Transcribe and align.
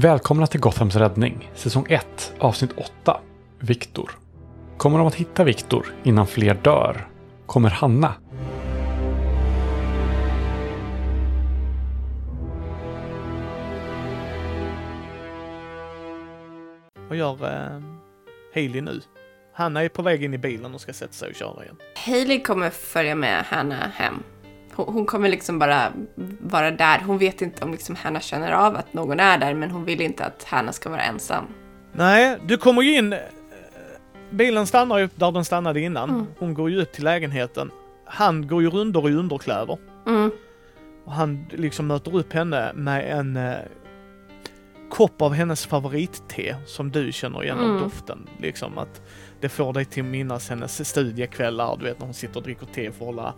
Välkomna 0.00 0.46
till 0.46 0.60
Gothams 0.60 0.96
räddning, 0.96 1.50
säsong 1.54 1.86
1, 1.88 2.32
avsnitt 2.38 2.70
8. 3.02 3.20
Viktor. 3.58 4.10
Kommer 4.76 4.98
de 4.98 5.06
att 5.06 5.14
hitta 5.14 5.44
Viktor 5.44 5.94
innan 6.02 6.26
fler 6.26 6.54
dör? 6.54 7.08
Kommer 7.46 7.70
Hanna? 7.70 8.14
Vad 17.08 17.18
gör 17.18 17.32
eh, 17.32 17.82
Hailey 18.54 18.80
nu? 18.80 19.00
Hanna 19.54 19.82
är 19.82 19.88
på 19.88 20.02
väg 20.02 20.24
in 20.24 20.34
i 20.34 20.38
bilen 20.38 20.74
och 20.74 20.80
ska 20.80 20.92
sätta 20.92 21.12
sig 21.12 21.28
och 21.28 21.34
köra 21.34 21.64
igen. 21.64 21.76
Hailey 22.06 22.42
kommer 22.42 22.70
följa 22.70 23.14
med 23.14 23.44
Hanna 23.44 23.74
hem. 23.94 24.22
Hon, 24.78 24.94
hon 24.94 25.06
kommer 25.06 25.28
liksom 25.28 25.58
bara 25.58 25.92
vara 26.40 26.70
där. 26.70 26.98
Hon 27.06 27.18
vet 27.18 27.42
inte 27.42 27.64
om 27.64 27.72
liksom 27.72 27.96
Hanna 27.96 28.20
känner 28.20 28.52
av 28.52 28.76
att 28.76 28.94
någon 28.94 29.20
är 29.20 29.38
där, 29.38 29.54
men 29.54 29.70
hon 29.70 29.84
vill 29.84 30.00
inte 30.00 30.24
att 30.24 30.44
Hanna 30.44 30.72
ska 30.72 30.90
vara 30.90 31.02
ensam. 31.02 31.44
Nej, 31.92 32.38
du 32.46 32.56
kommer 32.56 32.82
ju 32.82 32.94
in. 32.96 33.12
eh, 33.12 33.18
Bilen 34.30 34.66
stannar 34.66 34.98
ju 34.98 35.08
där 35.14 35.32
den 35.32 35.44
stannade 35.44 35.80
innan. 35.80 36.10
Mm. 36.10 36.26
Hon 36.38 36.54
går 36.54 36.70
ju 36.70 36.80
ut 36.80 36.92
till 36.92 37.04
lägenheten. 37.04 37.70
Han 38.04 38.46
går 38.48 38.62
ju 38.62 38.70
rundor 38.70 39.10
i 39.10 39.14
underkläder. 39.14 39.78
Mm. 40.06 40.30
Och 41.04 41.12
han 41.12 41.46
liksom 41.50 41.86
möter 41.86 42.16
upp 42.16 42.32
henne 42.32 42.72
med 42.74 43.18
en 43.18 43.36
eh, 43.36 43.54
kopp 44.90 45.22
av 45.22 45.32
hennes 45.34 45.66
favoritte 45.66 46.56
som 46.66 46.90
du 46.90 47.12
känner 47.12 47.44
igen 47.44 47.58
Mm. 47.58 47.80
doften. 47.82 48.28
Liksom 48.40 48.78
att 48.78 49.02
det 49.40 49.48
får 49.48 49.72
dig 49.72 49.84
till 49.84 50.04
minnas 50.04 50.48
hennes 50.50 50.88
studiekvällar, 50.88 51.76
du 51.76 51.84
vet 51.84 51.98
när 51.98 52.06
hon 52.06 52.14
sitter 52.14 52.36
och 52.36 52.42
dricker 52.42 52.66
te 52.66 52.92
för 52.92 53.00
att 53.00 53.06
hålla 53.06 53.34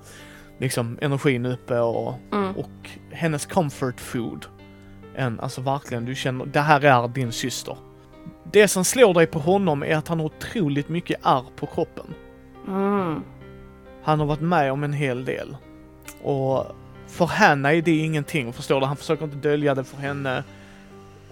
liksom 0.61 0.99
energin 1.01 1.47
uppe 1.47 1.79
och, 1.79 2.15
Mm. 2.33 2.57
och 2.57 2.91
hennes 3.11 3.47
comfort 3.47 4.01
food. 4.01 4.47
En, 5.17 5.41
alltså 5.41 5.61
verkligen, 5.61 6.05
du 6.05 6.15
känner, 6.15 6.47
det 6.47 6.61
här 6.61 6.81
är 6.85 7.09
din 7.09 7.33
syster. 7.33 7.77
Det 8.53 8.69
som 8.69 8.85
slår 8.85 9.15
dig 9.15 9.27
på 9.27 9.39
honom 9.39 9.83
är 9.83 9.97
att 9.97 10.09
han 10.09 10.19
har 10.21 10.27
otroligt 10.27 10.89
mycket 10.89 11.21
ärr 11.27 11.45
på 11.57 11.67
kroppen. 11.67 12.15
Mm. 12.69 13.23
Han 14.03 14.21
har 14.21 14.27
varit 14.27 14.41
med 14.41 14.73
om 14.73 14.85
en 14.85 14.93
hel 14.93 15.25
del. 15.25 15.57
Och 16.23 16.67
för 17.07 17.27
henne 17.27 17.75
är 17.77 17.83
det 17.83 17.97
ingenting, 17.97 18.53
förstår 18.53 18.81
du? 18.81 18.87
Han 18.87 18.97
försöker 18.97 19.25
inte 19.25 19.37
dölja 19.37 19.75
det 19.75 19.85
för 19.85 19.97
henne. 19.97 20.45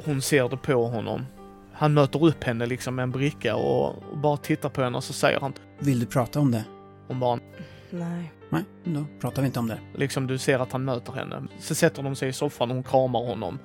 Hon 0.04 0.22
ser 0.22 0.48
det 0.48 0.56
på 0.56 0.86
honom. 0.86 1.26
Han 1.72 1.94
möter 1.94 2.24
upp 2.26 2.44
henne 2.44 2.66
liksom 2.66 2.94
med 2.94 3.02
en 3.02 3.10
bricka 3.10 3.56
och, 3.56 3.86
och 4.12 4.18
bara 4.18 4.36
tittar 4.36 4.68
på 4.68 4.82
henne 4.82 4.96
och 4.96 5.04
så 5.04 5.12
säger 5.12 5.40
han, 5.40 5.52
Vill 5.78 6.00
du 6.00 6.06
prata 6.06 6.40
om 6.40 6.50
det? 6.50 6.64
hon 7.08 7.20
bara, 7.20 7.38
Nej. 7.90 8.32
Nej, 8.50 8.62
då 8.84 9.04
pratar 9.20 9.42
vi 9.42 9.46
inte 9.46 9.58
om 9.58 9.68
det. 9.68 9.78
liksom 9.94 10.26
du 10.26 10.38
ser 10.38 10.58
att 10.58 10.72
han 10.72 10.84
möter 10.84 11.12
henne. 11.12 11.42
Så 11.60 11.74
sätter 11.74 12.02
de 12.02 12.16
sig 12.16 12.28
i 12.28 12.32
soffan 12.32 12.70
och 12.70 12.74
hon 12.74 12.84
kramar 12.84 13.20
honom. 13.20 13.58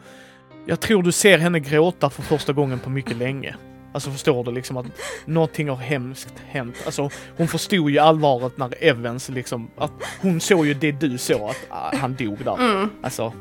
Jag 0.66 0.80
tror 0.80 1.04
du 1.04 1.12
ser 1.12 1.38
henne 1.38 1.60
gråta 1.60 2.10
för 2.10 2.22
första 2.22 2.54
gången 2.54 2.80
på 2.80 2.90
mycket 2.90 3.18
länge. 3.18 3.56
Alltså 3.94 4.12
förstår 4.12 4.44
du 4.44 4.52
liksom 4.52 4.78
att 4.78 4.86
någonting 5.26 5.70
har 5.70 5.76
hemskt 5.76 6.34
hänt. 6.48 6.76
Alltså 6.86 7.10
hon 7.38 7.48
förstod 7.48 7.90
ju 7.90 8.00
allvaret 8.00 8.58
när 8.58 8.84
Evans 8.84 9.30
liksom, 9.30 9.70
att 9.78 9.92
hon 10.22 10.40
såg 10.40 10.66
ju 10.66 10.74
det 10.74 10.92
du 10.92 11.18
såg 11.18 11.42
att 11.50 11.66
ah, 11.70 11.96
han 11.96 12.16
dog 12.16 12.38
där. 12.46 12.56
Mm. 12.72 12.90
Alltså, 13.04 13.34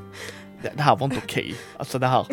det, 0.62 0.72
det 0.76 0.82
här 0.82 0.96
var 0.96 1.04
inte 1.04 1.20
okej. 1.24 1.54
Alltså 1.76 1.98
det 1.98 2.06
här. 2.06 2.26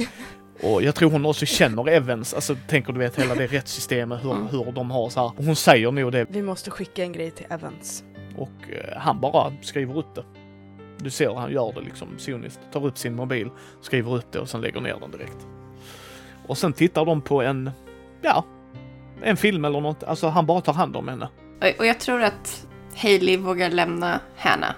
Och 0.63 0.83
jag 0.83 0.95
tror 0.95 1.11
hon 1.11 1.25
också 1.25 1.45
känner 1.45 1.89
Evans, 1.89 2.33
alltså 2.33 2.55
tänker 2.67 2.93
du 2.93 2.99
vet 2.99 3.15
hela 3.19 3.35
det 3.35 3.47
rättssystemet, 3.47 4.23
hur, 4.23 4.31
Mm. 4.31 4.47
hur 4.47 4.71
de 4.71 4.91
har 4.91 5.09
så 5.09 5.19
här. 5.19 5.31
Och 5.37 5.43
hon 5.43 5.55
säger 5.55 5.91
nog 5.91 6.11
det 6.11 6.25
Vi 6.29 6.41
måste 6.41 6.71
skicka 6.71 7.03
en 7.03 7.11
grej 7.11 7.31
till 7.31 7.45
Evans 7.49 8.03
och 8.41 8.71
eh, 8.71 8.97
han 8.97 9.19
bara 9.19 9.53
skriver 9.61 9.97
upp 9.97 10.15
det. 10.15 10.23
Du 10.97 11.09
ser 11.09 11.35
han 11.35 11.51
gör 11.51 11.73
det 11.73 11.81
liksom 11.81 12.07
soniskt. 12.17 12.59
Tar 12.71 12.85
upp 12.85 12.97
sin 12.97 13.15
mobil, 13.15 13.49
skriver 13.81 14.15
upp 14.15 14.31
det 14.31 14.39
och 14.39 14.49
sen 14.49 14.61
lägger 14.61 14.81
ner 14.81 14.97
den 15.01 15.11
direkt. 15.11 15.47
Och 16.47 16.57
sen 16.57 16.73
tittar 16.73 17.05
de 17.05 17.21
på 17.21 17.41
en, 17.41 17.71
ja, 18.21 18.45
en 19.21 19.37
film 19.37 19.65
eller 19.65 19.81
något. 19.81 20.03
Alltså 20.03 20.27
han 20.27 20.45
bara 20.45 20.61
tar 20.61 20.73
hand 20.73 20.95
om 20.95 21.07
henne. 21.07 21.29
Och, 21.79 21.85
jag 21.85 21.99
tror 21.99 22.23
att 22.23 22.67
Hailey 22.97 23.37
vågar 23.37 23.69
lämna 23.69 24.19
Hanna. 24.37 24.75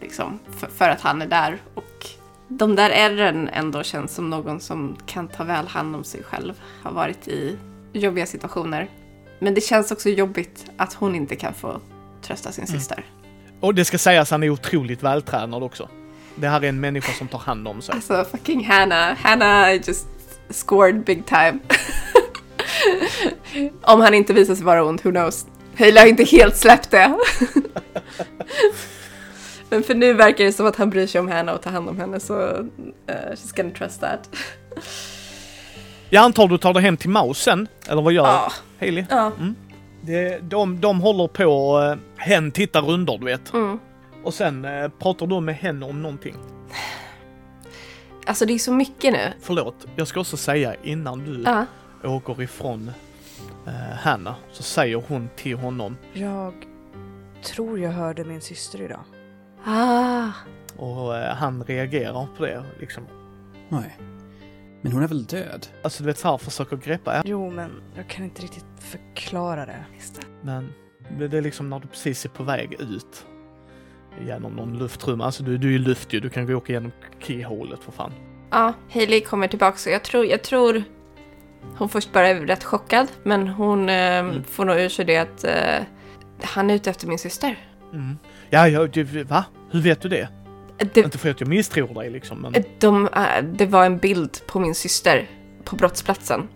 Liksom, 0.00 0.38
för, 0.50 0.66
för 0.66 0.88
att 0.88 1.00
han 1.00 1.22
är 1.22 1.26
där. 1.26 1.58
Och 1.74 2.06
de 2.48 2.76
där 2.76 2.90
ärren 2.90 3.48
ändå 3.52 3.82
känns 3.82 4.14
som 4.14 4.30
någon 4.30 4.60
som 4.60 4.96
kan 5.06 5.28
ta 5.28 5.44
väl 5.44 5.66
hand 5.66 5.96
om 5.96 6.04
sig 6.04 6.22
själv. 6.22 6.60
Har 6.82 6.92
varit 6.92 7.28
i 7.28 7.58
jobbiga 7.92 8.26
situationer. 8.26 8.88
Men 9.38 9.54
det 9.54 9.60
känns 9.60 9.92
också 9.92 10.08
jobbigt 10.08 10.70
att 10.76 10.94
hon 10.94 11.14
inte 11.14 11.36
kan 11.36 11.54
få 11.54 11.80
trösta 12.24 12.52
sin 12.52 12.64
Mm. 12.64 12.78
syster. 12.80 13.04
Och 13.60 13.74
det 13.74 13.84
ska 13.84 13.98
sägas, 13.98 14.30
han 14.30 14.42
är 14.42 14.50
otroligt 14.50 15.02
vältränad 15.02 15.62
också. 15.62 15.88
Det 16.36 16.48
här 16.48 16.64
är 16.64 16.68
en 16.68 16.80
människa 16.80 17.12
som 17.12 17.28
tar 17.28 17.38
hand 17.38 17.68
om 17.68 17.82
sig. 17.82 17.94
Alltså 17.94 18.24
fucking 18.30 18.64
Hanna. 18.66 19.14
Hanna 19.22 19.72
just 19.74 20.06
scored 20.50 21.04
big 21.04 21.26
time. 21.26 21.58
Om 23.82 24.00
han 24.00 24.14
inte 24.14 24.32
visar 24.32 24.54
sig 24.54 24.64
vara 24.64 24.84
ond, 24.84 25.00
who 25.04 25.10
knows. 25.10 25.46
Hailey 25.78 26.00
har 26.00 26.06
inte 26.08 26.24
helt 26.24 26.56
släppt 26.56 26.90
det. 26.90 27.18
Men 29.70 29.82
för 29.82 29.94
nu 29.94 30.12
verkar 30.12 30.44
det 30.44 30.52
som 30.52 30.66
att 30.66 30.76
han 30.76 30.90
bryr 30.90 31.06
sig 31.06 31.20
om 31.20 31.28
Hanna 31.28 31.52
och 31.54 31.62
tar 31.62 31.70
hand 31.70 31.88
om 31.88 31.98
henne 31.98 32.20
så 32.20 32.34
uh, 32.34 32.64
she's 33.06 33.56
gonna 33.56 33.70
trust 33.70 34.00
that. 34.00 34.30
Jag 36.10 36.24
antar 36.24 36.48
du 36.48 36.58
tar 36.58 36.74
det 36.74 36.80
hem 36.80 36.96
till 36.96 37.10
Maus 37.10 37.38
sen? 37.38 37.68
Eller 37.88 38.02
vad 38.02 38.12
gör 38.12 38.26
Ja. 38.26 38.52
Hailey? 38.80 39.04
Ja. 39.10 39.32
Det, 40.06 40.38
de, 40.38 40.80
de 40.80 41.00
håller 41.00 41.28
på, 41.28 41.78
uh, 41.80 41.98
hen 42.16 42.50
tittar 42.50 42.82
runder 42.82 43.18
du 43.18 43.24
vet. 43.24 43.52
Mm. 43.52 43.78
Och 44.24 44.34
sen 44.34 44.64
eh, 44.64 44.88
pratar 44.88 45.26
du 45.26 45.40
med 45.40 45.54
henne 45.54 45.86
om 45.86 46.02
någonting. 46.02 46.34
Alltså 48.26 48.46
det 48.46 48.52
är 48.52 48.58
så 48.58 48.72
mycket 48.72 49.12
nu. 49.12 49.32
Förlåt, 49.40 49.86
jag 49.96 50.08
ska 50.08 50.20
också 50.20 50.36
säga 50.36 50.74
innan 50.82 51.18
du 51.18 51.42
Ja. 51.46 51.66
åker 52.04 52.42
ifrån 52.42 52.90
uh, 53.66 53.72
Hanna 53.98 54.34
så 54.52 54.62
säger 54.62 55.02
hon 55.08 55.28
till 55.36 55.56
honom 55.56 55.96
Jag 56.12 56.54
tror 57.42 57.78
jag 57.78 57.90
hörde 57.90 58.24
min 58.24 58.40
syster 58.40 58.82
idag. 58.82 59.00
Ah. 59.66 60.28
och 60.76 61.16
eh, 61.16 61.34
han 61.34 61.64
reagerar 61.64 62.26
på 62.36 62.44
det 62.44 62.64
liksom. 62.80 63.06
Nej. 63.68 63.96
Men 64.84 64.92
hon 64.92 65.02
är 65.02 65.08
väl 65.08 65.24
död? 65.24 65.66
Alltså 65.82 66.02
du 66.02 66.06
vet 66.06 66.18
så 66.18 66.28
här 66.30 66.38
försöker 66.38 66.76
greppa, 66.76 67.14
ja, 67.14 67.22
Jo, 67.24 67.50
men 67.50 67.70
jag 67.96 68.08
kan 68.08 68.24
inte 68.24 68.42
riktigt 68.42 68.64
förklara 68.78 69.66
det. 69.66 69.84
Just 69.94 70.14
det. 70.20 70.26
men 70.42 70.72
det 71.30 71.38
är 71.38 71.42
liksom 71.42 71.70
när 71.70 71.78
du 71.80 71.88
precis 71.88 72.24
är 72.24 72.28
på 72.28 72.42
väg 72.42 72.76
ut 72.80 73.26
genom 74.26 74.52
någon 74.52 74.78
luftrum. 74.78 75.20
Alltså 75.20 75.42
du, 75.42 75.58
du 75.58 75.68
är 75.68 75.72
ju 75.72 75.78
luft 75.78 76.12
ju, 76.12 76.20
du 76.20 76.30
kan 76.30 76.46
gå 76.46 76.54
åka 76.54 76.72
igenom 76.72 76.92
keyholet 77.18 77.80
för 77.84 77.92
fan. 77.92 78.12
Ja, 78.50 78.72
Hailey 78.92 79.20
kommer 79.20 79.48
tillbaka 79.48 79.76
så 79.76 79.90
jag 79.90 80.04
tror, 80.04 80.24
jag 80.26 80.42
tror 80.42 80.82
hon 81.78 81.88
först 81.88 82.12
bara 82.12 82.28
är 82.28 82.34
rätt 82.46 82.64
chockad 82.64 83.08
men 83.22 83.48
hon 83.48 83.88
eh, 83.88 84.18
Mm. 84.18 84.44
får 84.44 84.64
nog 84.64 84.76
ur 84.76 84.88
sig 84.88 85.04
det 85.04 85.16
att 85.16 85.44
eh, 85.44 85.84
han 86.42 86.70
är 86.70 86.74
ute 86.74 86.90
efter 86.90 87.06
min 87.08 87.18
syster. 87.18 87.58
Mm. 87.92 88.18
Ja, 88.50 88.68
ja, 88.68 88.86
du, 88.86 89.02
va? 89.24 89.44
Hur 89.70 89.80
vet 89.80 90.00
du 90.00 90.08
det? 90.08 90.28
Det, 90.92 91.00
Inte 91.00 91.18
för 91.18 91.30
att 91.30 91.40
jag 91.40 91.48
misstror 91.48 91.94
dig 91.94 92.10
liksom, 92.10 92.40
men... 92.40 92.54
de, 92.78 93.06
eh, 93.06 93.42
det 93.42 93.66
var 93.66 93.86
en 93.86 93.98
bild 93.98 94.46
på 94.46 94.58
min 94.58 94.74
syster 94.74 95.30
på 95.64 95.76
brottsplatsen. 95.76 96.48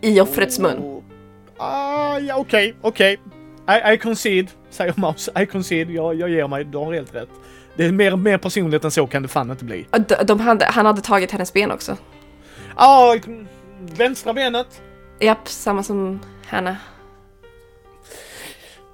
I 0.00 0.20
offrets 0.20 0.58
mun. 0.58 0.78
Oh. 0.78 1.02
Ah, 1.56 2.18
ja 2.18 2.36
okej, 2.36 2.74
okej. 2.80 3.18
I, 3.68 3.92
I 3.92 3.98
concede, 3.98 4.48
säger 4.70 4.94
Maus. 4.96 5.28
I 5.40 5.46
concede, 5.46 5.92
jag, 5.92 6.14
jag 6.14 6.30
ger 6.30 6.48
mig, 6.48 6.64
du 6.64 6.78
har 6.78 6.92
helt 6.92 7.14
rätt. 7.14 7.28
Det 7.76 7.84
är 7.84 7.92
mer, 7.92 8.16
mer 8.16 8.38
personligt 8.38 8.84
än 8.84 8.90
så 8.90 9.06
kan 9.06 9.22
det 9.22 9.28
fan 9.28 9.50
inte 9.50 9.64
bli. 9.64 9.86
De, 9.90 10.14
de 10.24 10.40
hade, 10.40 10.64
han 10.64 10.86
hade 10.86 11.00
tagit 11.00 11.30
hennes 11.30 11.52
ben 11.52 11.70
också. 11.70 11.96
Ah, 12.74 13.16
vänstra 13.78 14.32
benet. 14.32 14.82
Japp, 15.20 15.48
samma 15.48 15.82
som 15.82 16.20
Hanna. 16.46 16.76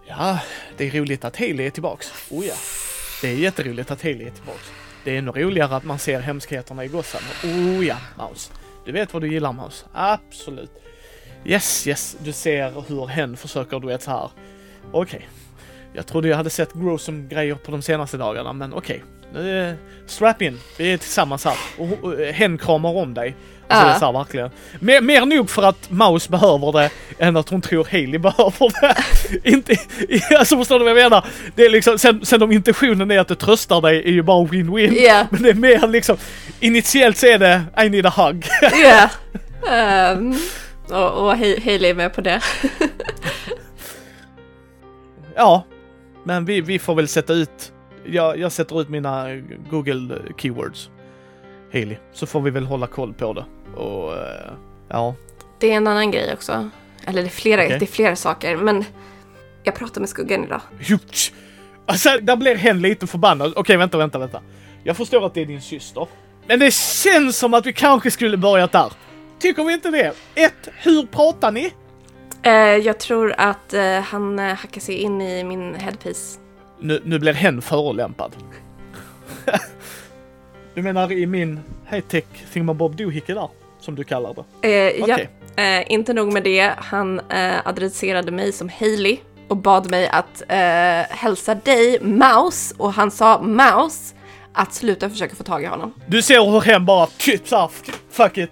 Ja, 0.07 0.39
det 0.77 0.87
är 0.87 0.91
roligt 0.91 1.25
att 1.25 1.37
Haley 1.37 1.67
är 1.67 1.71
tillbaks. 1.71 2.13
Oh 2.31 2.47
ja. 2.47 2.55
Det 3.23 3.29
är 3.29 3.35
jätteroligt 3.35 3.91
att 3.91 4.03
Haley 4.03 4.27
är 4.27 4.31
tillbaks. 4.31 4.73
Det 5.05 5.11
är 5.15 5.19
ännu 5.19 5.31
roligare 5.31 5.77
att 5.77 5.85
man 5.85 5.99
ser 5.99 6.21
hemskheterna 6.21 6.85
i 6.85 6.89
Gotham. 6.89 7.23
Oh 7.45 7.87
ja, 7.87 7.97
Maus. 8.19 8.53
Du 8.85 8.93
vet 8.93 9.13
vad 9.13 9.23
du 9.23 9.33
gillar 9.33 9.53
Maus. 9.53 9.85
Absolut. 9.93 10.71
Yes, 11.45 11.87
yes. 11.87 12.17
Du 12.21 12.33
ser 12.33 12.85
hur 12.89 13.07
hen 13.07 13.37
försöker, 13.37 13.81
du 13.81 13.87
vet 13.87 14.03
så 14.03 14.11
här. 14.11 14.31
Okej. 14.93 15.29
Jag 15.95 16.07
trodde 16.07 16.29
jag 16.29 16.37
hade 16.37 16.51
sett 16.51 16.73
Grossom 16.73 17.29
grejer 17.29 17.55
på 17.55 17.71
de 17.71 17.83
senaste 17.83 18.17
dagarna, 18.17 18.53
men 18.53 18.73
okej. 18.75 19.05
Är 19.37 19.77
strap 20.07 20.43
in. 20.43 20.59
Vi 20.79 20.93
är 20.93 20.97
tillsammans 20.97 21.45
här. 21.45 21.57
Och, 21.79 22.05
och 22.05 22.19
hen 22.19 22.59
kramar 22.59 22.97
om 22.97 23.15
dig. 23.15 23.37
Alltså 23.69 23.87
Ja. 23.87 23.91
det 23.93 23.97
är 23.97 23.99
så 23.99 24.13
verkligen. 24.13 24.51
Mer, 24.81 25.01
mer 25.01 25.27
nog 25.27 25.51
för 25.51 25.63
att 25.63 25.91
Maus 25.91 26.29
behöver 26.29 26.73
det 26.73 26.91
än 27.19 27.37
att 27.37 27.49
hon 27.49 27.61
tror 27.61 27.85
Haley 27.85 28.19
behöver 28.19 28.81
det. 28.81 28.95
Inte, 29.51 29.77
alltså 30.39 30.57
förstår 30.59 30.79
du 30.79 30.85
vad 30.85 30.91
jag 31.01 31.11
menar? 31.11 31.27
Det 31.55 31.65
är 31.65 31.71
liksom, 31.71 31.99
sen, 31.99 32.25
sen 32.27 32.43
om 32.43 32.53
intentionen 32.53 33.11
är 33.11 33.19
att 33.19 33.29
det 33.29 33.35
tröstar 33.37 33.81
dig 33.81 33.99
är 34.05 34.11
ju 34.13 34.23
bara 34.23 34.45
win-win. 34.47 34.93
Ja, 35.03 35.27
Men 35.31 35.43
det 35.43 35.51
är 35.51 35.55
mer 35.55 35.89
liksom, 35.89 36.17
initiellt 36.61 37.17
så 37.17 37.27
är 37.27 37.39
det 37.39 37.63
I 37.85 37.89
need 37.89 38.07
a 38.07 38.13
hug. 38.17 38.47
ja. 38.85 39.09
Ehm, 39.71 40.35
och 40.91 41.13
och 41.27 41.35
Hei- 41.37 41.65
Hailey 41.65 41.91
är 41.91 41.95
med 41.95 42.15
på 42.15 42.21
det. 42.21 42.41
Ja, 45.37 45.65
men 46.25 46.45
vi, 46.45 46.61
vi 46.61 46.79
får 46.79 46.95
väl 46.95 47.09
sätta 47.09 47.33
ut, 47.33 47.73
jag, 48.05 48.39
jag 48.39 48.53
sätter 48.53 48.81
ut 48.81 48.89
mina 48.89 49.27
Google 49.71 50.19
keywords. 50.37 50.91
Haley, 51.73 51.97
så 52.13 52.27
får 52.27 52.41
vi 52.41 52.51
väl 52.51 52.67
hålla 52.67 52.87
koll 52.87 53.15
på 53.15 53.33
det. 53.33 53.45
och 53.81 54.13
eh, 54.13 54.53
ja. 54.89 55.15
Det 55.59 55.73
är 55.73 55.77
en 55.77 55.87
annan 55.87 56.11
grej 56.11 56.33
också. 56.35 56.71
Eller 57.07 57.23
det 57.23 57.29
är 57.29 57.31
flera, 57.31 57.65
Okej. 57.65 57.79
det 57.79 57.85
är 57.85 57.87
flera 57.87 58.17
saker, 58.17 58.57
men 58.57 58.85
jag 59.63 59.75
pratade 59.75 60.01
med 60.01 60.09
skuggan 60.09 60.45
idag. 60.45 60.61
Alltså, 61.87 62.09
där 62.23 62.37
blir 62.37 62.57
hen 62.57 62.83
lite 62.83 63.07
förbannad. 63.07 63.53
Okej, 63.57 63.77
vänta, 63.77 63.99
vänta, 63.99 64.19
vänta. 64.19 64.41
Jag 64.85 64.97
förstår 64.97 65.27
att 65.27 65.35
det 65.35 65.41
är 65.41 65.47
din 65.47 65.61
syster. 65.61 66.07
Men 66.47 66.59
det 66.59 66.75
känns 66.75 67.39
som 67.39 67.55
att 67.55 67.67
vi 67.67 67.73
kanske 67.73 68.11
skulle 68.11 68.37
börjat 68.37 68.73
där. 68.73 68.93
Tycker 69.39 69.65
vi 69.65 69.73
inte 69.73 69.91
det? 69.91 70.13
Ett, 70.35 70.69
hur 70.83 71.07
pratar 71.07 71.53
ni? 71.53 71.73
Eh, 72.43 72.53
jag 72.77 72.99
tror 72.99 73.35
att 73.39 73.75
eh, 73.75 74.01
han 74.01 74.39
eh, 74.39 74.55
hackar 74.55 74.81
sig 74.81 74.95
in 74.95 75.21
i 75.21 75.45
min 75.45 75.75
headpiece. 75.75 76.39
Nu, 76.81 77.01
nu 77.05 77.19
blir 77.19 77.33
hen 77.33 77.63
förolämpad. 77.63 78.37
du 80.75 80.83
menar 80.83 81.13
i 81.13 81.27
min 81.27 81.61
high-tech 81.91 82.25
thingamabob 82.53 82.97
doohickey 82.97 83.35
där? 83.35 83.49
Som 83.81 83.95
du 83.95 84.05
kallar 84.05 84.35
det. 84.35 84.69
Eh, 84.69 85.03
Okej. 85.03 85.29
ja, 85.57 85.63
eh, 85.63 85.93
inte 85.93 86.13
nog 86.13 86.33
med 86.33 86.43
det, 86.43 86.75
han 86.77 87.21
eh, 87.21 87.67
adresserade 87.67 88.33
mig 88.33 88.53
som 88.53 88.69
Hailey 88.69 89.19
och 89.49 89.57
bad 89.57 89.91
mig 89.91 90.09
att 90.09 90.43
eh, 90.49 91.17
hälsa 91.17 91.55
dig, 91.55 91.99
Mouse, 92.01 92.75
och 92.79 92.93
han 92.93 93.11
sa 93.11 93.43
Mouse 93.43 94.15
att 94.53 94.75
sluta 94.75 95.11
försöka 95.11 95.37
få 95.37 95.43
tag 95.45 95.63
i 95.63 95.67
honom. 95.67 95.95
Du 96.07 96.23
ser 96.23 96.51
hur 96.51 96.61
hen 96.61 96.85
bara 96.85 97.07
typ 97.07 97.49
såhär, 97.49 97.71
fuck 98.11 98.39
it. 98.39 98.51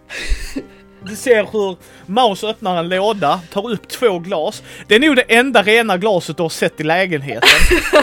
Du 1.03 1.17
ser 1.17 1.47
hur 1.53 1.77
Maus 2.07 2.45
öppnar 2.45 2.77
en 2.79 2.89
låda, 2.89 3.41
tar 3.53 3.71
upp 3.71 3.89
två 3.89 4.19
glas. 4.19 4.63
Det 4.87 4.95
är 4.95 5.01
nog 5.01 5.17
det 5.17 5.23
enda 5.23 5.63
rena 5.63 5.97
glaset 5.99 6.37
du 6.37 6.43
har 6.43 6.51
sett 6.51 6.81
i 6.81 6.83
lägenheten. 6.83 7.49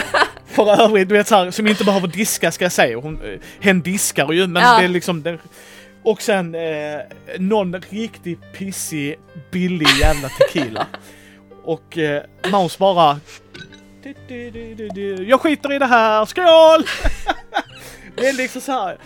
För 0.46 0.82
övrigt, 0.82 1.08
du 1.08 1.14
vet 1.14 1.28
såhär, 1.28 1.50
som 1.50 1.66
inte 1.66 1.84
behöver 1.84 2.08
diska 2.08 2.52
ska 2.52 2.64
jag 2.64 2.72
säga. 2.72 2.98
Hon, 2.98 3.22
eh, 3.22 3.38
hen 3.60 3.82
diskar 3.82 4.32
ju, 4.32 4.46
men 4.46 4.62
Ja. 4.62 4.78
det 4.78 4.84
är 4.84 4.88
liksom... 4.88 5.22
Det, 5.22 5.38
och 6.02 6.22
sen 6.22 6.54
eh, 6.54 6.98
någon 7.38 7.74
riktigt 7.90 8.52
pissig, 8.52 9.18
billig 9.50 9.88
jävla 10.00 10.28
tequila. 10.28 10.86
Och 11.64 11.98
eh, 11.98 12.22
Maus 12.50 12.78
bara... 12.78 13.20
Jag 15.26 15.40
skiter 15.40 15.72
i 15.72 15.78
det 15.78 15.86
här, 15.86 16.24
skål! 16.24 16.86
det 18.16 18.28
är 18.28 18.32
liksom 18.32 18.60
så 18.60 18.72
här. 18.72 18.98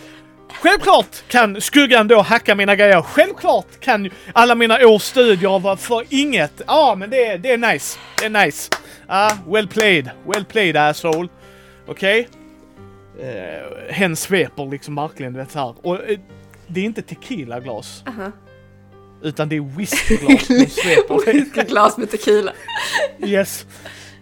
Självklart 0.61 1.23
kan 1.27 1.61
skuggan 1.61 2.07
då 2.07 2.21
hacka 2.21 2.55
mina 2.55 2.75
grejer. 2.75 3.01
Självklart 3.01 3.79
kan 3.79 4.09
alla 4.33 4.55
mina 4.55 4.87
års 4.87 5.01
studier 5.01 5.59
vara 5.59 5.77
för 5.77 6.03
inget. 6.09 6.61
Ja, 6.67 6.95
men 6.97 7.09
det, 7.09 7.25
är- 7.25 7.37
det 7.37 7.51
är 7.51 7.57
nice. 7.73 7.99
Det 8.19 8.25
är 8.25 8.45
nice. 8.45 8.69
Ah, 9.07 9.31
well 9.47 9.67
played. 9.67 10.09
Well 10.33 10.45
played 10.45 10.77
asshole. 10.77 11.27
Okej? 11.87 12.27
Eh, 13.21 13.93
hen 13.93 14.15
sveper 14.15 14.65
liksom 14.71 14.95
verkligen, 14.95 15.33
du 15.33 15.39
vet 15.39 15.51
så 15.51 15.59
här. 15.59 15.75
Och 15.87 16.09
eh, 16.09 16.19
det 16.67 16.79
är 16.79 16.85
inte 16.85 17.01
tequila-glas. 17.01 18.03
Aha. 18.07 18.31
Utan 19.21 19.49
det 19.49 19.55
är 19.55 19.61
whiskyglas 19.77 20.47
hon 20.47 20.67
sveper. 20.69 21.63
Glas 21.69 21.97
med 21.97 22.11
tequila. 22.11 22.51
yes. 23.25 23.65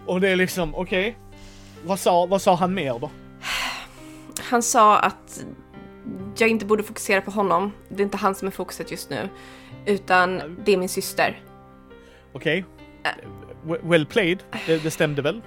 Och 0.06 0.22
det 0.22 0.30
är 0.30 0.36
liksom, 0.36 0.76
okej. 0.76 1.18
Vad, 1.86 2.00
sa, 2.00 2.26
vad 2.26 2.42
sa 2.42 2.56
han 2.56 2.74
mer 2.74 3.00
då? 3.00 3.12
Han 4.50 4.64
sa 4.64 4.98
att 5.00 5.44
jag 6.38 6.50
inte 6.50 6.66
borde 6.66 6.84
fokusera 6.84 7.22
på 7.22 7.32
honom. 7.32 7.72
Det 7.90 8.02
är 8.02 8.06
inte 8.06 8.18
han 8.18 8.36
som 8.36 8.48
är 8.48 8.52
fokuset 8.52 8.92
just 8.92 9.10
nu. 9.10 9.30
Utan 9.86 10.58
det 10.66 10.74
är 10.74 10.78
min 10.78 10.90
syster. 10.90 11.42
Okej? 12.34 12.66
W- 13.64 13.82
Well 13.84 14.06
played. 14.06 14.44
Det, 14.66 14.84
det 14.84 14.92
stämde 14.92 15.22
väl? 15.22 15.42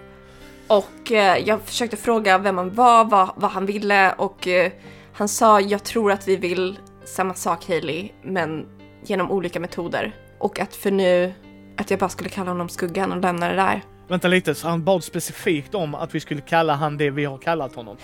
Och 0.67 1.13
eh, 1.13 1.39
jag 1.39 1.63
försökte 1.63 1.97
fråga 1.97 2.39
vem 2.39 2.59
han 2.59 2.75
var, 2.75 3.05
vad, 3.05 3.31
vad 3.37 3.51
han 3.51 3.67
ville 3.67 4.13
och 4.13 4.49
eh, 4.49 4.73
han 5.13 5.29
sa 5.29 5.61
jag 5.61 5.85
tror 5.85 6.13
att 6.13 6.29
vi 6.29 6.37
vill 6.37 6.79
samma 7.05 7.35
sak 7.35 7.69
Hailey, 7.69 8.09
men 8.23 8.67
genom 9.05 9.31
olika 9.31 9.61
metoder. 9.61 10.17
Och 10.39 10.61
att 10.61 10.77
för 10.77 10.91
nu, 10.91 11.33
att 11.77 11.91
jag 11.91 12.01
bara 12.01 12.09
skulle 12.09 12.29
kalla 12.29 12.51
honom 12.51 12.69
Skuggan 12.69 13.13
och 13.13 13.21
lämna 13.21 13.49
det 13.49 13.55
där. 13.55 13.83
Vänta 14.09 14.29
lite, 14.29 14.55
så 14.55 14.69
han 14.69 14.85
bad 14.85 15.05
specifikt 15.05 15.75
om 15.75 15.95
att 15.95 16.15
vi 16.15 16.21
skulle 16.21 16.41
kalla 16.41 16.75
han 16.75 16.97
det 16.97 17.11
vi 17.11 17.25
har 17.25 17.39
kallat 17.39 17.75
honom? 17.75 17.97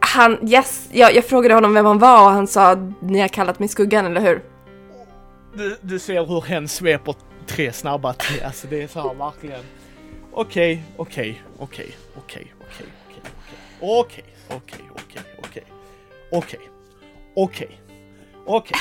Han, 0.00 0.48
yes, 0.48 0.88
jag, 0.92 1.14
jag 1.14 1.24
frågade 1.24 1.54
honom 1.54 1.74
vem 1.74 1.86
han 1.86 1.98
var 1.98 2.24
och 2.24 2.30
han 2.30 2.46
sa 2.46 2.74
ni 3.00 3.20
har 3.20 3.28
kallat 3.28 3.58
mig 3.58 3.68
Skuggan, 3.68 4.06
eller 4.06 4.20
hur? 4.20 4.42
Du, 5.54 5.78
du 5.80 5.98
ser 5.98 6.26
hur 6.26 6.40
hen 6.40 6.68
sveper 6.68 7.14
tre 7.46 7.72
snabba 7.72 8.12
till. 8.12 8.42
Alltså 8.42 8.66
det 8.66 8.82
är 8.82 8.88
så 8.88 9.00
här 9.00 9.14
verkligen. 9.14 9.64
Okej, 10.32 10.82
okej, 10.96 11.42
okej, 11.58 11.92
okej, 12.16 12.52
okej, 12.66 12.86
okej, 13.08 13.24
okej, 13.80 14.24
okej, 14.48 14.84
okej, 14.92 15.24
okej, 15.38 15.64
okej, 16.32 16.60
okej, 17.36 17.80
okej, 18.46 18.76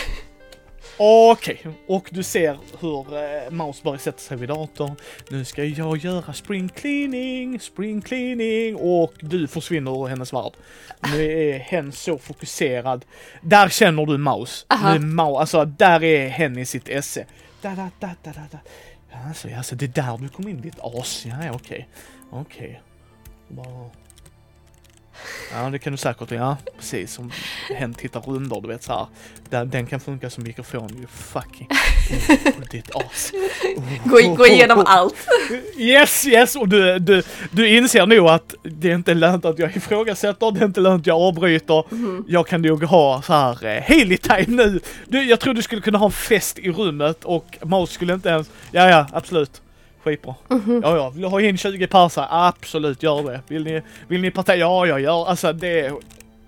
okej. 1.00 1.62
Och 1.88 2.10
du 2.12 2.24
ser 2.24 2.58
hur 2.80 3.18
eh, 3.18 3.52
Maus 3.52 3.84
börjar 3.84 3.98
sätta 3.98 4.18
sig 4.18 4.38
vid 4.38 4.50
datorn. 4.50 4.96
Nu 5.30 5.46
ska 5.46 5.64
jag 5.64 5.98
göra 5.98 6.34
spring 6.34 6.70
cleaning, 6.70 7.60
spring 7.60 8.02
cleaning 8.02 8.76
och 8.76 9.14
du 9.20 9.48
försvinner 9.48 10.04
ur 10.04 10.08
hennes 10.08 10.34
värld. 10.34 10.54
Nu 11.14 11.32
är 11.32 11.60
hen 11.60 11.92
så 11.92 12.18
fokuserad. 12.18 13.06
Där 13.42 13.70
känner 13.70 14.06
du 14.06 14.18
Maus. 14.18 14.66
Nu 14.84 14.90
är 14.90 15.00
Maus, 15.00 15.40
alltså 15.40 15.66
där 15.66 16.04
är 16.04 16.30
hen 16.30 16.58
i 16.58 16.66
sitt 16.66 16.90
esse. 16.90 17.26
Da, 17.62 17.70
da, 17.70 17.90
da, 18.00 18.16
da, 18.24 18.32
da, 18.52 18.58
Alltså, 19.28 19.48
alltså 19.58 19.76
det 19.76 19.86
är 19.86 20.04
där 20.04 20.18
du 20.18 20.30
kom 20.30 20.48
in 20.48 20.62
ditt 20.62 20.80
as. 20.80 21.26
Ja, 21.26 21.52
okej. 21.52 21.88
Okej. 22.32 22.82
Bara... 23.48 23.90
Ja, 25.54 25.70
det 25.70 25.80
kan 25.80 25.92
du 25.94 25.98
säkert. 25.98 26.32
Ja, 26.32 26.58
precis. 26.78 27.20
Om 27.20 27.32
hen 27.76 27.94
tittar 27.94 28.30
under, 28.30 28.62
du 28.62 28.68
vet 28.68 28.84
så 28.84 28.94
här. 28.94 29.08
Den, 29.50 29.70
den 29.70 29.86
kan 29.86 30.00
funka 30.00 30.30
som 30.30 30.44
mikrofon. 30.44 30.90
You 30.98 31.08
fucking... 31.08 31.68
Oh, 32.58 32.64
ditt 32.72 32.96
as. 32.96 33.32
Oh, 33.78 33.84
Gå, 34.10 34.36
gå 34.36 34.48
igenom 34.48 34.84
allt. 34.86 35.16
Yes, 35.78 36.28
yes! 36.28 36.56
Och 36.56 36.70
du, 36.70 37.00
du, 37.00 37.24
du 37.52 37.78
inser 37.78 38.06
nog 38.06 38.30
att 38.30 38.56
det 38.64 38.92
är 38.92 38.96
inte 38.96 39.14
lönt 39.14 39.46
att 39.46 39.60
jag 39.60 39.76
ifrågasätter, 39.76 40.52
det 40.52 40.60
är 40.60 40.66
inte 40.66 40.82
lönt 40.82 41.02
att 41.02 41.08
jag 41.08 41.22
avbryter. 41.22 41.84
Jag 42.28 42.48
kan 42.48 42.62
nog 42.62 42.84
ha 42.84 43.22
så 43.22 43.34
här 43.34 43.66
eh, 43.66 44.18
time 44.18 44.64
nu. 44.64 44.80
Du, 45.08 45.24
jag 45.24 45.40
tror 45.40 45.54
du 45.54 45.62
skulle 45.62 45.82
kunna 45.82 45.98
ha 45.98 46.06
en 46.06 46.12
fest 46.12 46.60
i 46.60 46.72
rummet 46.72 47.24
och 47.24 47.58
Maus 47.64 47.92
skulle 47.92 48.14
inte 48.14 48.30
ens... 48.30 48.50
Ja, 48.72 48.90
ja, 48.90 49.08
absolut. 49.14 49.62
Skitbra. 50.04 50.36
Ja, 50.84 50.98
ja, 50.98 51.10
vill 51.10 51.22
du 51.22 51.28
ha 51.28 51.42
in 51.42 51.58
20 51.58 51.88
pers 51.88 52.16
här? 52.16 52.28
Absolut, 52.30 53.04
gör 53.04 53.24
det. 53.24 53.42
Vill 53.48 53.64
ni, 53.64 53.82
vill 54.08 54.22
ni 54.22 54.32
parta? 54.32 54.56
Ja, 54.56 54.86
jag 54.86 55.02
gör. 55.02 55.26
Alltså 55.26 55.54
det... 55.54 55.94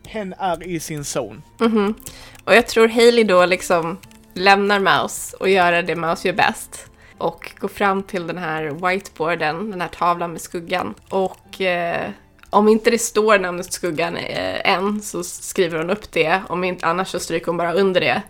Hen 0.08 0.34
är 0.40 0.64
i 0.64 0.80
sin 0.80 1.04
zon. 1.06 1.42
Mhm. 1.60 1.96
Och 2.44 2.56
jag 2.56 2.68
tror 2.68 2.88
Hailey 2.88 3.24
då 3.24 3.46
liksom 3.46 3.98
lämnar 4.34 4.80
Mouse 4.80 5.38
och 5.38 5.50
gör 5.50 5.82
det 5.82 5.96
Mouse 5.96 6.28
gör 6.28 6.36
bäst. 6.36 6.86
Och 7.18 7.52
går 7.60 7.68
fram 7.68 8.04
till 8.04 8.28
den 8.28 8.38
här 8.38 8.64
whiteboarden, 8.64 9.72
den 9.72 9.82
här 9.82 9.88
tavlan 9.88 10.32
med 10.32 10.42
skuggan. 10.42 10.94
Och 11.10 11.62
eh, 11.62 12.10
om 12.50 12.68
inte 12.68 12.92
det 12.92 12.98
står 12.98 13.40
namnet 13.40 13.74
skuggan 13.74 14.18
eh, 14.18 14.72
än 14.74 15.02
så 15.02 15.24
skriver 15.24 15.78
hon 15.78 15.90
upp 15.90 16.12
det. 16.12 16.42
Om 16.48 16.64
inte 16.64 16.86
annars 16.86 17.08
så 17.08 17.20
stryker 17.20 17.46
hon 17.48 17.58
bara 17.58 17.74
under 17.74 18.02
det. 18.02 18.22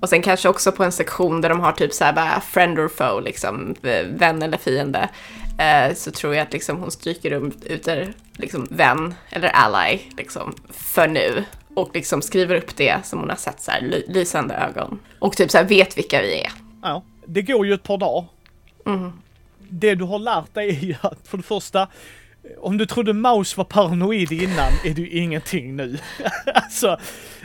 Och 0.00 0.08
sen 0.08 0.22
kanske 0.22 0.48
också 0.48 0.72
på 0.72 0.84
en 0.84 0.92
sektion 0.92 1.40
där 1.40 1.48
de 1.48 1.60
har 1.60 1.72
typ 1.72 1.92
såhär 1.92 2.12
bara 2.12 2.40
friend 2.40 2.78
or 2.78 2.88
foe, 2.88 3.20
liksom 3.20 3.74
eh, 3.82 4.06
vän 4.06 4.42
eller 4.42 4.58
fiende. 4.58 5.08
Eh, 5.58 5.94
så 5.94 6.10
tror 6.10 6.34
jag 6.34 6.42
att 6.42 6.52
liksom 6.52 6.76
hon 6.76 6.90
stryker 6.90 7.50
ut 7.72 7.84
där, 7.84 8.12
liksom 8.32 8.66
vän 8.70 9.14
eller 9.30 9.50
ally 9.54 9.98
liksom 10.16 10.54
för 10.70 11.08
nu. 11.08 11.44
Och 11.74 11.90
liksom 11.94 12.22
skriver 12.22 12.54
upp 12.56 12.76
det 12.76 13.06
som 13.06 13.18
hon 13.18 13.28
har 13.28 13.36
sett 13.36 13.60
så 13.60 13.70
här 13.70 13.80
ly- 13.80 14.04
lysande 14.08 14.54
ögon. 14.54 14.98
Och 15.18 15.36
typ 15.36 15.50
så 15.50 15.58
här 15.58 15.64
vet 15.64 15.98
vilka 15.98 16.22
vi 16.22 16.40
är. 16.40 16.52
Ja, 16.82 17.02
det 17.26 17.42
går 17.42 17.66
ju 17.66 17.74
ett 17.74 17.82
par 17.82 17.98
dagar. 17.98 18.24
Det 19.70 19.94
du 19.94 20.04
har 20.04 20.18
lärt 20.18 20.54
dig 20.54 20.68
är 20.68 20.80
ju 20.84 20.94
att 21.00 21.28
för 21.28 21.36
det 21.36 21.42
första, 21.42 21.88
om 22.58 22.78
du 22.78 22.86
trodde 22.86 23.12
Maus 23.12 23.56
var 23.56 23.64
paranoid 23.64 24.32
innan 24.32 24.72
är 24.84 24.94
du 24.94 25.08
ingenting 25.08 25.76
nu. 25.76 25.98
alltså, 26.54 26.98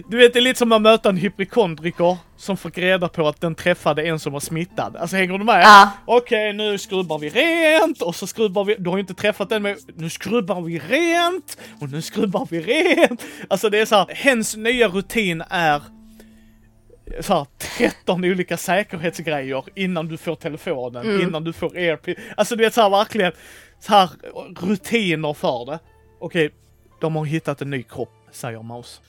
du 0.10 0.18
vet 0.18 0.34
det 0.34 0.40
är 0.40 0.42
lite 0.42 0.60
som 0.60 0.72
att 0.72 0.82
möta 0.82 1.10
en 1.10 1.18
hypokondriker 1.18 2.18
som 2.38 2.58
fick 2.58 2.78
reda 2.78 3.08
på 3.08 3.28
att 3.28 3.42
den 3.42 3.56
träffade 3.56 4.04
en 4.04 4.20
som 4.20 4.34
var 4.34 4.40
smittad. 4.40 4.96
Alltså 4.96 5.16
hänger 5.16 5.38
du 5.38 5.44
med? 5.44 5.62
Ja. 5.64 5.90
Okej, 6.06 6.54
nu 6.54 6.78
skrubbar 6.78 7.20
vi 7.20 7.30
rent 7.30 8.02
och 8.02 8.16
så 8.16 8.28
skrubbar 8.28 8.64
vi, 8.64 8.76
du 8.80 8.90
har 8.90 8.98
ju 8.98 9.02
inte 9.02 9.14
träffat 9.14 9.50
den 9.50 9.64
men 9.64 9.76
nu 9.96 10.10
skrubbar 10.10 10.62
vi 10.62 10.80
rent 10.80 11.58
och 11.80 11.92
nu 11.92 12.02
skrubbar 12.02 12.48
vi 12.50 12.62
rent. 12.62 13.24
Alltså 13.48 13.70
det 13.70 13.80
är 13.80 13.86
så 13.86 13.96
här, 13.96 14.08
hens 14.10 14.56
nya 14.56 14.88
rutin 14.88 15.44
är 15.50 15.82
så 17.22 17.34
här, 17.34 17.46
13 17.78 18.24
olika 18.26 18.58
säkerhetsgrejer 18.58 19.64
innan 19.76 20.08
du 20.08 20.18
får 20.18 20.36
telefonen, 20.36 21.22
innan 21.22 21.44
du 21.44 21.54
får 21.54 21.76
AirP. 21.78 22.08
Alltså 22.38 22.56
du 22.56 22.64
vet 22.64 22.74
så 22.74 22.82
här 22.82 22.90
verkligen 22.90 23.32
så 23.80 23.94
här 23.94 24.10
rutiner 24.62 25.34
för 25.34 25.66
det. 25.66 25.80
Okej, 26.20 26.52
de 27.02 27.16
har 27.16 27.26
hittat 27.26 27.62
en 27.62 27.70
ny 27.70 27.84
kropp, 27.84 28.14
säger 28.32 28.62
Maus. 28.64 29.02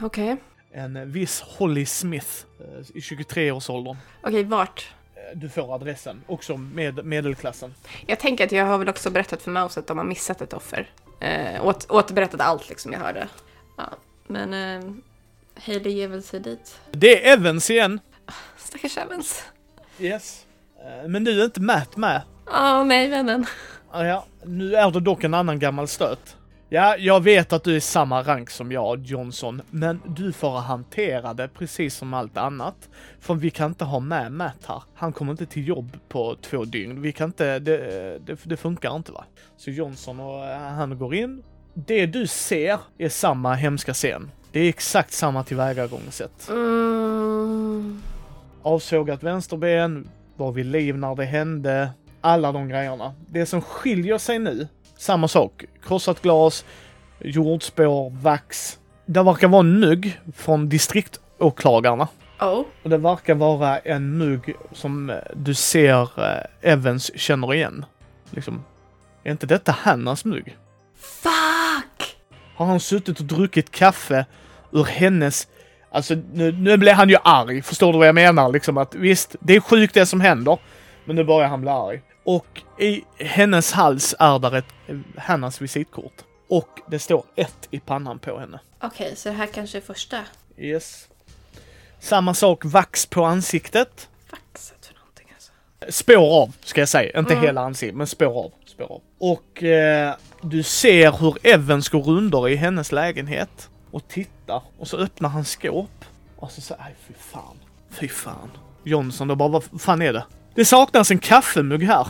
Okej. 0.00 0.36
En 0.72 0.96
eh, 0.96 1.04
viss 1.04 1.40
Holly 1.40 1.86
Smith 1.86 2.28
eh, 2.60 2.80
i 2.96 3.00
23-årsåldern. 3.00 3.96
Okej, 4.22 4.44
vart? 4.44 4.90
Eh, 5.14 5.38
Du 5.38 5.48
får 5.48 5.74
adressen, 5.74 6.22
också 6.26 6.56
med 6.56 7.04
medelklassen. 7.04 7.74
Jag 8.06 8.18
tänker 8.18 8.44
att 8.44 8.52
jag 8.52 8.64
har 8.66 8.78
väl 8.78 8.88
också 8.88 9.10
berättat 9.10 9.42
för 9.42 9.50
Mouse 9.50 9.80
att 9.80 9.86
de 9.86 9.98
har 9.98 10.04
missat 10.04 10.40
ett 10.40 10.52
offer. 10.52 10.90
Eh, 11.20 11.66
åt, 11.66 11.90
återberättat 11.90 12.40
allt 12.40 12.68
liksom 12.68 12.92
jag 12.92 13.00
hörde. 13.00 13.28
Ja, 13.76 13.84
men 14.26 14.54
eh, 14.54 14.90
Hailey 15.66 15.92
ger 15.92 16.08
väl 16.08 16.22
sig 16.22 16.40
dit. 16.40 16.80
Det 16.90 17.26
är 17.28 17.32
Evans 17.32 17.70
igen. 17.70 18.00
Stackars 18.56 18.96
Evans. 18.98 19.44
Yes. 19.98 20.46
Eh, 20.78 21.08
Men 21.08 21.24
nu 21.24 21.40
är 21.40 21.44
inte 21.44 21.60
Matt 21.60 21.96
med. 21.96 22.22
Åh 22.46 22.84
nej 22.84 23.08
vännen. 23.08 23.46
Ah, 23.90 24.04
ja, 24.04 24.26
nu 24.44 24.74
är 24.74 24.90
det 24.90 25.00
dock 25.00 25.24
en 25.24 25.34
annan 25.34 25.58
gammal 25.58 25.88
stöt. 25.88 26.36
Ja, 26.72 26.96
jag 26.96 27.20
vet 27.20 27.52
att 27.52 27.64
du 27.64 27.76
är 27.76 27.80
samma 27.80 28.22
rank 28.22 28.50
som 28.50 28.72
jag, 28.72 29.02
Johnson, 29.02 29.62
men 29.70 30.00
du 30.06 30.32
får 30.32 30.58
hantera 30.58 31.34
det 31.34 31.48
precis 31.48 31.94
som 31.96 32.14
allt 32.14 32.36
annat. 32.36 32.88
För 33.20 33.34
vi 33.34 33.50
kan 33.50 33.70
inte 33.70 33.84
ha 33.84 34.00
med 34.00 34.32
Matt 34.32 34.64
här. 34.66 34.82
Han 34.94 35.12
kommer 35.12 35.32
inte 35.32 35.46
till 35.46 35.68
jobb 35.68 35.96
på 36.08 36.36
två 36.42 36.64
dygn. 36.64 37.02
Vi 37.02 37.12
kan 37.12 37.26
inte, 37.28 37.58
det, 37.58 37.78
det, 38.18 38.38
det 38.44 38.56
funkar 38.56 38.96
inte 38.96 39.12
va. 39.12 39.24
Så 39.56 39.70
Johnson 39.70 40.20
och 40.20 40.44
eh, 40.46 40.58
han 40.58 40.98
går 40.98 41.14
in. 41.14 41.42
Det 41.74 42.06
du 42.06 42.26
ser 42.26 42.78
är 42.98 43.08
samma 43.08 43.54
hemska 43.54 43.94
scen. 43.94 44.30
Det 44.52 44.60
är 44.60 44.68
exakt 44.68 45.12
samma 45.12 45.44
tillvägagångssätt. 45.44 46.48
Mm. 46.48 48.02
avsågat 48.62 49.22
vänsterben, 49.22 50.08
var 50.36 50.52
vid 50.52 50.66
liv 50.66 50.98
när 50.98 51.14
det 51.14 51.24
hände, 51.24 51.90
alla 52.20 52.52
de 52.52 52.68
grejerna. 52.68 53.14
Det 53.26 53.46
som 53.46 53.62
skiljer 53.62 54.18
sig 54.18 54.38
nu, 54.38 54.68
samma 54.98 55.28
sak, 55.28 55.64
krossat 55.82 56.22
glas, 56.22 56.64
jordspår, 57.18 58.10
vax. 58.10 58.78
Det 59.06 59.22
verkar 59.22 59.48
vara 59.48 59.60
en 59.60 59.80
mugg 59.80 60.20
från 60.34 60.68
distriktåklagarna. 60.68 62.08
Oh. 62.40 62.64
Och 62.82 62.90
det 62.90 62.98
verkar 62.98 63.34
vara 63.34 63.78
en 63.78 64.18
mugg 64.18 64.54
som 64.72 65.10
eh, 65.10 65.16
du 65.34 65.54
ser 65.54 66.02
eh, 66.02 66.72
Evans 66.72 67.18
känner 67.18 67.54
igen. 67.54 67.84
Liksom, 68.30 68.64
är 69.24 69.30
inte 69.30 69.46
detta 69.46 69.72
Hannas 69.72 70.24
mugg? 70.24 70.56
Fuck! 70.96 72.16
Har 72.56 72.66
han 72.66 72.80
suttit 72.80 73.20
och 73.20 73.26
druckit 73.26 73.70
kaffe 73.70 74.26
ur 74.72 74.84
hennes... 74.84 75.48
Alltså 75.92 76.14
nu, 76.32 76.52
nu 76.52 76.76
blir 76.76 76.92
han 76.92 77.08
ju 77.08 77.16
arg, 77.24 77.62
förstår 77.62 77.92
du 77.92 77.98
vad 77.98 78.08
jag 78.08 78.14
menar? 78.14 78.52
Liksom 78.52 78.78
att 78.78 78.94
visst, 78.94 79.36
det 79.40 79.56
är 79.56 79.60
sjukt 79.60 79.94
det 79.94 80.06
som 80.06 80.20
händer, 80.20 80.58
men 81.04 81.16
nu 81.16 81.24
börjar 81.24 81.48
han 81.48 81.60
bli 81.60 81.70
arg. 81.70 82.02
Och 82.24 82.62
i 82.78 83.04
hennes 83.18 83.72
hals 83.72 84.14
är 84.18 84.38
där 84.38 84.56
ett 84.56 84.74
Hannas 85.16 85.60
visitkort. 85.60 86.14
Och 86.48 86.80
det 86.88 86.98
står 86.98 87.24
ett 87.36 87.68
i 87.70 87.80
pannan 87.80 88.18
på 88.18 88.38
henne. 88.38 88.60
Okej, 88.82 89.16
så 89.16 89.28
det 89.28 89.34
här 89.34 89.46
kanske 89.46 89.78
är 89.78 89.82
första 89.82 90.18
Yes. 90.58 91.08
Samma 92.00 92.34
sak, 92.34 92.64
vax 92.64 93.06
på 93.06 93.24
ansiktet. 93.24 94.08
faxet 94.30 94.86
för 94.86 94.94
någonting 94.94 95.26
alltså. 95.34 95.52
Spår 95.88 96.42
av, 96.42 96.52
ska 96.60 96.80
jag 96.80 96.88
säga. 96.88 97.18
Inte 97.18 97.34
hela 97.34 97.60
ansiktet, 97.60 97.96
men 97.96 98.06
spår 98.06 98.44
av. 98.44 98.52
Spår 98.66 98.92
av. 98.92 99.02
Och 99.18 99.62
eh, 99.62 100.14
du 100.42 100.62
ser 100.62 101.12
hur 101.12 101.36
Evans 101.42 101.88
går 101.88 102.08
under 102.08 102.48
i 102.48 102.56
hennes 102.56 102.92
lägenhet 102.92 103.70
och 103.90 104.08
tittar. 104.08 104.62
Och 104.78 104.88
så 104.88 104.96
öppnar 104.96 105.28
han 105.28 105.44
skåp. 105.44 106.04
Och 106.36 106.50
så 106.50 106.60
säger 106.60 106.82
nej 106.82 106.94
fy 107.06 107.14
fan. 107.14 107.56
Fy 107.90 108.08
fan. 108.08 108.50
Johnson 108.84 109.28
då 109.28 109.34
bara, 109.36 109.48
vad 109.48 109.80
fan 109.80 110.02
är 110.02 110.12
det? 110.12 110.24
Det 110.54 110.64
saknas 110.64 111.10
en 111.10 111.18
kaffemugg 111.18 111.82
här. 111.82 112.06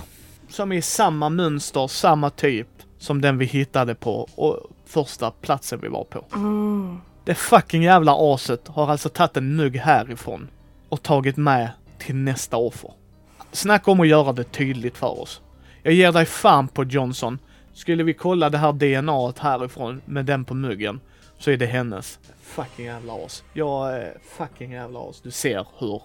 Som 0.49 0.73
är 0.73 0.77
i 0.77 0.83
samma 0.83 1.29
mönster, 1.29 1.87
samma 1.87 2.31
typ 2.31 2.69
som 2.99 3.21
den 3.21 3.39
vi 3.39 3.45
hittade 3.45 3.95
på 3.95 4.29
och 4.35 4.61
första 4.87 5.31
platsen 5.31 5.81
vi 5.83 5.89
var 5.89 6.05
på. 6.05 6.25
Det 7.25 7.35
fucking 7.35 7.83
jävla 7.83 8.17
aset 8.19 8.69
har 8.69 8.91
alltså 8.91 9.09
tagit 9.09 9.37
en 9.37 9.57
mugg 9.57 9.77
härifrån 9.77 10.49
och 10.89 11.03
tagit 11.03 11.37
med 11.37 11.71
till 11.99 12.15
nästa 12.15 12.57
offer. 12.57 12.93
Snacka 13.53 13.91
om 13.91 14.01
att 14.01 14.09
göra 14.09 14.33
det 14.33 14.45
tydligt 14.45 14.97
för 14.97 15.21
oss. 15.21 15.41
Jag 15.83 15.95
ger 15.95 16.13
dig 16.13 16.27
fan 16.27 16.69
på 16.69 16.85
Johnson. 16.85 17.39
Skulle 17.73 18.03
vi 18.03 18.15
kolla 18.15 18.51
det 18.51 18.59
här 18.59 18.73
DNAt 18.73 19.39
härifrån 19.39 20.01
med 20.05 20.25
den 20.25 20.45
på 20.45 20.55
muggen 20.55 21.01
så 21.41 21.51
är 21.51 21.57
det 21.57 21.67
hennes. 21.67 22.19
Fucking 22.43 22.85
jävla 22.87 23.13
as. 23.13 23.45
Jag 23.53 23.93
är 23.97 24.17
fucking 24.37 24.73
jävla 24.73 25.01
as. 25.01 25.21
Du 25.21 25.31
ser 25.31 25.67
hur 25.79 26.03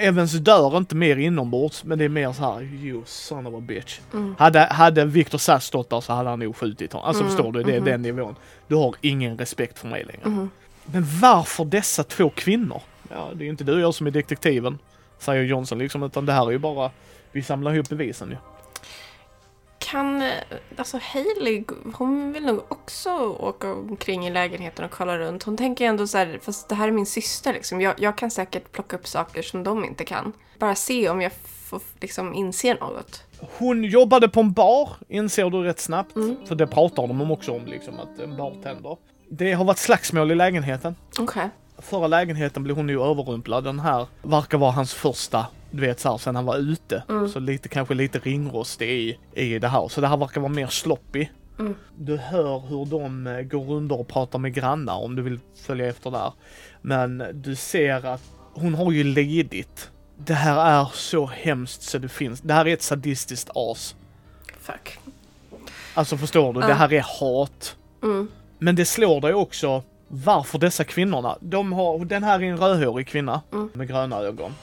Evans 0.00 0.32
dör 0.32 0.76
inte 0.76 0.94
mer 0.94 1.16
inombords, 1.16 1.84
men 1.84 1.98
det 1.98 2.04
är 2.04 2.08
mer 2.08 2.32
så 2.32 2.42
här, 2.52 2.62
you 2.62 3.02
son 3.06 3.46
of 3.46 3.54
a 3.54 3.60
bitch. 3.60 4.00
Hade, 4.38 4.60
hade 4.60 5.04
Victor 5.04 5.38
Sass 5.38 5.64
stått 5.64 5.90
där 5.90 6.00
så 6.00 6.12
hade 6.12 6.30
han 6.30 6.38
nog 6.38 6.56
skjutit 6.56 6.92
honom. 6.92 7.08
Alltså 7.08 7.24
förstår 7.24 7.52
du, 7.52 7.62
det 7.62 7.76
är 7.76 7.80
den 7.80 8.02
nivån. 8.02 8.36
Du 8.68 8.74
har 8.74 8.94
ingen 9.00 9.38
respekt 9.38 9.78
för 9.78 9.88
mig 9.88 10.04
längre. 10.04 10.48
Men 10.84 11.04
varför 11.20 11.64
dessa 11.64 12.04
två 12.04 12.30
kvinnor? 12.30 12.82
Ja, 13.10 13.30
det 13.34 13.42
är 13.42 13.44
ju 13.44 13.50
inte 13.50 13.64
du 13.64 13.74
och 13.74 13.80
jag 13.80 13.94
som 13.94 14.06
är 14.06 14.10
detektiven, 14.10 14.78
säger 15.18 15.42
Johnson 15.42 15.78
liksom, 15.78 16.02
utan 16.02 16.26
det 16.26 16.32
här 16.32 16.46
är 16.46 16.50
ju 16.50 16.58
bara, 16.58 16.90
vi 17.32 17.42
samlar 17.42 17.74
ihop 17.74 17.88
bevisen 17.88 18.30
ju. 18.30 18.36
Kan, 19.90 20.22
alltså 20.76 20.98
Hailey, 21.02 21.64
hon 21.94 22.32
vill 22.32 22.46
nog 22.46 22.60
också 22.68 23.10
åka 23.38 23.72
omkring 23.72 24.26
i 24.26 24.30
lägenheten 24.30 24.84
och 24.84 24.90
kolla 24.90 25.18
runt. 25.18 25.42
Hon 25.42 25.56
tänker 25.56 25.84
ändå 25.84 26.06
så 26.06 26.18
här, 26.18 26.38
fast 26.42 26.68
det 26.68 26.74
här 26.74 26.88
är 26.88 26.92
min 26.92 27.06
syster 27.06 27.52
liksom. 27.52 27.80
Jag, 27.80 27.94
jag 27.98 28.18
kan 28.18 28.30
säkert 28.30 28.72
plocka 28.72 28.96
upp 28.96 29.06
saker 29.06 29.42
som 29.42 29.64
de 29.64 29.84
inte 29.84 30.04
kan. 30.04 30.32
Bara 30.58 30.74
se 30.74 31.08
om 31.08 31.20
jag 31.20 31.32
får 31.70 31.82
liksom 32.00 32.34
inse 32.34 32.74
något. 32.74 33.22
Hon 33.58 33.84
jobbade 33.84 34.28
på 34.28 34.40
en 34.40 34.52
bar, 34.52 34.90
inser 35.08 35.50
du 35.50 35.62
rätt 35.62 35.80
snabbt. 35.80 36.12
För 36.48 36.54
det 36.54 36.66
pratar 36.66 37.06
de 37.06 37.20
om 37.20 37.30
också 37.30 37.52
om, 37.52 37.66
liksom, 37.66 37.94
att 38.00 38.18
en 38.18 38.36
bartender. 38.36 38.96
Det 39.28 39.52
har 39.52 39.64
varit 39.64 39.78
slagsmål 39.78 40.30
i 40.30 40.34
lägenheten. 40.34 40.94
Okej. 41.18 41.48
Förra 41.78 42.06
lägenheten 42.06 42.62
blev 42.62 42.76
hon 42.76 42.88
ju 42.88 43.02
överrumplad. 43.02 43.64
Den 43.64 43.80
här 43.80 44.06
verkar 44.22 44.58
vara 44.58 44.70
hans 44.70 44.94
första, 44.94 45.46
du 45.70 45.80
vet 45.80 46.00
så 46.00 46.10
här, 46.10 46.18
sen 46.18 46.36
han 46.36 46.44
var 46.44 46.56
ute. 46.56 47.02
Så 47.32 47.40
lite, 47.40 47.68
kanske 47.68 47.94
lite 47.94 48.18
ringrostig 48.18 48.88
i, 48.88 49.18
i 49.34 49.58
det 49.58 49.68
här. 49.68 49.88
Så 49.88 50.00
det 50.00 50.06
här 50.06 50.16
verkar 50.16 50.40
vara 50.40 50.52
mer 50.52 50.66
sloppy. 50.66 51.28
Du 51.96 52.16
hör 52.16 52.60
hur 52.60 52.86
de 52.86 53.26
eh, 53.26 53.40
går 53.40 53.72
under 53.72 54.00
och 54.00 54.08
pratar 54.08 54.38
med 54.38 54.54
grannar 54.54 54.94
om 54.94 55.16
du 55.16 55.22
vill 55.22 55.40
följa 55.54 55.88
efter 55.88 56.10
där. 56.10 56.32
Men 56.82 57.24
du 57.34 57.56
ser 57.56 58.06
att 58.06 58.22
hon 58.54 58.74
har 58.74 58.92
ju 58.92 59.04
lidit. 59.04 59.90
Det 60.16 60.34
här 60.34 60.80
är 60.80 60.90
så 60.94 61.26
hemskt 61.26 61.82
så 61.82 61.98
det 61.98 62.08
finns. 62.08 62.40
Det 62.40 62.54
här 62.54 62.68
är 62.68 62.72
ett 62.72 62.82
sadistiskt 62.82 63.50
as. 63.54 63.94
Fuck. 64.60 64.98
Alltså 65.94 66.16
förstår 66.16 66.52
du? 66.52 66.60
Det 66.60 66.74
här 66.74 66.92
är 66.92 67.04
hat. 67.20 67.76
Mm. 68.02 68.28
Men 68.58 68.76
det 68.76 68.84
slår 68.84 69.20
dig 69.20 69.34
också 69.34 69.82
varför 70.08 70.58
dessa 70.58 70.84
kvinnorna, 70.84 71.36
de 71.40 71.72
har, 71.72 72.04
den 72.04 72.22
här 72.22 72.42
är 72.42 72.44
en 72.44 72.56
rödhårig 72.58 73.06
kvinna 73.06 73.42
med 73.72 73.88
gröna 73.88 74.16
ögon. 74.16 74.54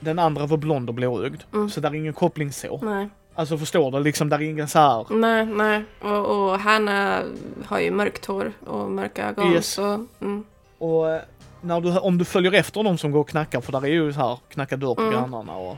Den 0.00 0.18
andra 0.18 0.46
var 0.46 0.56
blond 0.56 0.88
och 0.88 0.94
blåögd. 0.94 1.42
Så 1.70 1.80
där 1.80 1.90
är 1.90 1.94
ingen 1.94 2.12
koppling 2.12 2.52
så. 2.52 2.80
Nej. 2.82 3.08
Alltså 3.34 3.58
förstår 3.58 3.90
du? 3.90 4.00
Liksom 4.00 4.28
där 4.28 4.38
är 4.38 4.42
ingen 4.42 4.68
så 4.68 4.78
här. 4.78 5.06
Nej, 5.10 5.46
nej. 5.46 5.84
Och, 6.00 6.26
och 6.26 6.58
Hanna 6.58 7.22
har 7.64 7.80
ju 7.80 7.90
mörkt 7.90 8.26
hår 8.26 8.52
och 8.66 8.90
mörka 8.90 9.28
ögon. 9.28 9.52
Yes. 9.52 9.66
Så, 9.66 10.06
mm. 10.20 10.44
Och 10.78 11.10
eh, 11.10 11.20
när 11.60 11.80
du, 11.80 11.98
om 11.98 12.18
du 12.18 12.24
följer 12.24 12.52
efter 12.52 12.82
de 12.82 12.98
som 12.98 13.10
går 13.10 13.20
och 13.20 13.28
knackar, 13.28 13.60
för 13.60 13.72
där 13.72 13.84
är 13.84 13.88
ju 13.88 14.12
så 14.12 14.20
här, 14.20 14.38
knacka 14.48 14.76
dörr 14.76 14.94
på 14.94 15.10
grannarna 15.10 15.56
och, 15.56 15.76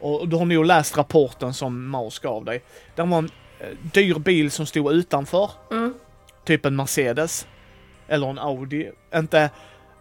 och 0.00 0.28
du 0.28 0.36
har 0.36 0.44
nog 0.44 0.64
läst 0.64 0.96
rapporten 0.96 1.54
som 1.54 1.88
Maus 1.88 2.18
gav 2.18 2.44
dig. 2.44 2.62
Det 2.94 3.02
var 3.02 3.18
en 3.18 3.30
eh, 3.60 3.66
dyr 3.92 4.18
bil 4.18 4.50
som 4.50 4.66
stod 4.66 4.92
utanför. 4.92 5.50
Mm. 5.70 5.94
Typ 6.44 6.66
en 6.66 6.76
Mercedes. 6.76 7.46
Eller 8.08 8.30
en 8.30 8.38
Audi. 8.38 8.90
Inte, 9.14 9.50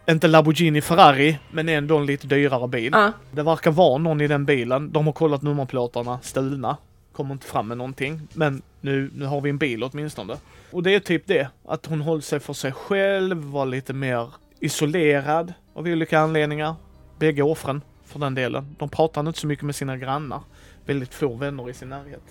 inte 0.09 0.27
Lamborghini 0.27 0.81
Ferrari, 0.81 1.37
men 1.51 1.69
ändå 1.69 1.97
en 1.97 2.05
lite 2.05 2.27
dyrare 2.27 2.67
bil. 2.67 2.89
Ja. 2.93 3.11
Det 3.31 3.43
verkar 3.43 3.71
vara 3.71 3.97
någon 3.97 4.21
i 4.21 4.27
den 4.27 4.45
bilen. 4.45 4.91
De 4.91 5.05
har 5.05 5.13
kollat 5.13 5.41
nummerplåtarna, 5.41 6.19
stulna. 6.21 6.77
Kommer 7.11 7.33
inte 7.33 7.45
fram 7.45 7.67
med 7.67 7.77
någonting. 7.77 8.27
Men 8.33 8.61
nu, 8.81 9.11
nu 9.15 9.25
har 9.25 9.41
vi 9.41 9.49
en 9.49 9.57
bil 9.57 9.83
åtminstone. 9.83 10.37
Och 10.71 10.83
det 10.83 10.95
är 10.95 10.99
typ 10.99 11.27
det. 11.27 11.47
Att 11.65 11.85
hon 11.85 12.01
håller 12.01 12.21
sig 12.21 12.39
för 12.39 12.53
sig 12.53 12.71
själv, 12.71 13.37
var 13.37 13.65
lite 13.65 13.93
mer 13.93 14.29
isolerad 14.59 15.53
av 15.73 15.85
olika 15.85 16.19
anledningar. 16.19 16.75
Bägge 17.19 17.41
offren, 17.41 17.81
för 18.05 18.19
den 18.19 18.35
delen. 18.35 18.75
De 18.79 18.89
pratade 18.89 19.27
inte 19.27 19.39
så 19.39 19.47
mycket 19.47 19.65
med 19.65 19.75
sina 19.75 19.97
grannar. 19.97 20.41
Väldigt 20.85 21.13
få 21.13 21.33
vänner 21.33 21.69
i 21.69 21.73
sin 21.73 21.89
närhet. 21.89 22.23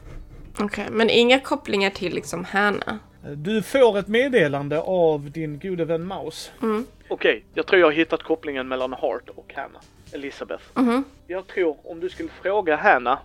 Okej, 0.59 0.87
men 0.91 1.11
inga 1.11 1.41
kopplingar 1.41 1.91
till 1.91 2.15
liksom 2.15 2.45
Hanna. 2.45 2.99
Du 3.25 3.63
får 3.63 3.99
ett 3.99 4.09
meddelande 4.09 4.81
av 4.81 5.31
din 5.31 5.59
gode 5.59 5.85
vän 5.85 6.07
Maus. 6.07 6.53
Mm. 6.63 6.87
Okej, 7.09 7.45
jag 7.55 7.67
tror 7.67 7.81
jag 7.81 7.87
har 7.87 7.93
hittat 7.93 8.23
kopplingen 8.23 8.69
mellan 8.69 8.93
Hart 8.93 9.29
och 9.35 9.53
Hanna. 9.57 9.81
Elisabeth. 10.13 10.65
Mhm. 10.75 11.05
Jag 11.27 11.47
tror 11.47 11.77
om 11.85 12.01
du 12.01 12.09
skulle 12.09 12.29
fråga 12.43 12.77
Hanna 12.77 13.19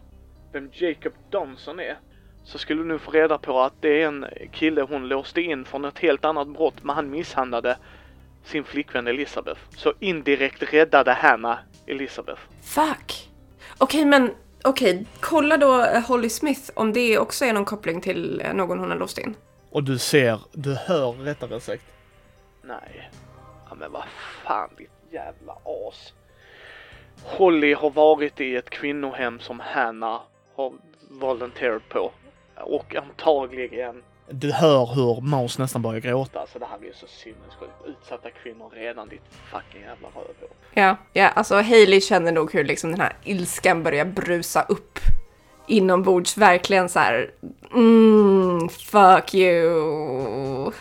vem 0.52 0.70
Jacob 0.74 1.14
Donson 1.30 1.80
är 1.80 1.98
så 2.44 2.58
skulle 2.58 2.82
du 2.82 2.88
nu 2.88 3.00
få 3.00 3.12
reda 3.12 3.38
på 3.38 3.60
att 3.62 3.74
det 3.82 4.02
är 4.02 4.08
en 4.08 4.26
kille 4.52 4.82
hon 4.82 5.08
låste 5.08 5.42
in 5.42 5.66
från 5.66 5.86
ett 5.86 6.00
helt 6.00 6.26
annat 6.26 6.48
brott 6.48 6.74
men 6.82 6.96
han 6.96 7.10
misshandlade 7.10 7.78
sin 8.44 8.64
flickvän 8.64 9.08
Elisabeth. 9.08 9.62
Så 9.76 9.94
indirekt 10.00 10.74
räddade 10.74 11.14
Hanna 11.14 11.60
Elisabeth. 11.88 12.42
Fuck. 12.64 13.30
Okej, 13.78 14.06
men 14.06 14.32
okej. 14.64 15.06
Kolla 15.20 15.58
då 15.58 15.84
eh, 15.84 16.08
Holly 16.08 16.30
Smith 16.30 16.62
om 16.74 16.94
det 16.94 17.18
också 17.18 17.46
är 17.46 17.54
någon 17.54 17.66
koppling 17.66 18.02
till 18.02 18.42
eh, 18.46 18.54
någon 18.54 18.80
hon 18.80 18.90
har 18.90 18.98
låst 18.98 19.18
in. 19.18 19.36
Och 19.70 19.84
du 19.84 19.98
ser, 19.98 20.40
du 20.52 20.76
hör 20.76 21.12
rättare 21.12 21.60
sagt. 21.60 21.84
Nej. 22.62 23.10
Ja 23.70 23.76
men 23.76 23.92
vad 23.92 24.04
fan 24.44 24.70
ditt 24.78 24.90
jävla 25.12 25.54
as. 25.54 26.14
Holly 27.24 27.74
har 27.74 27.90
varit 27.90 28.42
i 28.42 28.56
ett 28.56 28.70
kvinnohem 28.70 29.40
som 29.40 29.60
Hanna 29.60 30.22
har 30.56 30.74
volonterat 31.10 31.90
på. 31.90 32.12
Och 32.56 32.96
antagligen 32.96 34.04
Du 34.30 34.52
hör 34.52 34.86
hur 34.86 35.22
Maus 35.22 35.58
nästan 35.58 35.82
börjar 35.82 36.00
gråta. 36.00 36.40
Alltså 36.40 36.60
det 36.60 36.66
här 36.66 36.78
blir 36.78 36.94
så 36.94 37.08
sinnessjukt. 37.08 37.74
Utsatta 37.86 38.30
kvinnor 38.32 38.70
redan, 38.76 39.10
ditt 39.10 39.22
fucking 39.52 39.82
jävla 39.82 40.08
rövhår. 40.08 40.50
Ja, 40.74 40.96
ja, 41.14 41.28
alltså 41.28 41.56
Hailey 41.56 42.02
känner 42.02 42.32
nog 42.32 42.54
hur 42.54 42.64
liksom 42.64 42.92
den 42.92 43.02
här 43.02 43.16
ilskan 43.24 43.84
börjar 43.84 44.06
brusa 44.06 44.62
upp 44.62 45.00
inombords. 45.68 46.38
Verkligen 46.38 46.90
så 46.90 47.00
här, 47.00 47.32
mm, 47.74 48.70
fuck 48.70 49.34
you. 49.34 50.72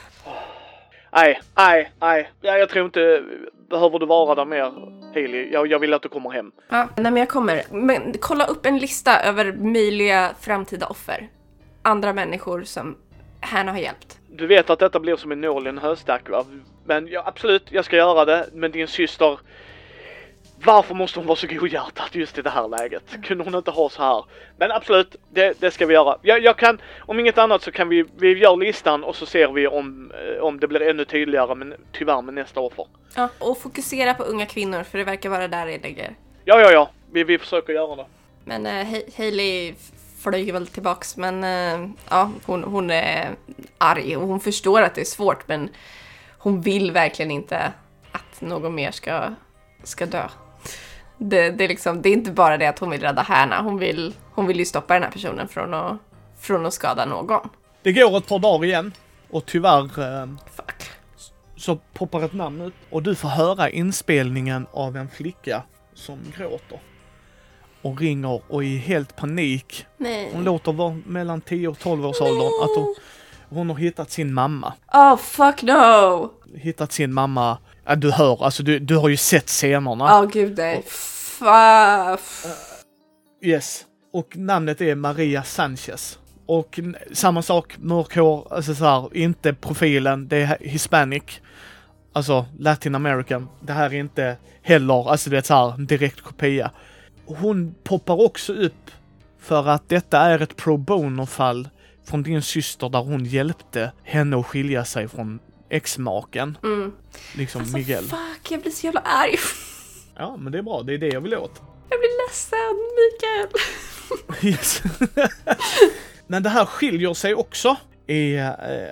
Nej, 1.12 1.40
nej, 1.57 1.93
nej. 2.00 2.31
Ja, 2.40 2.59
jag 2.59 2.69
tror 2.69 2.85
inte... 2.85 3.23
Behöver 3.71 3.99
du 3.99 4.07
vara 4.07 4.35
där 4.35 4.45
mer, 4.45 4.73
Hailey? 5.14 5.52
Jag, 5.52 5.66
jag 5.66 5.78
vill 5.78 5.95
att 5.95 6.02
du 6.02 6.09
kommer 6.09 6.31
hem. 6.31 6.52
Ja, 6.69 6.88
nej 6.97 7.12
men 7.12 7.16
jag 7.16 7.28
kommer. 7.28 7.62
Men 7.71 8.14
kolla 8.21 8.47
upp 8.47 8.66
en 8.66 8.78
lista 8.78 9.21
över 9.21 9.52
möjliga 9.52 10.31
framtida 10.40 10.87
offer. 10.87 11.28
Andra 11.83 12.12
människor 12.12 12.62
som 12.62 12.97
Hanna 13.40 13.73
har 13.73 13.78
hjälpt. 13.78 14.19
Du 14.28 14.47
vet 14.47 14.71
att 14.71 14.78
detta 14.78 15.00
blir 15.00 15.16
som 15.16 15.33
en 15.33 15.40
nål 15.40 15.66
i 15.66 15.69
en 15.69 15.78
höstack 15.78 16.31
va? 16.31 16.45
Men 16.85 17.09
ja, 17.09 17.23
absolut, 17.26 17.62
jag 17.71 17.85
ska 17.85 17.97
göra 17.97 18.25
det. 18.25 18.47
Men 18.52 18.71
din 18.71 18.88
syster... 18.88 19.38
Varför 20.65 20.95
måste 20.95 21.19
hon 21.19 21.27
vara 21.27 21.37
så 21.37 21.47
godhjärtad 21.47 22.09
just 22.13 22.39
i 22.39 22.43
det 22.43 22.51
här 22.51 22.69
läget? 22.69 23.03
Kunde 23.23 23.45
hon 23.45 23.55
inte 23.55 23.71
ha 23.71 23.89
så 23.89 24.03
här? 24.03 24.25
Men 24.59 24.73
absolut, 24.73 25.17
det, 25.31 25.61
det 25.61 25.71
ska 25.71 25.87
vi 25.87 25.95
göra. 25.95 26.19
Jag, 26.23 26.43
jag 26.43 26.57
kan, 26.57 26.81
om 27.01 27.21
inget 27.21 27.39
annat 27.39 27.63
så 27.63 27.73
kan 27.73 27.89
vi, 27.89 28.05
vi 28.17 28.39
gör 28.39 28.57
listan 28.57 29.05
och 29.05 29.17
så 29.17 29.27
ser 29.27 29.53
vi 29.53 29.67
om, 29.67 30.13
eh, 30.13 30.43
om 30.43 30.61
det 30.61 30.69
blir 30.69 30.83
ännu 30.83 31.05
tydligare, 31.05 31.55
men 31.55 31.75
tyvärr 31.93 32.23
med 32.23 32.35
nästa 32.35 32.61
offer. 32.61 32.87
Ja, 33.15 33.29
och 33.39 33.59
fokusera 33.59 34.15
på 34.15 34.23
unga 34.23 34.47
kvinnor 34.47 34.83
för 34.83 34.99
det 34.99 35.05
verkar 35.05 35.29
vara 35.29 35.49
där 35.49 35.67
det 35.67 35.79
ligger. 35.83 36.15
Ja, 36.45 36.61
ja, 36.61 36.71
ja, 36.71 36.91
vi, 37.13 37.25
vi 37.25 37.39
försöker 37.39 37.73
göra 37.73 37.97
det. 37.97 38.07
Men 38.45 38.67
uh, 38.67 39.01
Hailey 39.17 39.75
flyger 40.23 40.53
väl 40.53 40.67
tillbaks 40.67 41.17
men 41.17 41.45
uh, 41.45 41.91
ja, 42.11 42.31
hon, 42.47 42.65
hon 42.65 42.91
är 42.91 43.31
arg 43.79 44.17
och 44.17 44.29
hon 44.29 44.41
förstår 44.41 44.83
att 44.83 44.95
det 44.95 45.01
är 45.01 45.05
svårt 45.05 45.49
men 45.49 45.69
hon 46.39 46.61
vill 46.61 46.93
verkligen 46.93 47.31
inte 47.31 47.73
att 48.13 48.41
någon 48.41 48.75
mer 48.75 48.91
ska, 48.91 49.35
ska 49.85 50.07
dö. 50.07 50.29
Det, 51.19 51.51
det, 51.51 51.65
är 51.65 51.69
liksom, 51.69 52.03
det 52.03 52.09
är 52.09 52.13
inte 52.13 52.31
bara 52.31 52.57
det 52.57 52.67
att 52.67 52.79
hon 52.79 52.91
vill 52.91 53.01
rädda 53.01 53.23
Hanna, 53.23 53.63
hon 53.63 53.79
vill, 53.79 54.15
hon 54.35 54.47
vill 54.47 54.59
ju 54.59 54.65
stoppa 54.65 54.95
den 54.95 55.03
här 55.03 55.11
personen 55.11 55.49
från 55.49 55.75
att, 55.75 55.97
från 56.41 56.67
att 56.67 56.75
skada 56.75 57.05
någon. 57.05 57.49
Det 57.83 57.93
går 57.93 58.19
ett 58.19 58.29
par 58.29 58.39
dagar 58.39 58.65
igen 58.65 58.93
och 59.31 59.47
tyvärr 59.47 59.83
eh, 59.83 60.29
Fuck. 60.57 60.91
så 61.57 61.77
poppar 61.77 62.23
ett 62.23 62.33
namn 62.33 62.61
ut 62.61 62.75
och 62.91 63.03
du 63.03 63.15
får 63.15 63.29
höra 63.29 63.71
inspelningen 63.71 64.67
av 64.73 64.97
en 64.97 65.09
flicka 65.09 65.63
som 65.95 66.19
gråter. 66.37 66.81
Och 67.83 68.01
ringer 68.01 68.43
och 68.49 68.65
i 68.65 68.77
helt 68.77 69.17
panik. 69.17 69.87
Nej. 69.97 70.31
Hon 70.33 70.45
låter 70.45 70.73
vara 70.73 70.99
mellan 71.07 71.41
10 71.41 71.69
och 71.69 71.79
12 71.79 72.07
års 72.07 72.21
åldern 72.21 72.47
att 72.63 72.77
hon, 72.77 72.95
hon 73.49 73.71
har 73.71 73.77
hittat 73.77 74.11
sin 74.11 74.35
mamma. 74.35 74.73
Oh 74.93 75.17
fuck 75.17 75.63
no! 75.63 76.31
Hittat 76.55 76.93
sin 76.93 77.13
mamma. 77.13 77.59
Ja, 77.87 77.97
du 77.97 78.11
hör, 78.11 78.45
alltså 78.45 78.62
du, 78.62 78.78
du 78.78 78.97
har 78.97 79.09
ju 79.09 79.16
sett 79.16 79.49
scenerna. 79.49 80.05
Ja, 80.05 80.23
oh, 80.23 80.31
gud 80.31 80.59
nej. 80.59 80.83
Fa- 81.40 82.19
Yes. 83.43 83.85
Och 84.12 84.37
namnet 84.37 84.81
är 84.81 84.95
Maria 84.95 85.43
Sanchez. 85.43 86.19
Och 86.47 86.80
samma 87.13 87.43
sak, 87.43 87.76
mörkhår, 87.78 88.49
alltså 88.50 88.75
så 88.75 88.84
här, 88.84 89.17
inte 89.17 89.54
profilen, 89.54 90.28
det 90.28 90.37
är 90.37 90.58
hispanic. 90.61 91.23
Alltså 92.13 92.47
latin 92.58 92.95
american. 92.95 93.49
Det 93.61 93.73
här 93.73 93.91
är 93.91 93.95
inte 93.99 94.37
heller, 94.63 95.11
alltså 95.11 95.30
du 95.30 95.37
vet 95.37 95.47
så 95.47 95.54
här, 95.54 95.75
en 95.75 95.87
direkt 95.87 96.21
kopia. 96.21 96.71
Hon 97.26 97.75
poppar 97.84 98.21
också 98.25 98.52
upp 98.52 98.91
för 99.41 99.69
att 99.69 99.89
detta 99.89 100.21
är 100.21 100.43
ett 100.43 100.56
pro 100.56 100.76
bono-fall 100.76 101.69
från 102.04 102.23
din 102.23 102.43
syster 102.43 102.89
där 102.89 102.99
hon 103.02 103.25
hjälpte 103.25 103.93
henne 104.02 104.37
att 104.37 104.47
skilja 104.47 104.84
sig 104.84 105.08
från 105.08 105.39
exmaken. 105.69 106.59
Mm. 106.63 106.93
Liksom 107.35 107.61
Alltså 107.61 107.76
Miguel. 107.76 108.05
fuck, 108.05 108.50
jag 108.50 108.61
blir 108.61 108.73
så 108.73 108.87
jävla 108.87 109.00
arg. 109.00 109.37
Ja, 110.19 110.37
men 110.37 110.52
det 110.52 110.59
är 110.59 110.63
bra. 110.63 110.83
Det 110.83 110.95
är 110.95 110.99
det 110.99 111.09
jag 111.09 111.21
vill 111.21 111.35
åt. 111.35 111.63
Jag 111.91 111.99
blir 112.00 112.26
ledsen, 112.26 112.59
Mikael. 112.97 113.49
Yes. 114.52 114.83
Men 116.26 116.43
det 116.43 116.49
här 116.49 116.65
skiljer 116.65 117.15
sig 117.15 117.35
också 117.35 117.76
i 118.07 118.35
eh, 118.37 118.50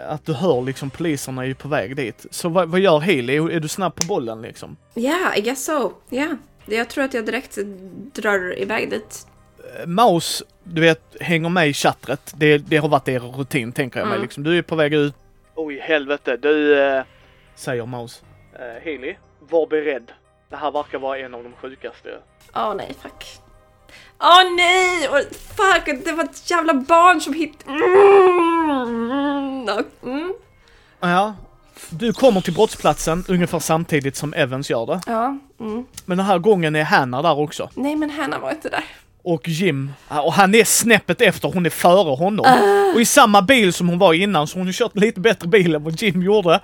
att 0.08 0.26
du 0.26 0.32
hör 0.32 0.62
liksom 0.62 0.90
poliserna 0.90 1.42
är 1.42 1.46
ju 1.46 1.54
på 1.54 1.68
väg 1.68 1.96
dit. 1.96 2.26
Så 2.30 2.48
vad, 2.48 2.68
vad 2.68 2.80
gör 2.80 2.98
Haley? 3.00 3.36
Är 3.36 3.60
du 3.60 3.68
snabb 3.68 3.94
på 3.94 4.06
bollen 4.06 4.42
liksom? 4.42 4.76
Ja, 4.94 5.36
I 5.36 5.40
guess 5.40 5.64
so. 5.64 5.92
Ja. 6.10 6.36
Jag 6.66 6.88
tror 6.90 7.04
att 7.04 7.14
jag 7.14 7.26
direkt 7.26 7.58
drar 8.14 8.58
iväg 8.62 8.90
dit. 8.90 9.26
Eh, 9.80 9.86
Maus, 9.86 10.42
du 10.64 10.80
vet, 10.80 11.16
hänger 11.20 11.48
med 11.48 11.68
i 11.68 11.72
chattret. 11.72 12.34
Det, 12.36 12.58
det 12.58 12.76
har 12.76 12.88
varit 12.88 13.08
er 13.08 13.20
rutin 13.20 13.72
tänker 13.72 13.98
jag 13.98 14.06
mig 14.06 14.14
Mm. 14.16 14.22
liksom. 14.22 14.44
Du 14.44 14.58
är 14.58 14.62
på 14.62 14.76
väg 14.76 14.94
ut. 14.94 15.14
Oj, 15.56 15.78
helvete. 15.78 16.36
Du, 16.36 16.82
eh, 16.82 17.04
säger 17.54 17.86
Maus. 17.86 18.22
Eh, 18.52 18.60
Haley, 18.84 19.16
var 19.40 19.66
beredd. 19.66 20.12
Det 20.50 20.56
här 20.56 20.70
verkar 20.70 20.98
vara 20.98 21.18
en 21.18 21.34
av 21.34 21.42
de 21.42 21.52
sjukaste. 21.52 22.08
Åh 22.54 22.74
nej, 22.74 22.94
fuck. 23.02 23.26
Åh 24.20 24.54
nej! 24.56 25.08
Och 25.08 25.18
fuck, 25.36 26.04
det 26.04 26.12
var 26.12 26.24
ett 26.24 26.50
jävla 26.50 26.74
barn 26.74 27.20
som 27.20 27.32
hit... 27.32 27.64
Mm. 27.66 27.82
Mm. 30.02 30.34
Ja. 31.00 31.34
Du 31.90 32.12
kommer 32.12 32.40
till 32.40 32.54
brottsplatsen 32.54 33.24
ungefär 33.28 33.58
samtidigt 33.58 34.16
som 34.16 34.34
Evans 34.34 34.70
gör 34.70 34.86
det. 34.86 35.00
Ja. 35.06 35.38
Mm. 35.60 35.86
Men 36.04 36.18
den 36.18 36.26
här 36.26 36.38
gången 36.38 36.76
är 36.76 36.84
Hanna 36.84 37.22
där 37.22 37.38
också. 37.38 37.70
Nej, 37.74 37.96
men 37.96 38.10
Hanna 38.10 38.38
var 38.38 38.50
inte 38.50 38.68
där. 38.68 38.84
Och 39.26 39.48
Jim, 39.48 39.92
och 40.08 40.32
han 40.32 40.54
är 40.54 40.64
snäppet 40.64 41.20
efter, 41.20 41.48
hon 41.48 41.66
är 41.66 41.70
före 41.70 42.16
honom. 42.16 42.46
Och 42.94 43.00
i 43.00 43.04
samma 43.04 43.42
bil 43.42 43.72
som 43.72 43.88
hon 43.88 43.98
var 43.98 44.14
innan, 44.14 44.46
så 44.46 44.58
hon 44.58 44.66
har 44.66 44.72
kört 44.72 44.96
lite 44.96 45.20
bättre 45.20 45.48
bil 45.48 45.74
än 45.74 45.84
vad 45.84 46.02
Jim 46.02 46.22
gjorde. 46.22 46.60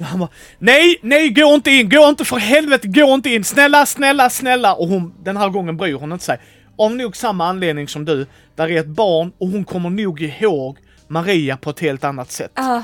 Han 0.00 0.18
bara, 0.18 0.28
nej, 0.58 0.96
nej, 1.02 1.28
gå 1.28 1.54
inte 1.54 1.70
in, 1.70 1.88
gå 1.88 2.08
inte 2.08 2.24
för 2.24 2.36
helvete, 2.36 2.88
gå 2.88 3.14
inte 3.14 3.30
in, 3.30 3.44
snälla, 3.44 3.86
snälla, 3.86 4.30
snälla. 4.30 4.74
Och 4.74 4.88
hon, 4.88 5.14
den 5.22 5.36
här 5.36 5.48
gången 5.48 5.76
bryr 5.76 5.94
hon 5.94 6.12
inte 6.12 6.24
sig. 6.24 6.38
Av 6.78 6.96
nog 6.96 7.16
samma 7.16 7.46
anledning 7.46 7.88
som 7.88 8.04
du, 8.04 8.26
där 8.56 8.70
är 8.70 8.80
ett 8.80 8.86
barn 8.86 9.32
och 9.38 9.48
hon 9.48 9.64
kommer 9.64 9.90
nog 9.90 10.22
ihåg 10.22 10.78
Maria 11.08 11.56
på 11.56 11.70
ett 11.70 11.80
helt 11.80 12.04
annat 12.04 12.30
sätt. 12.30 12.52
Ah. 12.54 12.82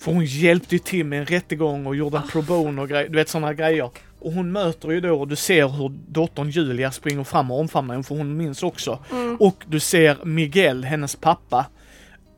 För 0.00 0.12
hon 0.12 0.24
hjälpte 0.24 0.74
ju 0.74 0.78
till 0.78 1.06
med 1.06 1.18
en 1.20 1.26
rättegång 1.26 1.86
och 1.86 1.96
gjorde 1.96 2.16
en 2.16 2.28
pro 2.28 2.42
bono 2.42 2.82
och 2.82 2.88
grej, 2.88 3.08
du 3.08 3.16
vet 3.16 3.28
sådana 3.28 3.54
grejer. 3.54 3.90
Och 4.20 4.32
hon 4.32 4.52
möter 4.52 4.90
ju 4.90 5.00
då 5.00 5.20
och 5.20 5.28
du 5.28 5.36
ser 5.36 5.68
hur 5.68 5.88
dottern 6.08 6.50
Julia 6.50 6.90
springer 6.90 7.24
fram 7.24 7.50
och 7.50 7.60
omfamnar 7.60 7.94
henne 7.94 8.04
för 8.04 8.14
hon 8.14 8.36
minns 8.36 8.62
också. 8.62 8.98
Och 9.38 9.64
du 9.66 9.80
ser 9.80 10.24
Miguel, 10.24 10.84
hennes 10.84 11.16
pappa. 11.16 11.66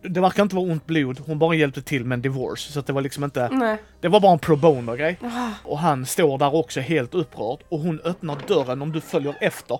Det 0.03 0.21
verkar 0.21 0.42
inte 0.42 0.57
vara 0.57 0.73
ont 0.73 0.87
blod, 0.87 1.21
hon 1.27 1.38
bara 1.38 1.55
hjälpte 1.55 1.83
till 1.83 2.05
med 2.05 2.16
en 2.16 2.23
divorce. 2.23 2.73
Så 2.73 2.81
att 2.81 2.87
det 2.87 2.92
var 2.92 3.03
liksom 3.03 3.25
inte, 3.25 3.49
Nej. 3.49 3.77
det 4.01 4.09
var 4.09 4.21
bara 4.21 4.33
en 4.33 4.38
pro 4.38 4.57
bono 4.57 4.95
grej. 4.95 5.18
Och 5.64 5.79
han 5.79 6.07
står 6.07 6.38
där 6.38 6.55
också 6.55 6.81
helt 6.81 7.14
upprörd 7.14 7.59
och 7.68 7.79
hon 7.79 8.01
öppnar 8.01 8.38
dörren 8.47 8.83
om 8.83 8.92
du 8.92 9.01
följer 9.01 9.37
efter. 9.40 9.79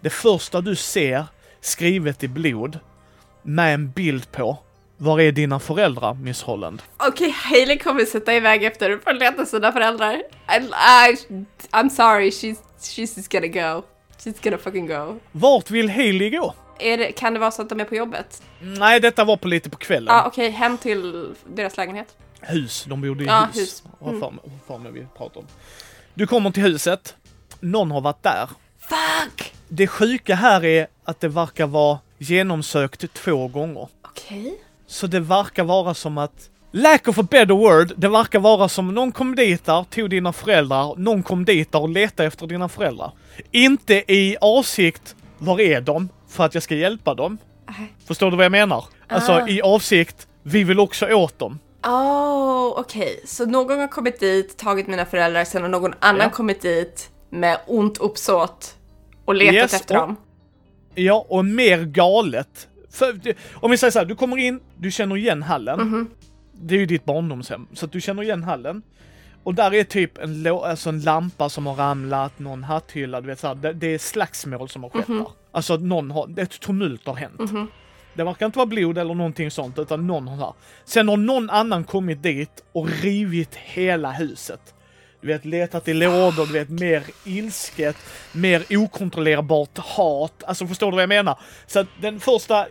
Det 0.00 0.10
första 0.10 0.60
du 0.60 0.76
ser 0.76 1.24
skrivet 1.60 2.24
i 2.24 2.28
blod 2.28 2.78
med 3.42 3.74
en 3.74 3.90
bild 3.90 4.32
på 4.32 4.58
var 5.00 5.20
är 5.20 5.32
dina 5.32 5.60
föräldrar, 5.60 6.14
Miss 6.14 6.42
Holland? 6.42 6.82
Okej, 6.96 7.30
Hailey 7.30 7.78
kommer 7.78 8.04
sätta 8.04 8.34
iväg 8.34 8.64
efter 8.64 8.98
för 8.98 9.10
att 9.10 9.18
leta 9.18 9.46
sina 9.46 9.72
föräldrar. 9.72 10.14
I, 10.14 10.56
I, 10.56 11.16
I'm 11.70 11.88
sorry, 11.88 12.30
she's, 12.30 12.56
she's 12.80 13.16
just 13.16 13.32
gonna 13.32 13.46
go. 13.46 13.82
She's 14.18 14.44
gonna 14.44 14.58
fucking 14.58 14.86
go. 14.86 15.18
Vart 15.32 15.70
vill 15.70 15.90
Haley 15.90 16.30
gå? 16.30 16.54
Det, 16.78 17.12
kan 17.12 17.34
det 17.34 17.40
vara 17.40 17.50
så 17.50 17.62
att 17.62 17.68
de 17.68 17.80
är 17.80 17.84
på 17.84 17.94
jobbet? 17.94 18.42
Nej, 18.60 19.00
detta 19.00 19.24
var 19.24 19.36
på 19.36 19.48
lite 19.48 19.70
på 19.70 19.76
kvällen. 19.78 20.14
Ja, 20.14 20.22
ah, 20.22 20.26
okej, 20.26 20.50
hem 20.50 20.78
till 20.78 21.34
deras 21.46 21.76
lägenhet. 21.76 22.16
Hus, 22.40 22.84
de 22.88 23.00
bodde 23.00 23.24
i 23.24 23.26
Ja, 23.26 23.48
hus. 23.52 23.62
hus. 23.62 23.82
Vad 23.98 24.20
fan, 24.20 24.38
vad 24.44 24.60
fan 24.78 24.86
är 24.86 24.90
vi 24.90 25.06
pratar 25.16 25.40
om? 25.40 25.46
Du 26.14 26.26
kommer 26.26 26.50
till 26.50 26.62
huset. 26.62 27.16
Någon 27.60 27.90
har 27.90 28.00
varit 28.00 28.22
där. 28.22 28.48
Fuck! 28.78 29.54
Det 29.68 29.86
sjuka 29.86 30.34
här 30.34 30.64
är 30.64 30.86
att 31.04 31.20
det 31.20 31.28
verkar 31.28 31.66
vara 31.66 31.98
genomsökt 32.18 33.14
två 33.14 33.48
gånger. 33.48 33.88
Okej. 34.02 34.58
Så 34.90 35.06
det 35.06 35.20
verkar 35.20 35.64
vara 35.64 35.94
som 35.94 36.18
att 36.18 36.50
Lack 36.72 37.08
of 37.08 37.18
a 37.18 37.22
better 37.22 37.54
word, 37.54 37.92
det 37.96 38.08
verkar 38.08 38.38
vara 38.40 38.68
som 38.68 38.94
någon 38.94 39.12
kom 39.12 39.34
dit 39.34 39.64
där, 39.64 39.84
tog 39.90 40.10
dina 40.10 40.32
föräldrar, 40.32 40.94
någon 40.96 41.22
kom 41.22 41.44
dit 41.44 41.72
där 41.72 41.82
och 41.82 41.88
letade 41.88 42.26
efter 42.26 42.46
dina 42.46 42.68
föräldrar. 42.68 43.12
Inte 43.50 43.94
i 44.12 44.36
avsikt, 44.40 45.16
var 45.38 45.60
är 45.60 45.80
de? 45.80 46.08
För 46.28 46.44
att 46.44 46.54
jag 46.54 46.62
ska 46.62 46.74
hjälpa 46.74 47.14
dem. 47.14 47.38
Nej. 47.68 47.92
Förstår 48.06 48.30
du 48.30 48.36
vad 48.36 48.44
jag 48.44 48.52
menar? 48.52 48.84
Alltså 49.08 49.32
Ah. 49.32 49.48
i 49.48 49.62
avsikt, 49.62 50.26
vi 50.42 50.64
vill 50.64 50.80
också 50.80 51.06
åt 51.14 51.38
dem. 51.38 51.58
Oh, 51.84 52.66
okej. 52.80 53.20
Så 53.26 53.46
någon 53.46 53.78
har 53.78 53.88
kommit 53.88 54.20
dit, 54.20 54.56
tagit 54.58 54.86
mina 54.86 55.06
föräldrar, 55.06 55.44
sen 55.44 55.62
har 55.62 55.68
någon 55.68 55.94
annan 56.00 56.20
Ja. 56.20 56.30
kommit 56.30 56.62
dit 56.62 57.10
med 57.30 57.58
ont 57.66 57.98
uppsåt 57.98 58.74
och 59.24 59.34
letat 59.34 59.54
Yes, 59.54 59.74
efter 59.74 59.94
och- 59.96 60.00
dem. 60.06 60.16
Ja, 60.94 61.26
och 61.28 61.44
mer 61.44 61.78
galet. 61.84 62.68
För, 62.90 63.20
om 63.54 63.70
vi 63.70 63.76
säger 63.76 63.90
så 63.90 63.98
här, 63.98 64.06
du 64.06 64.14
kommer 64.16 64.36
in, 64.36 64.60
du 64.76 64.90
känner 64.90 65.16
igen 65.16 65.42
hallen. 65.42 65.80
Mhm. 65.80 66.10
Det 66.52 66.74
är 66.74 66.78
ju 66.78 66.86
ditt 66.86 67.04
barndomshem, 67.04 67.66
så 67.72 67.86
att 67.86 67.92
du 67.92 68.00
känner 68.00 68.22
igen 68.22 68.42
hallen. 68.42 68.82
Och 69.42 69.54
där 69.54 69.74
är 69.74 69.84
typ 69.84 70.18
en, 70.18 70.46
alltså 70.46 70.88
en 70.88 71.00
lampa 71.00 71.48
som 71.48 71.66
har 71.66 71.74
ramlat, 71.74 72.38
någon 72.38 72.64
hatthylla, 72.64 73.20
du 73.20 73.26
vet 73.26 73.38
så 73.38 73.46
här, 73.46 73.54
det, 73.54 73.72
det 73.72 73.86
är 73.94 73.98
slagsmål 73.98 74.68
som 74.68 74.82
har 74.82 74.90
skett 74.90 75.08
Mhm. 75.08 75.18
där. 75.18 75.26
Alltså 75.52 75.76
någon 75.76 76.10
har, 76.10 76.40
ett 76.40 76.60
tumult 76.60 77.06
har 77.06 77.14
hänt. 77.14 77.38
Det 77.38 77.66
Det 78.14 78.24
verkar 78.24 78.46
inte 78.46 78.58
vara 78.58 78.66
blod 78.66 78.98
eller 78.98 79.14
någonting 79.14 79.50
sånt, 79.50 79.78
utan 79.78 80.06
någon 80.06 80.28
har. 80.28 80.54
Sen 80.84 81.08
har 81.08 81.16
någon 81.16 81.50
annan 81.50 81.84
kommit 81.84 82.22
dit 82.22 82.64
och 82.72 82.88
rivit 82.88 83.54
hela 83.54 84.12
huset. 84.12 84.74
Du 85.20 85.26
vet, 85.26 85.44
letat 85.44 85.88
i 85.88 85.94
lådor, 85.94 86.46
du 86.46 86.52
vet, 86.52 86.68
mer 86.68 87.02
ilsket, 87.24 87.96
mer 88.32 88.64
okontrollerbart 88.70 89.78
hat. 89.78 90.44
Alltså 90.46 90.66
förstår 90.66 90.90
du 90.90 90.94
vad 90.94 91.02
jag 91.02 91.08
menar? 91.08 91.38
Så 91.66 91.80
att 91.80 91.86
den 92.00 92.20
första, 92.20 92.66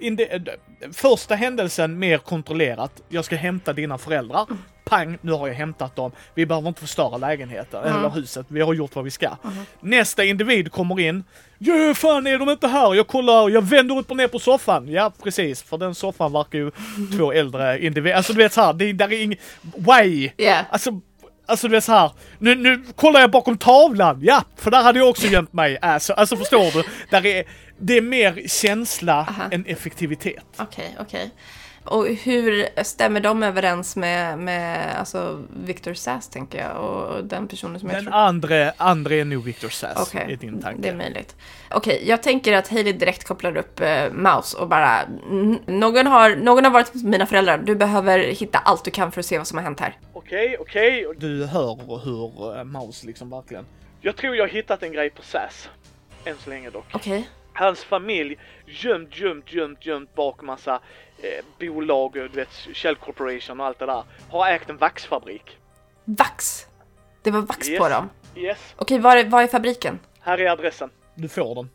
första 0.93 1.35
händelsen 1.35 1.99
mer 1.99 2.17
kontrollerat. 2.17 3.01
Jag 3.09 3.25
ska 3.25 3.35
hämta 3.35 3.73
dina 3.73 3.97
föräldrar. 3.97 4.45
Pang, 4.85 5.17
nu 5.21 5.31
har 5.31 5.47
jag 5.47 5.55
hämtat 5.55 5.95
dem. 5.95 6.11
Vi 6.33 6.45
behöver 6.45 6.67
inte 6.67 6.81
förstöra 6.81 7.17
lägenheten 7.17 7.83
eller 7.83 8.09
huset. 8.09 8.45
Vi 8.49 8.61
har 8.61 8.73
gjort 8.73 8.95
vad 8.95 9.03
vi 9.05 9.11
ska. 9.11 9.29
Nästa 9.79 10.23
individ 10.23 10.71
kommer 10.71 10.99
in. 10.99 11.23
Ja, 11.57 11.93
fan 11.95 12.27
är 12.27 12.39
de 12.39 12.49
inte 12.49 12.67
här? 12.67 12.93
Jag 12.93 13.07
kollar, 13.07 13.49
jag 13.49 13.61
vänder 13.61 13.97
upp 13.97 14.11
och 14.11 14.17
ner 14.17 14.27
på 14.27 14.39
soffan. 14.39 14.87
Ja, 14.87 15.11
precis. 15.23 15.63
För 15.63 15.77
den 15.77 15.95
soffan 15.95 16.33
verkar 16.33 16.59
ju 16.59 16.71
två 17.17 17.31
äldre 17.31 17.85
individer. 17.85 18.15
Alltså 18.15 18.33
du 18.33 18.37
vet 18.37 18.53
så 18.53 18.61
här, 18.61 18.73
det 18.73 18.93
där 18.93 19.13
är 19.13 19.23
inget... 19.23 19.39
Why? 19.61 20.31
Ja. 20.37 20.65
Alltså, 20.69 21.01
alltså 21.49 21.67
du 21.67 21.71
vet 21.71 21.83
så 21.83 21.91
här. 21.91 22.11
Nu, 22.39 22.55
nu 22.55 22.83
kollar 22.95 23.19
jag 23.19 23.31
bakom 23.31 23.57
tavlan. 23.57 24.19
Ja, 24.21 24.43
för 24.57 24.71
där 24.71 24.83
hade 24.83 24.99
jag 24.99 25.09
också 25.09 25.27
gömt 25.27 25.53
mig. 25.53 25.77
Alltså, 25.81 26.13
alltså 26.13 26.37
förstår 26.37 26.71
du? 26.71 26.83
Där 27.09 27.25
är, 27.25 27.43
det 27.79 27.97
är 27.97 28.01
mer 28.01 28.47
känsla 28.47 29.13
Aha. 29.13 29.43
än 29.51 29.65
effektivitet. 29.65 30.45
Okej, 30.57 30.95
okej. 30.99 31.31
Och 31.89 32.05
hur 32.07 32.83
stämmer 32.83 33.19
de 33.19 33.43
överens 33.43 33.95
med, 33.95 34.39
med 34.39 34.95
alltså 34.99 35.43
Victor 35.63 35.93
Sass, 35.93 36.29
tänker 36.29 36.59
jag, 36.59 36.77
och 36.83 37.23
den 37.25 37.47
personen 37.47 37.79
som 37.79 37.89
jag 37.89 37.97
Den 37.97 38.03
tror... 38.05 38.13
andra, 38.15 38.71
andra 38.77 39.15
är 39.15 39.25
nog 39.25 39.43
Victor 39.43 39.69
Sass 39.69 40.07
Okej, 40.13 40.31
i 40.31 40.35
din 40.35 40.61
tanke. 40.61 40.81
det 40.81 40.89
är 40.89 40.95
möjligt. 40.95 41.35
Okej, 41.71 42.03
jag 42.07 42.23
tänker 42.23 42.53
att 42.53 42.67
Hailey 42.67 42.93
direkt 42.93 43.23
kopplar 43.27 43.57
upp 43.57 43.79
eh, 43.79 44.11
Mouse 44.11 44.57
och 44.57 44.67
bara 44.67 45.01
"N- 45.31 45.59
någon 45.65 46.07
har, 46.07 46.35
någon 46.35 46.63
har 46.63 46.71
varit 46.71 46.93
hos 46.93 47.03
mina 47.03 47.25
föräldrar, 47.25 47.57
du 47.57 47.75
behöver 47.75 48.19
hitta 48.19 48.57
allt 48.59 48.85
du 48.85 48.91
kan 48.91 49.11
för 49.11 49.19
att 49.19 49.25
se 49.25 49.37
vad 49.37 49.47
som 49.47 49.57
har 49.57 49.63
hänt 49.63 49.79
här. 49.79 49.97
Okej, 50.13 50.57
okej. 50.59 51.07
Du 51.17 51.45
hör 51.45 51.99
hur 52.05 52.57
uh, 52.57 52.63
Mouse 52.63 53.07
liksom 53.07 53.29
verkligen... 53.29 53.65
Jag 54.01 54.15
tror 54.15 54.35
jag 54.35 54.43
har 54.43 54.49
hittat 54.49 54.83
en 54.83 54.91
grej 54.91 55.09
på 55.09 55.21
Sass. 55.21 55.69
Än 56.25 56.35
så 56.43 56.49
länge 56.49 56.69
dock. 56.69 56.85
Okej, 56.93 57.29
Hans 57.59 57.83
familj 57.83 58.37
gömt, 58.65 59.17
gömt, 59.19 59.53
gömt, 59.53 59.85
gömt 59.85 60.15
bak 60.15 60.41
massa 60.41 60.79
eh, 61.21 61.45
bolag, 61.59 62.13
du 62.13 62.27
vet, 62.27 62.49
Shell 62.73 62.95
Corporation 62.95 63.59
och 63.59 63.65
allt 63.65 63.79
det 63.79 63.85
där. 63.85 64.03
Har 64.29 64.47
ägt 64.49 64.69
en 64.69 64.77
vaxfabrik. 64.77 65.57
vax. 66.05 66.65
Det 67.23 67.31
var 67.31 67.41
vax 67.41 67.69
Yes. 67.69 67.79
på 67.79 67.89
dem. 67.89 68.09
Yes. 68.35 68.73
Okej, 68.75 68.99
var, 68.99 69.17
är- 69.17 69.23
var 69.29 69.43
är 69.43 69.47
fabriken? 69.47 69.99
Här 70.19 70.41
är 70.41 70.49
adressen. 70.51 70.89
Du 71.15 71.27
får 71.27 71.55
den. 71.55 71.69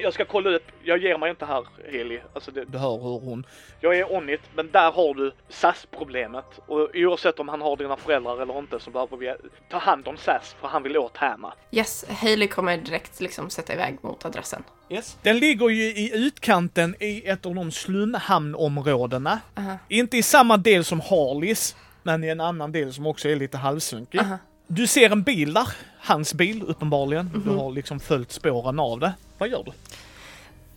Ja. 0.00 0.04
Jag 0.04 0.14
ska 0.14 0.24
kolla 0.24 0.50
upp, 0.50 0.66
jag 0.82 0.98
ger 0.98 1.18
mig 1.18 1.30
inte 1.30 1.44
här 1.44 1.66
Heli, 1.92 2.20
alltså 2.34 2.50
det, 2.50 2.64
du 2.64 2.78
hör 2.78 2.96
hur 2.96 3.20
hon... 3.20 3.46
Jag 3.80 3.98
är 3.98 4.12
on 4.12 4.28
it, 4.28 4.40
men 4.54 4.70
där 4.70 4.92
har 4.92 5.14
du 5.14 5.32
SAS-problemet. 5.48 6.44
Och 6.66 6.90
oavsett 6.94 7.38
om 7.38 7.48
han 7.48 7.60
har 7.60 7.76
dina 7.76 7.96
föräldrar 7.96 8.42
eller 8.42 8.58
inte 8.58 8.80
så 8.80 8.90
behöver 8.90 9.16
vi 9.16 9.34
ta 9.70 9.78
hand 9.78 10.08
om 10.08 10.16
SAS 10.16 10.56
för 10.60 10.68
han 10.68 10.82
vill 10.82 10.96
åt 10.96 11.16
Hanna. 11.16 11.54
Yes, 11.70 12.04
Hailey 12.08 12.48
kommer 12.48 12.76
direkt 12.76 13.20
liksom 13.20 13.50
sätta 13.50 13.72
iväg 13.72 13.98
mot 14.02 14.24
adressen. 14.24 14.62
Yes. 14.90 15.18
Den 15.22 15.38
ligger 15.38 15.68
ju 15.68 15.82
i 15.82 16.26
utkanten 16.26 16.94
i 17.00 17.26
ett 17.26 17.46
av 17.46 17.54
de 17.54 17.70
slumhamnområdena. 17.72 19.40
Aha. 19.58 19.78
Inte 19.88 20.16
i 20.16 20.22
samma 20.22 20.56
del 20.56 20.84
som 20.84 21.00
Harleys, 21.00 21.76
men 22.02 22.24
i 22.24 22.28
en 22.28 22.40
annan 22.40 22.72
del 22.72 22.92
som 22.92 23.06
också 23.06 23.28
är 23.28 23.36
lite 23.36 23.58
halvsunkig. 23.58 24.18
Aha. 24.20 24.38
Du 24.72 24.86
ser 24.86 25.10
en 25.10 25.22
bil 25.22 25.54
där, 25.54 25.68
hans 26.00 26.34
bil 26.34 26.62
uppenbarligen. 26.66 27.42
Du 27.44 27.50
har 27.50 27.72
liksom 27.72 28.00
följt 28.00 28.32
spåren 28.32 28.78
av 28.80 29.00
det. 29.00 29.12
Vad 29.38 29.48
gör 29.48 29.62
du? 29.64 29.72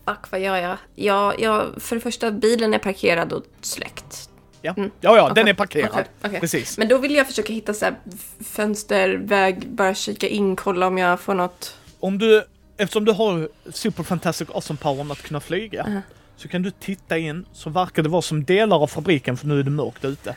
Fuck, 0.06 0.32
vad 0.32 0.42
gör 0.42 0.56
jag? 0.58 0.78
Jag, 0.96 1.40
jag? 1.40 1.68
För 1.78 1.96
det 1.96 2.00
första, 2.02 2.32
bilen 2.32 2.74
är 2.74 2.78
parkerad 2.80 3.34
och 3.34 3.44
släckt. 3.62 4.30
Ja, 4.62 4.74
Mm. 4.78 4.92
ja, 5.02 5.18
ja 5.18 5.24
den 5.30 5.32
Okej, 5.44 5.50
är 5.50 5.54
parkerad. 5.54 5.90
okej, 5.92 6.06
okej. 6.24 6.40
Precis. 6.40 6.78
Men 6.78 6.88
då 6.88 6.98
vill 6.98 7.16
jag 7.16 7.28
försöka 7.28 7.54
hitta 7.54 7.74
så 7.74 7.86
här 7.86 7.96
f- 8.14 8.46
fönster, 8.48 9.10
väg, 9.18 9.68
bara 9.70 9.94
kika 9.94 10.28
in, 10.28 10.56
kolla 10.56 10.88
om 10.88 10.98
jag 10.98 11.20
får 11.20 11.34
något. 11.34 11.78
Om 12.00 12.18
du, 12.18 12.44
eftersom 12.78 13.06
du 13.06 13.12
har 13.12 13.50
super 13.72 14.04
fantastic 14.04 14.50
awesome 14.50 14.78
power 14.82 15.12
att 15.12 15.22
kunna 15.24 15.40
flyga, 15.40 15.84
Uh-huh. 15.84 16.02
så 16.38 16.48
kan 16.48 16.62
du 16.62 16.72
titta 16.72 17.18
in, 17.18 17.46
så 17.54 17.70
verkar 17.70 18.04
det 18.04 18.10
vara 18.10 18.22
som 18.22 18.44
delar 18.44 18.78
av 18.84 18.88
fabriken, 18.88 19.38
för 19.38 19.48
nu 19.48 19.60
är 19.60 19.64
det 19.64 19.70
mörkt 19.72 20.06
ute, 20.06 20.36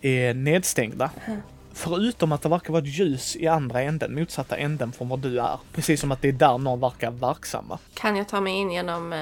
är 0.00 0.34
nedstängda. 0.34 1.10
Uh-huh. 1.26 1.38
Förutom 1.74 2.32
att 2.32 2.42
det 2.42 2.48
verkar 2.48 2.72
vara 2.72 2.82
ett 2.82 2.98
ljus 2.98 3.36
i 3.36 3.46
andra 3.46 3.80
änden, 3.82 4.14
motsatta 4.14 4.56
änden 4.56 4.92
från 4.92 5.08
var 5.08 5.16
du 5.16 5.40
är. 5.40 5.58
Precis 5.72 6.00
som 6.00 6.12
att 6.12 6.22
det 6.22 6.28
är 6.28 6.32
där 6.32 6.58
någon 6.58 6.80
verkar 6.80 7.10
verksamma. 7.10 7.78
Kan 7.94 8.16
jag 8.16 8.28
ta 8.28 8.40
mig 8.40 8.52
in 8.52 8.70
genom 8.70 9.12
eh, 9.12 9.18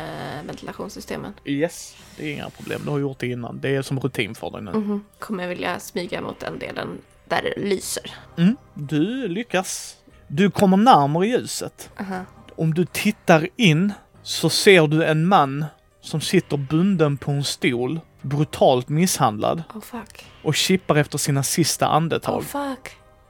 ventilationssystemen? 0.47 1.33
Yes, 1.45 1.97
det 2.17 2.27
är 2.27 2.33
inga 2.33 2.51
problem. 2.51 2.81
Du 2.85 2.91
har 2.91 2.99
gjort 2.99 3.19
det 3.19 3.27
innan. 3.27 3.61
Det 3.61 3.77
är 3.77 3.83
som 3.83 4.01
rutin 4.01 4.35
för 4.35 4.51
dig 4.51 4.63
nu. 4.63 4.71
Mhm. 4.71 5.05
Kommer 5.19 5.43
jag 5.45 5.49
vilja 5.49 5.81
smyga 5.81 6.21
mot 6.21 6.41
den 6.41 6.59
delen 6.59 6.89
där 7.29 7.43
det 7.43 7.63
lyser? 7.63 8.11
Mm. 8.37 8.57
Du 8.75 9.29
lyckas. 9.29 9.97
Du 10.27 10.51
kommer 10.51 10.77
närmare 10.77 11.27
ljuset. 11.27 11.91
Aha. 12.01 12.21
Om 12.57 12.75
du 12.75 12.85
tittar 12.85 13.49
in 13.57 13.93
så 14.23 14.51
ser 14.51 14.87
du 14.87 15.05
en 15.05 15.27
man 15.27 15.65
som 16.01 16.21
sitter 16.21 16.57
bunden 16.57 17.17
på 17.17 17.31
en 17.31 17.45
stol, 17.45 18.01
brutalt 18.23 18.89
misshandlad 18.89 19.63
Oh 19.75 20.01
och 20.43 20.55
kippar 20.55 20.97
efter 20.97 21.19
sina 21.19 21.43
sista 21.43 21.87
andetag. 21.87 22.45
Oh. 22.55 22.75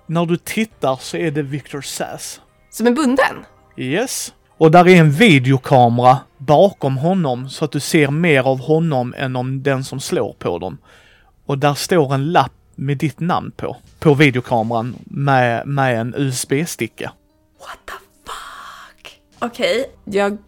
När 0.06 0.26
du 0.26 0.36
tittar 0.36 0.96
så 0.96 1.16
är 1.16 1.30
det 1.30 1.42
Victor 1.42 1.80
Sass. 1.80 2.40
Som 2.70 2.86
är 2.86 2.90
bunden? 2.90 3.44
Yes. 3.76 4.34
Och 4.56 4.70
där 4.70 4.88
är 4.88 4.96
en 4.96 5.10
videokamera 5.10 6.18
bakom 6.38 6.96
honom 6.96 7.48
så 7.48 7.64
att 7.64 7.72
du 7.72 7.80
ser 7.80 8.08
mer 8.10 8.42
av 8.42 8.60
honom 8.60 9.14
än 9.16 9.36
om 9.36 9.62
den 9.62 9.84
som 9.84 10.00
slår 10.00 10.32
på 10.32 10.58
dem. 10.58 10.78
Och 11.46 11.58
där 11.58 11.74
står 11.74 12.14
en 12.14 12.32
lapp 12.32 12.52
med 12.74 12.98
ditt 12.98 13.20
namn 13.20 13.52
på. 13.56 13.76
På 13.98 14.14
videokameran 14.14 14.96
med, 15.04 15.66
med 15.66 16.00
en 16.00 16.14
USB-sticka. 16.16 17.12
What 17.58 17.78
the 17.86 17.92
fuck? 18.26 19.20
Okej, 19.38 19.90
jag... 20.04 20.38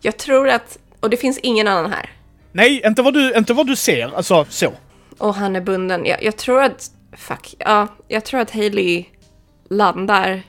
Jag 0.00 0.16
tror 0.18 0.48
att... 0.48 0.78
Och 1.02 1.10
det 1.10 1.16
finns 1.16 1.38
ingen 1.38 1.68
annan 1.68 1.92
här. 1.92 2.10
Nej, 2.52 2.82
inte 2.86 3.02
vad 3.02 3.14
du, 3.14 3.34
inte 3.36 3.52
vad 3.52 3.66
du 3.66 3.76
ser. 3.76 4.16
Alltså 4.16 4.46
så. 4.48 4.72
Och 5.18 5.34
han 5.34 5.56
är 5.56 5.60
bunden. 5.60 6.06
Jag, 6.06 6.22
jag 6.22 6.36
tror 6.36 6.62
att... 6.62 6.90
Fuck. 7.16 7.54
Ja, 7.58 7.88
jag 8.08 8.24
tror 8.24 8.40
att 8.40 8.50
Hailey 8.50 9.04
landar 9.68 10.42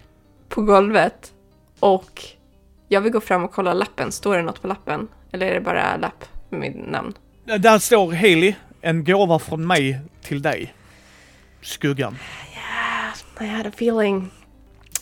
på 0.49 0.61
golvet 0.61 1.31
och 1.79 2.21
jag 2.87 3.01
vill 3.01 3.11
gå 3.11 3.21
fram 3.21 3.43
och 3.43 3.51
kolla 3.51 3.73
lappen. 3.73 4.11
Står 4.11 4.37
det 4.37 4.43
något 4.43 4.61
på 4.61 4.67
lappen? 4.67 5.07
Eller 5.31 5.47
är 5.47 5.53
det 5.53 5.61
bara 5.61 5.97
lapp 5.97 6.25
med 6.49 6.59
mitt 6.59 6.91
namn? 6.91 7.13
Där 7.45 7.79
står 7.79 8.13
Haley, 8.13 8.53
en 8.81 9.03
gåva 9.03 9.39
från 9.39 9.67
mig 9.67 9.99
till 10.21 10.41
dig. 10.41 10.73
Skuggan. 11.61 12.17
I 13.41 13.45
had 13.45 13.67
a 13.67 13.71
feeling. 13.73 14.31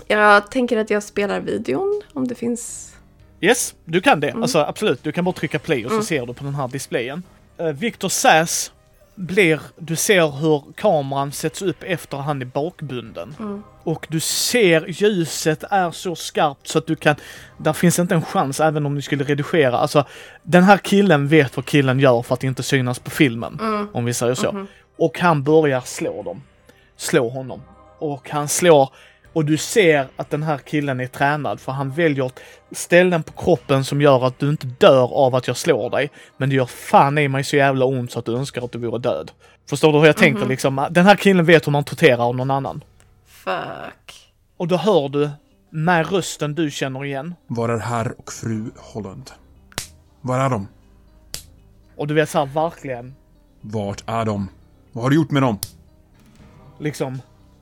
Jag 0.08 0.52
tänker 0.52 0.78
att 0.78 0.90
jag 0.90 1.04
spelar 1.04 1.40
videon 1.40 2.02
om 2.14 2.28
det 2.28 2.36
finns... 2.36 2.91
Yes, 3.42 3.76
du 3.86 4.02
kan 4.02 4.20
det. 4.20 4.32
Alltså 4.32 4.60
absolut, 4.60 5.04
du 5.04 5.12
kan 5.12 5.26
bara 5.26 5.36
trycka 5.36 5.60
play 5.60 5.86
och 5.86 5.92
så 5.92 6.04
ser 6.04 6.26
du 6.26 6.34
på 6.34 6.44
den 6.44 6.56
här 6.56 6.68
displayen. 6.68 7.24
Uh, 7.62 7.68
Victor 7.68 8.10
Sass 8.10 8.72
blir, 9.16 9.62
du 9.78 9.96
ser 9.96 10.32
hur 10.32 10.64
kameran 10.76 11.32
sätts 11.32 11.62
upp 11.62 11.84
efter 11.84 12.18
han 12.18 12.42
är 12.42 12.46
bakbunden. 12.46 13.36
Och 13.84 14.08
du 14.10 14.20
ser 14.20 14.86
ljuset 14.88 15.64
är 15.70 15.92
så 15.92 16.16
skarpt 16.16 16.68
så 16.68 16.78
att 16.78 16.88
du 16.88 16.96
kan, 16.96 17.16
där 17.58 17.74
finns 17.74 18.00
inte 18.00 18.16
en 18.16 18.22
chans 18.22 18.60
även 18.60 18.86
om 18.86 18.96
du 18.96 19.02
skulle 19.02 19.24
redigera. 19.24 19.78
Alltså 19.78 20.06
den 20.44 20.64
här 20.64 20.78
killen 20.78 21.28
vet 21.28 21.56
vad 21.56 21.66
killen 21.66 22.00
gör 22.00 22.22
för 22.22 22.34
att 22.34 22.44
inte 22.44 22.64
synas 22.64 23.00
på 23.00 23.10
filmen. 23.10 23.60
Om 23.94 24.06
vi 24.06 24.14
säger 24.14 24.36
så. 24.36 24.66
Och 24.98 25.20
han 25.20 25.44
börjar 25.44 25.82
slå 25.82 26.24
dem. 26.24 26.44
Slå 26.98 27.30
honom. 27.30 27.62
Och 28.00 28.30
han 28.30 28.48
slår 28.48 28.90
och 29.34 29.46
du 29.46 29.58
ser 29.58 30.08
att 30.16 30.30
den 30.30 30.44
här 30.44 30.58
killen 30.58 31.00
är 31.00 31.08
tränad 31.08 31.60
för 31.60 31.72
han 31.72 31.92
väljer 31.92 32.32
ställen 32.72 33.24
på 33.24 33.32
kroppen 33.32 33.84
som 33.86 34.02
gör 34.02 34.26
att 34.26 34.40
du 34.40 34.50
inte 34.50 34.68
dör 34.68 35.14
av 35.14 35.36
att 35.36 35.48
jag 35.48 35.58
slår 35.58 35.90
dig. 35.90 36.10
Men 36.38 36.50
det 36.50 36.56
gör 36.56 36.66
fan 36.66 37.18
i 37.18 37.28
mig 37.28 37.44
så 37.44 37.56
jävla 37.56 37.86
ont 37.86 38.12
så 38.12 38.20
att 38.20 38.26
du 38.26 38.36
önskar 38.36 38.62
att 38.66 38.72
du 38.72 38.80
vore 38.80 39.00
död. 39.00 39.32
Förstår 39.70 39.94
du 39.94 40.00
hur 40.00 40.06
jag 40.06 40.18
tänker 40.18 40.46
liksom? 40.46 40.88
Den 40.92 41.06
här 41.06 41.16
killen 41.16 41.46
vet 41.46 41.68
hur 41.68 41.72
man 41.72 41.84
torterar 41.84 42.34
någon 42.34 42.52
annan. 42.52 42.84
Fuck. 43.26 44.32
Och 44.58 44.68
då 44.68 44.78
hör 44.78 45.10
du 45.10 45.30
med 45.70 46.12
rösten 46.12 46.56
du 46.56 46.72
känner 46.72 47.06
igen. 47.06 47.36
Var 47.48 47.70
är 47.70 47.78
herr 47.78 48.20
och 48.20 48.34
fru 48.34 48.72
Holland? 48.78 49.32
Var 50.22 50.40
är 50.40 50.50
de? 50.50 50.68
Och 51.96 52.08
du 52.08 52.14
vet 52.14 52.30
så 52.30 52.38
här 52.40 52.46
verkligen 52.46 53.16
Vart 53.62 54.04
är 54.06 54.26
de? 54.26 54.50
Vad 54.92 55.04
har 55.04 55.10
du 55.10 55.16
gjort 55.16 55.32
med 55.32 55.42
dem? 55.42 55.60
liksom 56.80 57.22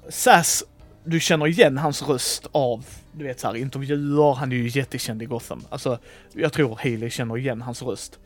Sass, 0.10 0.64
du 1.10 1.20
känner 1.20 1.48
igen 1.48 1.78
hans 1.78 2.02
röst 2.02 2.48
av, 2.52 2.86
du 3.12 3.24
vet 3.24 3.40
så 3.40 3.48
här 3.48 3.56
intervjuer, 3.56 4.34
han 4.34 4.52
är 4.52 4.56
ju 4.56 4.68
jättekänd 4.68 5.22
i 5.22 5.26
Gotham. 5.26 5.66
Alltså, 5.70 6.00
jag 6.34 6.54
tror 6.54 6.76
Haley 6.76 7.10
känner 7.10 7.38
igen 7.38 7.62
hans 7.62 7.82
röst. 7.82 8.20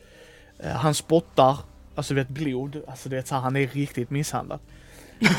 Eh, 0.59 0.71
han 0.71 0.93
spottar, 0.93 1.57
alltså 1.95 2.13
du 2.13 2.19
vet 2.21 2.29
blod, 2.29 2.83
alltså 2.87 3.09
du 3.09 3.15
vet 3.15 3.27
så 3.27 3.35
här, 3.35 3.41
han 3.41 3.55
är 3.55 3.67
riktigt 3.67 4.09
misshandlad. 4.09 4.59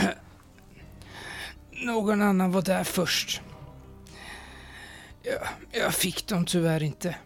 Någon 1.71 2.23
annan 2.23 2.53
var 2.53 2.63
där 2.63 2.85
först. 2.85 3.43
Jag, 5.23 5.49
jag 5.83 5.95
fick 5.95 6.27
dem 6.27 6.45
tyvärr 6.45 6.83
inte. 6.83 7.17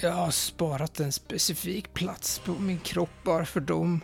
Jag 0.00 0.12
har 0.12 0.30
sparat 0.30 1.00
en 1.00 1.12
specifik 1.12 1.94
plats 1.94 2.38
på 2.38 2.52
min 2.52 2.78
kropp 2.78 3.10
bara 3.24 3.44
för 3.44 3.60
dem. 3.60 4.00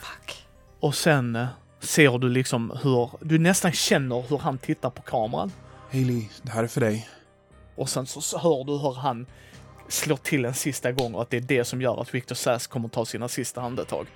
Fuck. 0.00 0.46
Och 0.80 0.94
sen 0.94 1.36
eh, 1.36 1.46
ser 1.80 2.18
du 2.18 2.28
liksom 2.28 2.78
hur, 2.82 3.10
du 3.20 3.38
nästan 3.38 3.72
känner 3.72 4.24
hur 4.28 4.38
han 4.38 4.58
tittar 4.58 4.90
på 4.90 5.02
kameran. 5.02 5.52
Hailey, 5.92 6.28
det 6.42 6.50
här 6.50 6.62
är 6.62 6.68
för 6.68 6.80
dig. 6.80 7.08
Och 7.76 7.88
sen 7.88 8.06
så 8.06 8.38
hör 8.38 8.64
du 8.64 8.72
hur 8.72 8.92
han 8.94 9.26
slår 9.88 10.16
till 10.16 10.44
en 10.44 10.54
sista 10.54 10.92
gång 10.92 11.14
och 11.14 11.22
att 11.22 11.30
det 11.30 11.36
är 11.36 11.40
det 11.40 11.64
som 11.64 11.82
gör 11.82 12.00
att 12.00 12.14
Victor 12.14 12.34
Sass 12.34 12.66
kommer 12.66 12.88
ta 12.88 13.04
sina 13.04 13.28
sista 13.28 13.60
andetag. 13.60 14.06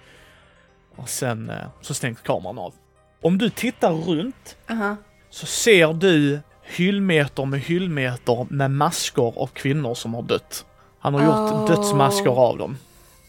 Och 0.97 1.09
sen 1.09 1.51
eh, 1.51 1.57
så 1.81 1.95
stängs 1.95 2.21
kameran 2.21 2.59
av. 2.59 2.75
Om 3.23 3.39
du 3.39 3.51
tittar 3.51 3.93
runt 3.93 4.57
Aha. 4.71 4.97
så 5.31 5.47
ser 5.47 5.93
du 5.93 6.41
hyllmeter 6.63 7.45
med 7.45 7.61
hyllmeter 7.61 8.47
med 8.51 8.71
masker 8.71 9.39
av 9.39 9.47
kvinnor 9.47 9.95
som 9.95 10.15
har 10.15 10.23
dött. 10.23 10.65
Han 10.99 11.15
har 11.15 11.23
gjort 11.25 11.53
Oh. 11.53 11.67
dödsmasker 11.67 12.31
av 12.31 12.59
dem. 12.59 12.77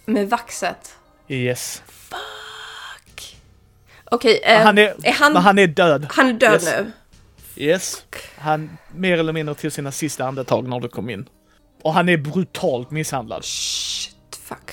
Med 0.06 0.30
vaxet. 0.30 0.96
Yes. 1.28 1.84
Okej, 4.16 4.40
eh, 4.44 4.62
han 4.62 4.78
är, 4.78 4.94
är 5.04 5.12
han, 5.12 5.34
men 5.34 5.42
han 5.42 5.60
är 5.60 5.68
död. 5.68 6.08
han 6.10 6.30
är 6.30 6.34
död 6.34 6.54
Yes. 6.54 6.66
nu? 6.78 6.92
Yes. 7.56 8.06
Han 8.38 8.78
mer 8.96 9.18
eller 9.18 9.34
mindre 9.34 9.56
till 9.56 9.72
sina 9.72 9.92
sista 9.92 10.26
andetag 10.26 10.68
när 10.68 10.80
du 10.80 10.88
kom 10.90 11.10
in. 11.10 11.30
Och 11.84 11.94
han 11.94 12.10
är 12.10 12.18
brutalt 12.18 12.92
misshandlad. 12.92 13.46
Shit, 13.46 14.16
fuck. 14.44 14.72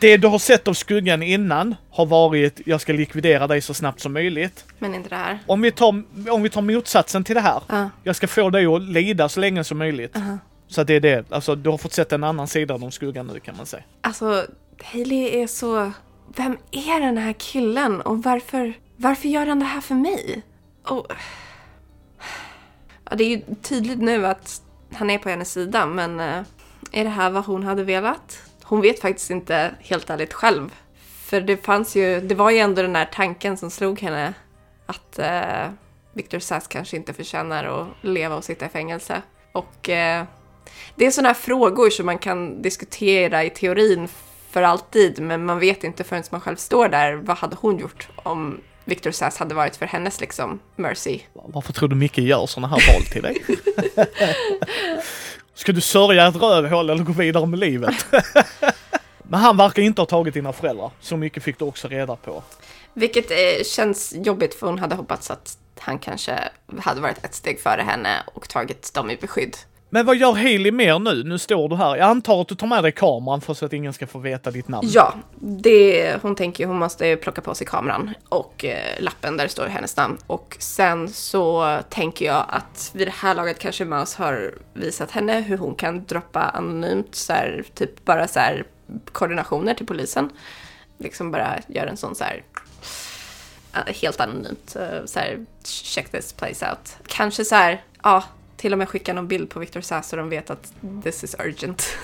Det 0.00 0.16
du 0.16 0.28
har 0.28 0.38
sett 0.38 0.68
av 0.68 0.74
skuggan 0.74 1.22
innan 1.22 1.74
har 1.90 2.06
varit 2.06 2.60
jag 2.66 2.80
ska 2.80 2.92
likvidera 2.92 3.46
dig 3.46 3.60
så 3.60 3.74
snabbt 3.74 4.00
som 4.00 4.12
möjligt. 4.12 4.64
Men 4.78 4.94
inte 4.94 5.08
det 5.08 5.16
här. 5.16 5.38
Om 5.46 5.62
vi 5.62 5.72
tar, 5.72 6.02
om 6.30 6.42
vi 6.42 6.50
tar 6.50 6.62
motsatsen 6.62 7.24
till 7.24 7.34
det 7.34 7.40
här. 7.40 7.62
Ja. 7.68 7.90
Jag 8.04 8.16
ska 8.16 8.26
få 8.28 8.50
dig 8.50 8.66
att 8.66 8.82
lida 8.82 9.28
så 9.28 9.40
länge 9.40 9.64
som 9.64 9.78
möjligt. 9.78 10.16
Aha. 10.16 10.38
Så 10.68 10.80
att 10.80 10.86
det 10.86 10.94
är 10.94 11.00
det. 11.00 11.32
Alltså 11.32 11.54
du 11.54 11.70
har 11.70 11.78
fått 11.78 11.92
sett 11.92 12.12
en 12.12 12.24
annan 12.24 12.46
sida 12.48 12.74
av 12.74 12.90
skuggan 12.90 13.26
nu 13.26 13.40
kan 13.40 13.56
man 13.56 13.66
säga. 13.66 13.82
Alltså, 14.00 14.46
Hailey 14.84 15.42
är 15.42 15.46
så... 15.46 15.92
Vem 16.36 16.58
är 16.70 17.00
den 17.00 17.18
här 17.18 17.32
killen 17.32 18.00
och 18.00 18.22
varför, 18.22 18.74
varför 18.96 19.28
gör 19.28 19.46
han 19.46 19.58
det 19.58 19.64
här 19.64 19.80
för 19.80 19.94
mig? 19.94 20.42
Och... 20.84 21.06
Ja, 23.10 23.16
det 23.16 23.24
är 23.24 23.28
ju 23.28 23.42
tydligt 23.62 23.98
nu 23.98 24.26
att 24.26 24.62
han 24.92 25.10
är 25.10 25.18
på 25.18 25.28
hennes 25.28 25.52
sida, 25.52 25.86
men 25.86 26.20
eh, 26.20 26.42
är 26.92 27.04
det 27.04 27.10
här 27.10 27.30
vad 27.30 27.44
hon 27.44 27.62
hade 27.62 27.84
velat? 27.84 28.42
Hon 28.62 28.80
vet 28.80 29.00
faktiskt 29.00 29.30
inte 29.30 29.74
helt 29.80 30.10
ärligt 30.10 30.32
själv. 30.32 30.74
För 31.24 31.40
det 31.40 31.56
fanns 31.56 31.96
ju, 31.96 32.20
det 32.20 32.34
var 32.34 32.50
ju 32.50 32.58
ändå 32.58 32.82
den 32.82 32.92
där 32.92 33.08
tanken 33.12 33.56
som 33.56 33.70
slog 33.70 34.00
henne 34.00 34.34
att 34.86 35.18
eh, 35.18 35.70
Victor 36.12 36.38
Sass 36.38 36.66
kanske 36.66 36.96
inte 36.96 37.12
förtjänar 37.12 37.64
att 37.64 37.88
leva 38.00 38.36
och 38.36 38.44
sitta 38.44 38.66
i 38.66 38.68
fängelse. 38.68 39.22
Och 39.52 39.88
eh, 39.88 40.24
det 40.94 41.06
är 41.06 41.10
sådana 41.10 41.28
här 41.28 41.34
frågor 41.34 41.90
som 41.90 42.06
man 42.06 42.18
kan 42.18 42.62
diskutera 42.62 43.44
i 43.44 43.50
teorin 43.50 44.08
för 44.50 44.62
alltid, 44.62 45.20
men 45.20 45.44
man 45.44 45.58
vet 45.58 45.84
inte 45.84 46.04
förrän 46.04 46.22
man 46.30 46.40
själv 46.40 46.56
står 46.56 46.88
där, 46.88 47.14
vad 47.14 47.36
hade 47.36 47.56
hon 47.60 47.78
gjort 47.78 48.08
om 48.16 48.60
Victor 48.84 49.10
Sass 49.10 49.36
hade 49.36 49.54
varit 49.54 49.76
för 49.76 49.86
hennes 49.86 50.20
liksom 50.20 50.60
mercy? 50.76 51.20
Varför 51.32 51.72
tror 51.72 51.88
du 51.88 51.96
Micke 51.96 52.18
gör 52.18 52.46
såna 52.46 52.68
här 52.68 52.92
val 52.92 53.02
till 53.02 53.22
dig? 53.22 53.44
Ska 55.54 55.72
du 55.72 55.80
sörja 55.80 56.26
ett 56.26 56.36
rövhål 56.36 56.90
eller 56.90 57.04
gå 57.04 57.12
vidare 57.12 57.46
med 57.46 57.58
livet? 57.58 58.06
Men 59.22 59.40
han 59.40 59.56
verkar 59.56 59.82
inte 59.82 60.00
ha 60.00 60.06
tagit 60.06 60.34
dina 60.34 60.52
föräldrar. 60.52 60.90
Så 61.00 61.16
mycket 61.16 61.42
fick 61.42 61.58
du 61.58 61.64
också 61.64 61.88
reda 61.88 62.16
på. 62.16 62.42
Vilket 62.94 63.30
eh, 63.30 63.64
känns 63.64 64.14
jobbigt 64.16 64.54
för 64.54 64.66
hon 64.66 64.78
hade 64.78 64.94
hoppats 64.94 65.30
att 65.30 65.58
han 65.78 65.98
kanske 65.98 66.38
hade 66.78 67.00
varit 67.00 67.24
ett 67.24 67.34
steg 67.34 67.60
före 67.60 67.82
henne 67.82 68.22
och 68.34 68.48
tagit 68.48 68.94
dem 68.94 69.10
i 69.10 69.16
beskydd. 69.16 69.56
Men 69.92 70.06
vad 70.06 70.16
gör 70.16 70.32
Hailey 70.32 70.72
mer 70.72 70.98
nu? 70.98 71.24
Nu 71.24 71.38
står 71.38 71.68
du 71.68 71.76
här. 71.76 71.96
Jag 71.96 72.08
antar 72.08 72.40
att 72.40 72.48
du 72.48 72.54
tar 72.54 72.66
med 72.66 72.84
dig 72.84 72.92
kameran 72.92 73.40
för 73.40 73.54
så 73.54 73.66
att 73.66 73.72
ingen 73.72 73.92
ska 73.92 74.06
få 74.06 74.18
veta 74.18 74.50
ditt 74.50 74.68
namn. 74.68 74.88
Ja, 74.90 75.14
det, 75.40 76.16
hon 76.22 76.36
tänker 76.36 76.64
ju 76.64 76.68
hon 76.68 76.78
måste 76.78 77.16
plocka 77.16 77.40
på 77.40 77.54
sig 77.54 77.66
kameran 77.66 78.14
och 78.28 78.64
eh, 78.64 79.00
lappen 79.00 79.36
där 79.36 79.44
det 79.44 79.50
står 79.50 79.66
hennes 79.66 79.96
namn. 79.96 80.18
Och 80.26 80.56
sen 80.58 81.08
så 81.08 81.78
tänker 81.88 82.26
jag 82.26 82.44
att 82.48 82.90
vid 82.94 83.06
det 83.06 83.14
här 83.16 83.34
laget 83.34 83.58
kanske 83.58 83.84
Mouse 83.84 84.22
har 84.22 84.54
visat 84.74 85.10
henne 85.10 85.40
hur 85.40 85.58
hon 85.58 85.74
kan 85.74 86.04
droppa 86.04 86.40
anonymt, 86.40 87.14
så 87.14 87.32
här, 87.32 87.64
typ 87.74 88.04
bara 88.04 88.28
så 88.28 88.40
här 88.40 88.64
koordinationer 89.12 89.74
till 89.74 89.86
polisen. 89.86 90.30
Liksom 90.98 91.30
bara 91.30 91.58
göra 91.68 91.90
en 91.90 91.96
sån 91.96 92.14
så 92.14 92.24
här 92.24 92.42
eh, 93.74 93.94
helt 94.02 94.20
anonymt, 94.20 94.76
eh, 94.76 95.04
så 95.06 95.18
här 95.18 95.46
check 95.64 96.10
this 96.10 96.32
place 96.32 96.70
out. 96.70 96.96
Kanske 97.06 97.44
så 97.44 97.54
här, 97.54 97.82
ja, 98.02 98.24
till 98.60 98.72
och 98.72 98.78
med 98.78 98.88
skicka 98.88 99.12
någon 99.12 99.28
bild 99.28 99.50
på 99.50 99.60
Victor 99.60 99.80
Sass 99.80 100.08
så 100.08 100.16
de 100.16 100.28
vet 100.28 100.50
att 100.50 100.72
this 101.02 101.24
is 101.24 101.36
urgent. 101.38 101.86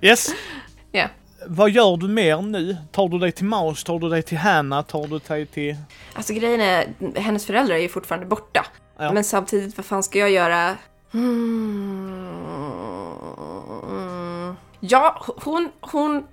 Yes. 0.00 0.28
Ja. 0.92 1.08
Vad 1.46 1.70
gör 1.70 1.96
du 1.96 2.08
mer 2.08 2.42
nu? 2.42 2.76
Tar 2.92 3.08
du 3.08 3.18
dig 3.18 3.32
till 3.32 3.44
Maus? 3.44 3.84
Tar 3.84 3.98
du 3.98 4.08
dig 4.08 4.22
till 4.22 4.38
Hanna? 4.38 4.82
Tar 4.82 5.06
du 5.06 5.18
dig 5.18 5.46
till... 5.46 5.76
Alltså 6.14 6.32
grejen 6.32 6.60
är, 6.60 6.86
hennes 7.20 7.46
föräldrar 7.46 7.76
är 7.76 7.80
ju 7.80 7.88
fortfarande 7.88 8.26
borta. 8.26 8.66
Ja. 8.98 9.12
Men 9.12 9.24
samtidigt, 9.24 9.76
vad 9.76 9.86
fan 9.86 10.02
ska 10.02 10.18
jag 10.18 10.30
göra? 10.30 10.76
Hmm. 11.12 12.34
Ja, 14.80 15.24
hon, 15.26 15.70
hon... 15.80 16.26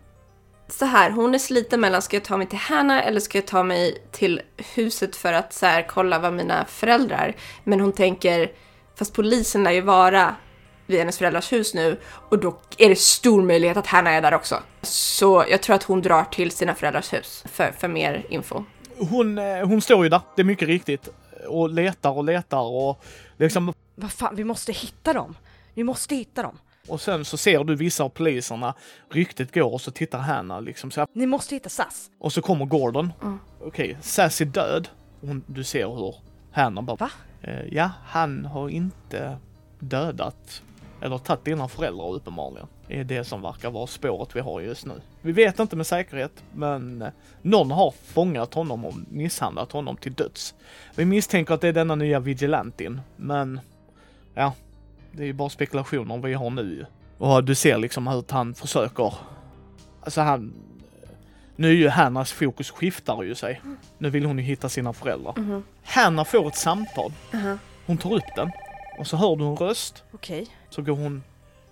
Så 0.67 0.85
här, 0.85 1.09
hon 1.09 1.35
är 1.35 1.39
sliten 1.39 1.79
mellan, 1.81 2.01
ska 2.01 2.15
jag 2.15 2.23
ta 2.23 2.37
mig 2.37 2.47
till 2.47 2.59
Hanna 2.59 3.03
eller 3.03 3.19
ska 3.19 3.37
jag 3.37 3.47
ta 3.47 3.63
mig 3.63 4.07
till 4.11 4.41
huset 4.75 5.15
för 5.15 5.33
att 5.33 5.53
så 5.53 5.65
här, 5.65 5.87
kolla 5.87 6.19
vad 6.19 6.33
mina 6.33 6.65
föräldrar... 6.65 7.35
Men 7.63 7.79
hon 7.79 7.91
tänker, 7.91 8.51
fast 9.01 9.13
polisen 9.13 9.63
lär 9.63 9.71
ju 9.71 9.81
vara 9.81 10.35
vid 10.87 10.99
hennes 10.99 11.17
föräldrars 11.17 11.51
hus 11.51 11.73
nu 11.73 11.97
och 12.29 12.39
då 12.39 12.59
är 12.77 12.89
det 12.89 12.95
stor 12.95 13.41
möjlighet 13.41 13.77
att 13.77 13.87
Hanna 13.87 14.11
är 14.11 14.21
där 14.21 14.33
också. 14.33 14.59
Så 14.81 15.45
jag 15.49 15.61
tror 15.61 15.75
att 15.75 15.83
hon 15.83 16.01
drar 16.01 16.23
till 16.23 16.51
sina 16.51 16.75
föräldrars 16.75 17.13
hus 17.13 17.43
för, 17.51 17.71
för 17.71 17.87
mer 17.87 18.25
info. 18.29 18.63
Hon, 18.97 19.37
eh, 19.37 19.67
hon 19.67 19.81
står 19.81 20.03
ju 20.03 20.09
där, 20.09 20.21
det 20.35 20.41
är 20.41 20.43
mycket 20.43 20.67
riktigt. 20.67 21.09
Och 21.47 21.69
letar 21.69 22.09
och 22.09 22.23
letar 22.23 22.61
och 22.61 23.03
liksom... 23.37 23.73
Vad 23.95 24.11
fan, 24.11 24.35
vi 24.35 24.43
måste 24.43 24.71
hitta 24.71 25.13
dem. 25.13 25.35
Vi 25.73 25.83
måste 25.83 26.15
hitta 26.15 26.41
dem. 26.43 26.57
Och 26.87 27.01
sen 27.01 27.25
så 27.25 27.37
ser 27.37 27.63
du 27.63 27.75
vissa 27.75 28.03
av 28.03 28.09
poliserna. 28.09 28.73
Ryktet 29.11 29.53
går 29.53 29.73
och 29.73 29.81
så 29.81 29.91
tittar 29.91 30.19
Hanna 30.19 30.59
liksom 30.59 30.91
så 30.91 31.01
här. 31.01 31.07
Ni 31.13 31.25
måste 31.25 31.55
hitta 31.55 31.69
Sass. 31.69 32.09
Och 32.19 32.33
så 32.33 32.41
kommer 32.41 32.65
Gordon. 32.65 33.13
Mm. 33.21 33.39
Okej, 33.61 33.97
Sass 34.01 34.41
är 34.41 34.45
död. 34.45 34.87
Hon, 35.21 35.43
du 35.47 35.63
ser 35.63 35.87
hur 35.87 36.15
Hanna 36.51 36.81
bara... 36.81 36.95
Va? 36.95 37.11
Eh, 37.41 37.65
ja, 37.71 37.91
han 38.05 38.45
har 38.45 38.69
inte 38.69 39.37
dödat 39.79 40.63
eller 41.01 41.17
tagit 41.17 41.45
dina 41.45 41.67
föräldrar 41.67 42.13
uppenbarligen. 42.13 42.67
Det 42.87 42.99
är 42.99 43.03
det 43.03 43.23
som 43.23 43.41
verkar 43.41 43.71
vara 43.71 43.87
spåret 43.87 44.35
vi 44.35 44.39
har 44.39 44.61
just 44.61 44.85
nu. 44.85 44.93
Vi 45.21 45.31
vet 45.31 45.59
inte 45.59 45.75
med 45.75 45.87
säkerhet, 45.87 46.43
men 46.53 47.01
eh, 47.01 47.09
någon 47.41 47.71
har 47.71 47.91
fångat 47.91 48.53
honom 48.53 48.85
och 48.85 48.93
misshandlat 49.09 49.71
honom 49.71 49.97
till 49.97 50.13
döds. 50.13 50.55
Vi 50.95 51.05
misstänker 51.05 51.53
att 51.53 51.61
det 51.61 51.67
är 51.67 51.73
denna 51.73 51.95
nya 51.95 52.19
vigilantin, 52.19 53.01
men 53.15 53.59
ja, 54.33 54.53
det 55.11 55.23
är 55.23 55.27
ju 55.27 55.33
bara 55.33 55.49
spekulationer 55.49 56.17
vi 56.17 56.33
har 56.33 56.49
nu 56.49 56.61
ju. 56.61 56.85
Och 57.17 57.43
du 57.43 57.55
ser 57.55 57.77
liksom 57.77 58.07
hur 58.07 58.23
han 58.29 58.53
försöker, 58.53 59.13
alltså 60.01 60.21
han, 60.21 60.53
nu 61.61 61.67
är 61.69 61.75
ju 61.75 61.89
Hannas 61.89 62.31
fokus 62.31 62.71
skiftar 62.71 63.23
ju 63.23 63.35
sig. 63.35 63.61
Nu 63.97 64.09
vill 64.09 64.25
hon 64.25 64.37
ju 64.37 64.43
hitta 64.43 64.69
sina 64.69 64.93
föräldrar. 64.93 65.33
Mhm. 65.37 65.63
Hanna 65.83 66.25
får 66.25 66.47
ett 66.47 66.55
samtal. 66.55 67.11
Aha. 67.33 67.57
Hon 67.85 67.97
tar 67.97 68.13
upp 68.13 68.35
den 68.35 68.51
och 68.97 69.07
så 69.07 69.17
hör 69.17 69.35
du 69.35 69.43
en 69.45 69.55
röst. 69.55 70.03
Okej. 70.11 70.47
Så 70.69 70.81
går 70.81 70.95
hon, 70.95 71.23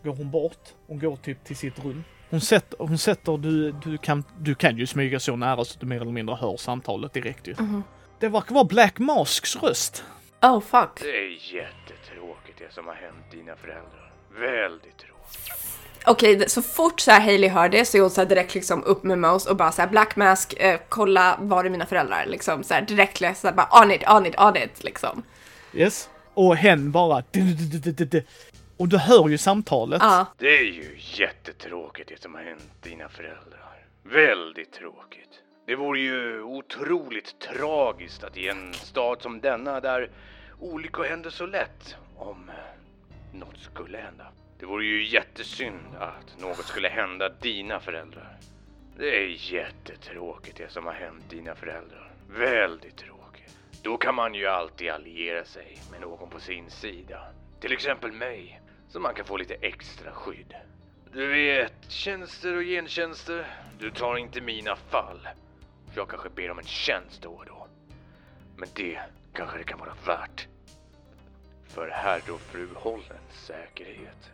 går 0.04 0.16
hon 0.16 0.32
bort. 0.32 0.70
Hon 0.88 1.00
går 1.00 1.16
typ 1.16 1.44
till 1.44 1.56
sitt 1.56 1.80
rum. 1.80 2.04
Hon 2.30 2.42
sätter, 2.42 2.78
hon 2.80 2.98
sätter 2.98 3.38
du, 3.38 3.72
du, 3.72 3.98
kan, 3.98 4.24
du 4.40 4.56
kan 4.56 4.78
ju 4.78 4.88
smyga 4.88 5.20
så 5.20 5.36
nära 5.36 5.66
så 5.66 5.74
att 5.74 5.80
du 5.80 5.86
mer 5.86 6.02
eller 6.02 6.12
mindre 6.12 6.36
hör 6.36 6.58
samtalet 6.58 7.14
direkt 7.14 7.48
ju. 7.48 7.56
Mhm. 7.60 7.84
Det 8.20 8.28
verkar 8.30 8.56
vara 8.56 8.66
Black 8.66 9.00
Masks 9.00 9.56
röst. 9.56 10.04
Oh 10.42 10.60
fuck. 10.62 11.00
Det 11.02 11.18
är 11.18 11.54
jättetråkigt 11.56 12.60
det 12.60 12.74
som 12.74 12.88
har 12.88 12.94
hänt 12.94 13.32
dina 13.32 13.56
föräldrar. 13.56 14.14
Väldigt 14.40 14.98
tråkigt. 14.98 15.69
Okej, 16.06 16.36
det- 16.36 16.50
så 16.50 16.62
fort 16.62 17.00
så 17.00 17.12
här 17.12 17.22
Hailey 17.22 17.50
hör 17.50 17.70
det 17.70 17.86
så 17.86 17.98
är 17.98 18.02
hon 18.02 18.10
så 18.10 18.22
här 18.22 18.26
direkt 18.28 18.56
liksom 18.56 18.84
upp 18.84 19.04
med 19.04 19.18
mouse 19.20 19.50
och 19.50 19.56
bara 19.56 19.72
så 19.72 19.82
här 19.82 19.90
Black 19.90 20.16
Mask, 20.16 20.54
eh, 20.60 20.80
kolla 20.90 21.38
var 21.40 21.66
är 21.66 21.70
mina 21.70 21.86
föräldrar? 21.86 22.26
Liksom 22.26 22.64
så 22.64 22.74
här 22.74 22.82
direkt 22.82 23.18
så 23.38 23.48
här, 23.48 23.54
bara 23.54 23.84
on 23.84 23.92
it, 23.92 24.10
on 24.10 24.26
it, 24.26 24.40
on 24.40 24.58
it 24.58 24.84
liksom. 24.84 25.24
Yes. 25.74 26.10
Och 26.34 26.56
hen 26.56 26.92
bara... 26.92 27.24
Och 28.78 28.88
du 28.88 28.98
hör 28.98 29.30
ju 29.30 29.38
samtalet. 29.38 30.02
Ja. 30.02 30.26
Det 30.38 30.58
är 30.58 30.64
ju 30.64 30.98
jättetråkigt 30.98 32.10
det 32.10 32.22
som 32.22 32.34
har 32.36 32.42
hänt 32.42 32.64
dina 32.84 33.10
föräldrar. 33.10 33.86
Väldigt 34.04 34.74
tråkigt. 34.74 35.30
Det 35.68 35.76
vore 35.76 36.00
ju 36.00 36.42
otroligt 36.44 37.40
tragiskt 37.40 38.24
att 38.24 38.38
i 38.38 38.48
en 38.48 38.74
stad 38.74 39.22
som 39.22 39.40
denna 39.42 39.80
där 39.80 40.10
olyckor 40.60 41.04
händer 41.04 41.30
så 41.30 41.46
lätt 41.46 41.96
om 42.18 42.52
något 43.34 43.58
skulle 43.74 43.98
hända. 43.98 44.26
Det 44.60 44.66
vore 44.66 44.86
ju 44.86 45.08
jättesynd 45.08 45.96
att 46.00 46.38
något 46.40 46.66
skulle 46.66 46.90
hända 46.90 47.30
dina 47.30 47.80
föräldrar. 47.80 48.38
Det 48.98 49.18
är 49.18 49.54
jättetråkigt 49.54 50.58
det 50.58 50.72
som 50.72 50.86
har 50.86 50.94
hänt 50.94 51.30
dina 51.30 51.56
föräldrar. 51.56 52.12
Väldigt 52.30 52.98
tråkigt. 52.98 53.58
Då 53.84 53.98
kan 53.98 54.16
man 54.16 54.34
ju 54.34 54.48
alltid 54.48 54.90
alliera 54.90 55.46
sig 55.46 55.84
med 55.92 56.02
någon 56.02 56.30
på 56.30 56.40
sin 56.40 56.70
sida. 56.70 57.22
Till 57.60 57.74
exempel 57.74 58.12
mig, 58.12 58.62
så 58.88 59.00
man 59.00 59.14
kan 59.14 59.26
få 59.26 59.38
lite 59.38 59.54
extra 59.54 60.12
skydd. 60.12 60.56
Du 61.12 61.28
vet, 61.28 61.92
tjänster 61.92 62.56
och 62.56 62.64
gentjänster. 62.64 63.48
Du 63.80 63.92
tar 63.92 64.18
inte 64.18 64.42
mina 64.42 64.76
fall. 64.76 65.28
Jag 65.96 66.10
kanske 66.10 66.30
ber 66.30 66.52
om 66.52 66.60
en 66.60 66.66
tjänst 66.66 67.22
då 67.22 67.30
och 67.30 67.46
då. 67.46 67.68
Men 68.58 68.70
det 68.76 69.00
kanske 69.34 69.58
det 69.58 69.64
kan 69.64 69.80
vara 69.80 69.94
värt. 70.06 70.48
För 71.68 71.88
herr 71.88 72.32
och 72.32 72.42
fru 72.42 72.68
Hollens 72.76 73.46
säkerhet. 73.46 74.32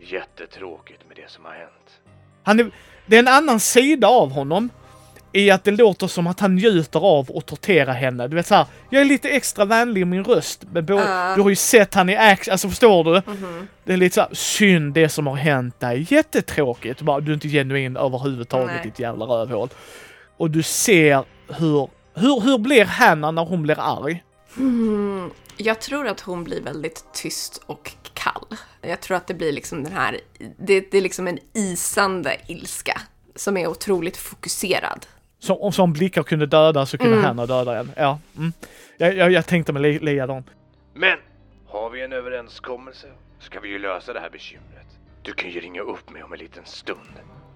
Jättetråkigt 0.00 1.00
med 1.08 1.16
det 1.16 1.30
som 1.30 1.44
har 1.44 1.52
hänt. 1.52 2.00
Han 2.42 2.60
är, 2.60 2.70
det 3.06 3.16
är 3.16 3.20
en 3.20 3.28
annan 3.28 3.60
sida 3.60 4.08
av 4.08 4.30
honom. 4.32 4.70
I 5.32 5.50
att 5.50 5.64
det 5.64 5.70
låter 5.70 6.06
som 6.06 6.26
att 6.26 6.40
han 6.40 6.54
njuter 6.54 7.00
av 7.00 7.30
att 7.36 7.46
tortera 7.46 7.92
henne. 7.92 8.28
Du 8.28 8.36
vet 8.36 8.46
såhär, 8.46 8.66
jag 8.90 9.00
är 9.00 9.04
lite 9.04 9.28
extra 9.28 9.64
vänlig 9.64 10.00
i 10.00 10.04
min 10.04 10.24
röst. 10.24 10.64
Men 10.72 10.86
bo, 10.86 10.98
Ah. 10.98 11.36
Du 11.36 11.42
har 11.42 11.50
ju 11.50 11.56
sett 11.56 11.94
han 11.94 12.08
i 12.08 12.16
action, 12.16 12.52
alltså 12.52 12.68
förstår 12.68 13.04
du? 13.04 13.22
Mhm. 13.26 13.68
Det 13.84 13.92
är 13.92 13.96
lite 13.96 14.14
såhär, 14.14 14.28
synd 14.34 14.94
det 14.94 15.08
som 15.08 15.26
har 15.26 15.34
hänt 15.36 15.80
dig. 15.80 16.06
Jättetråkigt. 16.10 17.02
Bara, 17.02 17.20
du 17.20 17.30
är 17.30 17.34
inte 17.34 17.48
genuin 17.48 17.96
överhuvudtaget 17.96 18.66
Nej. 18.74 18.80
ditt 18.84 18.98
jävla 18.98 19.24
rövhål. 19.24 19.68
Och 20.36 20.50
du 20.50 20.62
ser 20.62 21.24
hur, 21.48 21.88
hur, 22.14 22.40
hur 22.40 22.58
blir 22.58 22.84
Hanna 22.84 23.30
när 23.30 23.44
hon 23.44 23.62
blir 23.62 23.76
arg? 23.80 24.24
Mm, 24.56 25.30
jag 25.56 25.80
tror 25.80 26.08
att 26.08 26.20
hon 26.20 26.44
blir 26.44 26.60
väldigt 26.62 27.04
tyst 27.12 27.62
och 27.66 27.92
kall. 28.24 28.58
Jag 28.82 29.00
tror 29.00 29.16
att 29.16 29.26
det 29.26 29.34
blir 29.34 29.52
liksom 29.52 29.84
den 29.84 29.92
här, 29.92 30.20
det, 30.58 30.90
det 30.90 30.98
är 30.98 31.02
liksom 31.02 31.28
en 31.28 31.38
isande 31.52 32.36
ilska 32.48 33.00
som 33.34 33.56
är 33.56 33.66
otroligt 33.66 34.16
fokuserad. 34.16 35.06
Som, 35.38 35.56
om 35.58 35.72
som 35.72 35.92
blickar 35.92 36.22
kunde 36.22 36.46
döda 36.46 36.86
så 36.86 36.98
kunde 36.98 37.12
Mm. 37.12 37.24
Hanna 37.24 37.46
döda 37.46 37.78
en. 37.78 37.92
Ja. 37.96 38.18
Mm. 38.36 38.52
Jag, 38.96 39.16
jag, 39.16 39.32
jag 39.32 39.46
tänkte 39.46 39.72
mig 39.72 39.82
li- 39.82 39.98
likadant. 39.98 40.46
Men 40.94 41.18
har 41.66 41.90
vi 41.90 42.02
en 42.02 42.12
överenskommelse 42.12 43.06
så 43.40 43.50
kan 43.50 43.62
vi 43.62 43.68
ju 43.68 43.78
lösa 43.78 44.12
det 44.12 44.20
här 44.20 44.30
bekymret. 44.30 44.86
Du 45.22 45.32
kan 45.32 45.50
ju 45.50 45.60
ringa 45.60 45.80
upp 45.82 46.10
mig 46.10 46.22
om 46.22 46.32
en 46.32 46.38
liten 46.38 46.64
stund 46.64 46.98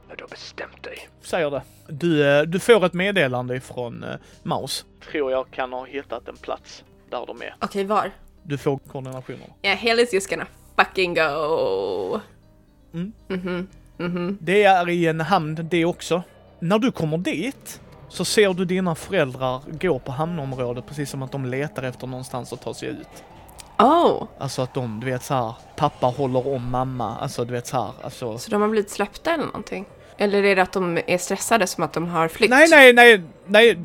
när 0.09 0.17
du 0.17 0.25
har 0.25 0.29
bestämt 0.29 0.83
dig. 0.83 1.09
säger 1.23 1.51
det. 1.51 1.63
Du, 1.89 2.29
eh, 2.29 2.43
du 2.43 2.61
får 2.61 2.87
ett 2.87 2.93
meddelande 2.95 3.61
från 3.61 4.05
uh, 4.05 4.11
Maus. 4.43 4.85
Tror 5.11 5.31
jag 5.33 5.51
kan 5.51 5.73
ha 5.73 5.85
hittat 5.85 6.29
en 6.29 6.37
plats 6.37 6.85
där 7.11 7.27
de 7.27 7.43
är. 7.43 7.55
Okej, 7.61 7.85
var? 7.85 8.11
Du 8.49 8.59
får 8.59 8.79
koordinationerna. 8.79 9.45
Yeah, 9.63 9.79
Haley's 9.79 10.15
just 10.15 10.31
gonna 10.31 10.47
fucking 10.77 11.15
go. 11.15 12.21
Mm. 12.95 13.13
Mhm, 13.29 13.69
mhm. 13.97 14.39
Det 14.41 14.65
är 14.65 14.89
i 14.89 15.07
en 15.07 15.21
hamn 15.21 15.69
det 15.71 15.85
också. 15.85 16.23
När 16.61 16.79
du 16.79 16.93
kommer 16.93 17.19
dit 17.19 17.81
så 18.09 18.25
ser 18.25 18.55
du 18.55 18.65
dina 18.65 18.95
föräldrar 18.95 19.61
gå 19.81 19.99
på 19.99 20.13
hamnområdet 20.13 20.87
precis 20.87 21.11
som 21.11 21.23
att 21.23 21.33
de 21.33 21.45
letar 21.45 21.83
efter 21.83 22.07
någonstans 22.07 22.53
att 22.53 22.63
ta 22.63 22.75
sig 22.75 22.89
ut. 22.89 23.25
Oh, 23.79 24.25
Alltså 24.39 24.63
att 24.63 24.75
de, 24.75 25.01
du 25.01 25.07
vet 25.07 25.23
så 25.23 25.35
här, 25.35 25.55
pappa 25.77 26.07
håller 26.07 26.47
om 26.47 26.71
mamma. 26.71 27.17
Alltså 27.21 27.45
du 27.45 27.53
vet 27.53 27.67
så 27.67 27.77
här, 27.77 27.93
alltså. 28.03 28.39
så 28.39 28.51
de 28.51 28.63
har 28.63 28.69
blivit 28.69 28.91
släppta 28.91 29.35
eller 29.35 29.45
någonting? 29.45 29.85
Eller 30.19 30.43
är 30.43 30.57
det 30.57 30.63
att 30.63 30.73
de 30.73 30.99
är 31.07 31.19
stressade 31.19 31.67
som 31.67 31.85
att 31.85 31.93
de 31.93 32.09
har 32.09 32.29
flytt? 32.29 32.51
Nej, 32.51 32.69
nej, 32.71 32.93
nej, 32.93 33.23
nej, 33.47 33.79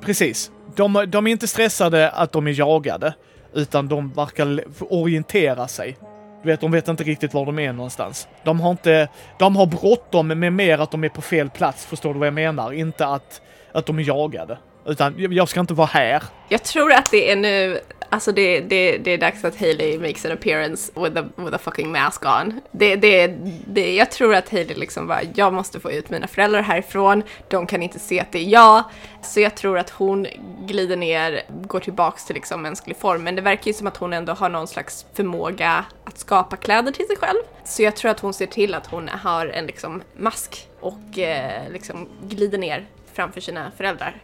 precis. 0.00 0.50
De, 0.74 1.04
de 1.08 1.26
är 1.26 1.30
inte 1.30 1.48
stressade 1.48 2.10
att 2.10 2.32
de 2.32 2.46
är 2.46 2.58
jagade, 2.58 3.14
utan 3.54 3.88
de 3.88 4.12
verkar 4.12 4.64
orientera 4.80 5.68
sig. 5.68 5.96
Du 6.42 6.48
vet, 6.48 6.60
de 6.60 6.70
vet 6.70 6.88
inte 6.88 7.04
riktigt 7.04 7.34
var 7.34 7.46
de 7.46 7.58
är 7.58 7.72
någonstans. 7.72 8.28
De 8.44 8.60
har 8.60 8.70
inte, 8.70 9.08
de 9.38 9.56
har 9.56 9.66
bråttom 9.66 10.28
med 10.28 10.52
mer 10.52 10.78
att 10.78 10.90
de 10.90 11.04
är 11.04 11.08
på 11.08 11.22
fel 11.22 11.50
plats, 11.50 11.86
förstår 11.86 12.12
du 12.12 12.18
vad 12.18 12.26
jag 12.26 12.34
menar? 12.34 12.72
Inte 12.72 13.06
att, 13.06 13.42
att 13.72 13.86
de 13.86 13.98
är 13.98 14.02
jagade. 14.02 14.58
Utan, 14.86 15.14
jag 15.18 15.48
ska 15.48 15.60
inte 15.60 15.74
vara 15.74 15.86
här. 15.86 16.22
Jag 16.48 16.62
tror 16.62 16.92
att 16.92 17.10
det 17.10 17.32
är 17.32 17.36
nu, 17.36 17.80
alltså 18.12 18.32
det, 18.32 18.60
det, 18.60 18.98
det 18.98 19.10
är 19.10 19.18
dags 19.18 19.44
att 19.44 19.60
Hailey 19.60 19.98
makes 19.98 20.24
an 20.24 20.32
appearance 20.32 20.92
with 20.94 21.18
a, 21.18 21.24
with 21.36 21.54
a 21.54 21.58
fucking 21.58 21.92
mask 21.92 22.24
on. 22.24 22.60
Det, 22.70 22.96
det, 22.96 23.26
det, 23.66 23.94
jag 23.94 24.10
tror 24.10 24.34
att 24.34 24.48
Hailey 24.48 24.74
liksom 24.74 25.06
bara, 25.06 25.20
jag 25.34 25.52
måste 25.52 25.80
få 25.80 25.92
ut 25.92 26.10
mina 26.10 26.26
föräldrar 26.26 26.62
härifrån, 26.62 27.22
de 27.48 27.66
kan 27.66 27.82
inte 27.82 27.98
se 27.98 28.20
att 28.20 28.32
det 28.32 28.38
är 28.38 28.48
jag. 28.48 28.84
Så 29.22 29.40
jag 29.40 29.54
tror 29.54 29.78
att 29.78 29.90
hon 29.90 30.26
glider 30.66 30.96
ner, 30.96 31.42
går 31.62 31.80
tillbaks 31.80 32.24
till 32.24 32.34
liksom 32.34 32.62
mänsklig 32.62 32.96
form. 32.96 33.22
Men 33.24 33.34
det 33.34 33.42
verkar 33.42 33.66
ju 33.66 33.72
som 33.72 33.86
att 33.86 33.96
hon 33.96 34.12
ändå 34.12 34.32
har 34.32 34.48
någon 34.48 34.68
slags 34.68 35.06
förmåga 35.14 35.84
att 36.04 36.18
skapa 36.18 36.56
kläder 36.56 36.92
till 36.92 37.06
sig 37.06 37.16
själv. 37.16 37.40
Så 37.64 37.82
jag 37.82 37.96
tror 37.96 38.10
att 38.10 38.20
hon 38.20 38.34
ser 38.34 38.46
till 38.46 38.74
att 38.74 38.86
hon 38.86 39.08
har 39.08 39.46
en 39.46 39.66
liksom 39.66 40.02
mask 40.16 40.68
och 40.80 41.18
eh, 41.18 41.72
liksom 41.72 42.08
glider 42.28 42.58
ner 42.58 42.86
framför 43.12 43.40
sina 43.40 43.70
föräldrar 43.76 44.22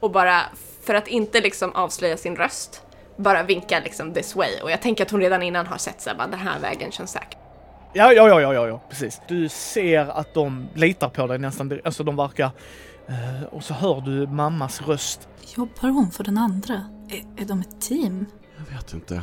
och 0.00 0.10
bara 0.10 0.42
för 0.82 0.94
att 0.94 1.08
inte 1.08 1.40
liksom 1.40 1.72
avslöja 1.72 2.16
sin 2.16 2.36
röst 2.36 2.82
bara 3.22 3.42
vinka 3.42 3.80
liksom 3.84 4.12
this 4.14 4.36
way 4.36 4.60
och 4.62 4.70
jag 4.70 4.82
tänker 4.82 5.04
att 5.04 5.10
hon 5.10 5.20
redan 5.20 5.42
innan 5.42 5.66
har 5.66 5.76
sett 5.78 6.00
såhär 6.00 6.16
bara 6.16 6.26
den 6.28 6.40
här 6.40 6.58
vägen 6.60 6.92
känns 6.92 7.10
säker. 7.10 7.38
Ja, 7.94 8.12
ja, 8.12 8.28
ja, 8.28 8.40
ja, 8.40 8.54
ja, 8.54 8.68
ja, 8.68 8.80
precis. 8.90 9.20
Du 9.28 9.48
ser 9.48 10.00
att 10.18 10.34
de 10.34 10.68
litar 10.74 11.08
på 11.08 11.26
dig 11.26 11.38
nästan, 11.38 11.80
alltså 11.84 12.04
de 12.04 12.16
verkar... 12.16 12.50
eh, 13.08 13.42
och 13.50 13.64
så 13.64 13.74
hör 13.74 14.00
du 14.00 14.26
mammas 14.26 14.82
röst. 14.82 15.28
Jobbar 15.56 15.88
hon 15.88 16.10
för 16.10 16.24
den 16.24 16.38
andra? 16.38 16.74
Är, 17.08 17.42
är 17.42 17.46
de 17.46 17.60
ett 17.60 17.80
team? 17.80 18.26
Jag 18.56 18.76
vet 18.76 18.92
inte. 18.92 19.22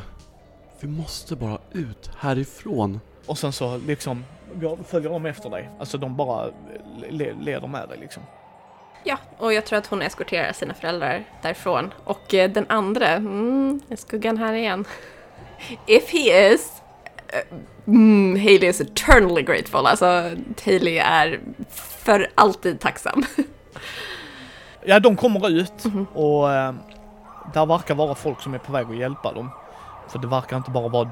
Vi 0.79 0.87
måste 0.87 1.35
bara 1.35 1.57
ut 1.71 2.11
härifrån. 2.19 2.99
Och 3.25 3.37
sen 3.37 3.51
så 3.51 3.77
liksom 3.77 4.25
följer 4.85 5.09
de 5.09 5.25
efter 5.25 5.49
dig. 5.49 5.69
Alltså 5.79 5.97
de 5.97 6.15
bara 6.17 6.45
le- 7.09 7.33
leder 7.41 7.67
med 7.67 7.89
dig 7.89 7.97
liksom. 7.99 8.23
Ja, 9.03 9.17
och 9.37 9.53
jag 9.53 9.65
tror 9.65 9.79
att 9.79 9.87
hon 9.87 10.01
eskorterar 10.01 10.53
sina 10.53 10.73
föräldrar 10.73 11.23
därifrån. 11.41 11.93
Och 12.03 12.33
eh, 12.33 12.51
den 12.51 12.65
andra, 12.69 13.07
mm, 13.07 13.81
är 13.89 13.95
skuggan 13.95 14.37
här 14.37 14.53
igen. 14.53 14.85
If 15.85 16.11
he 16.13 16.53
is, 16.53 16.81
eh, 17.27 17.57
mm, 17.87 18.39
Hailey 18.39 18.69
is 18.69 18.81
eternally 18.81 19.41
grateful. 19.41 19.85
Alltså, 19.85 20.05
Hailey 20.65 20.97
är 20.97 21.39
för 21.69 22.27
alltid 22.35 22.79
tacksam. 22.79 23.23
Ja, 24.85 24.99
de 24.99 25.15
kommer 25.15 25.49
ut 25.49 25.83
och 26.13 26.53
eh, 26.53 26.73
där 27.53 27.65
verkar 27.65 27.95
vara 27.95 28.15
folk 28.15 28.41
som 28.41 28.53
är 28.53 28.57
på 28.57 28.71
väg 28.71 28.85
att 28.85 28.97
hjälpa 28.97 29.33
dem. 29.33 29.49
För 30.07 30.19
det 30.19 30.27
verkar 30.27 30.57
inte 30.57 30.71
bara 30.71 30.87
vara 30.87 31.09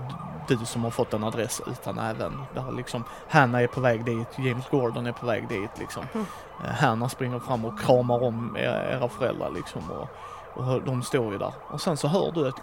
du 0.47 0.57
som 0.65 0.83
har 0.83 0.91
fått 0.91 1.13
en 1.13 1.23
adress 1.23 1.61
utan 1.67 1.99
även 1.99 2.41
där 2.53 2.71
liksom 2.71 3.03
Hanna 3.29 3.61
är 3.61 3.67
på 3.67 3.81
väg 3.81 4.05
dit, 4.05 4.27
James 4.37 4.69
Gordon 4.69 5.07
är 5.07 5.11
på 5.11 5.25
väg 5.25 5.47
dit 5.47 5.69
liksom. 5.79 6.03
Eh, 6.15 6.71
Hanna 6.71 7.09
springer 7.09 7.39
fram 7.39 7.65
och 7.65 7.79
kramar 7.79 8.23
om 8.23 8.57
era, 8.57 9.09
föräldrar 9.09 9.51
liksom 9.51 9.81
och, 9.91 10.07
och 10.63 10.81
de 10.81 11.03
står 11.03 11.31
ju 11.31 11.37
där. 11.37 11.53
Och 11.67 11.81
sen 11.81 11.97
så 11.97 12.07
hör 12.07 12.31
du 12.31 12.47
ett 12.47 12.55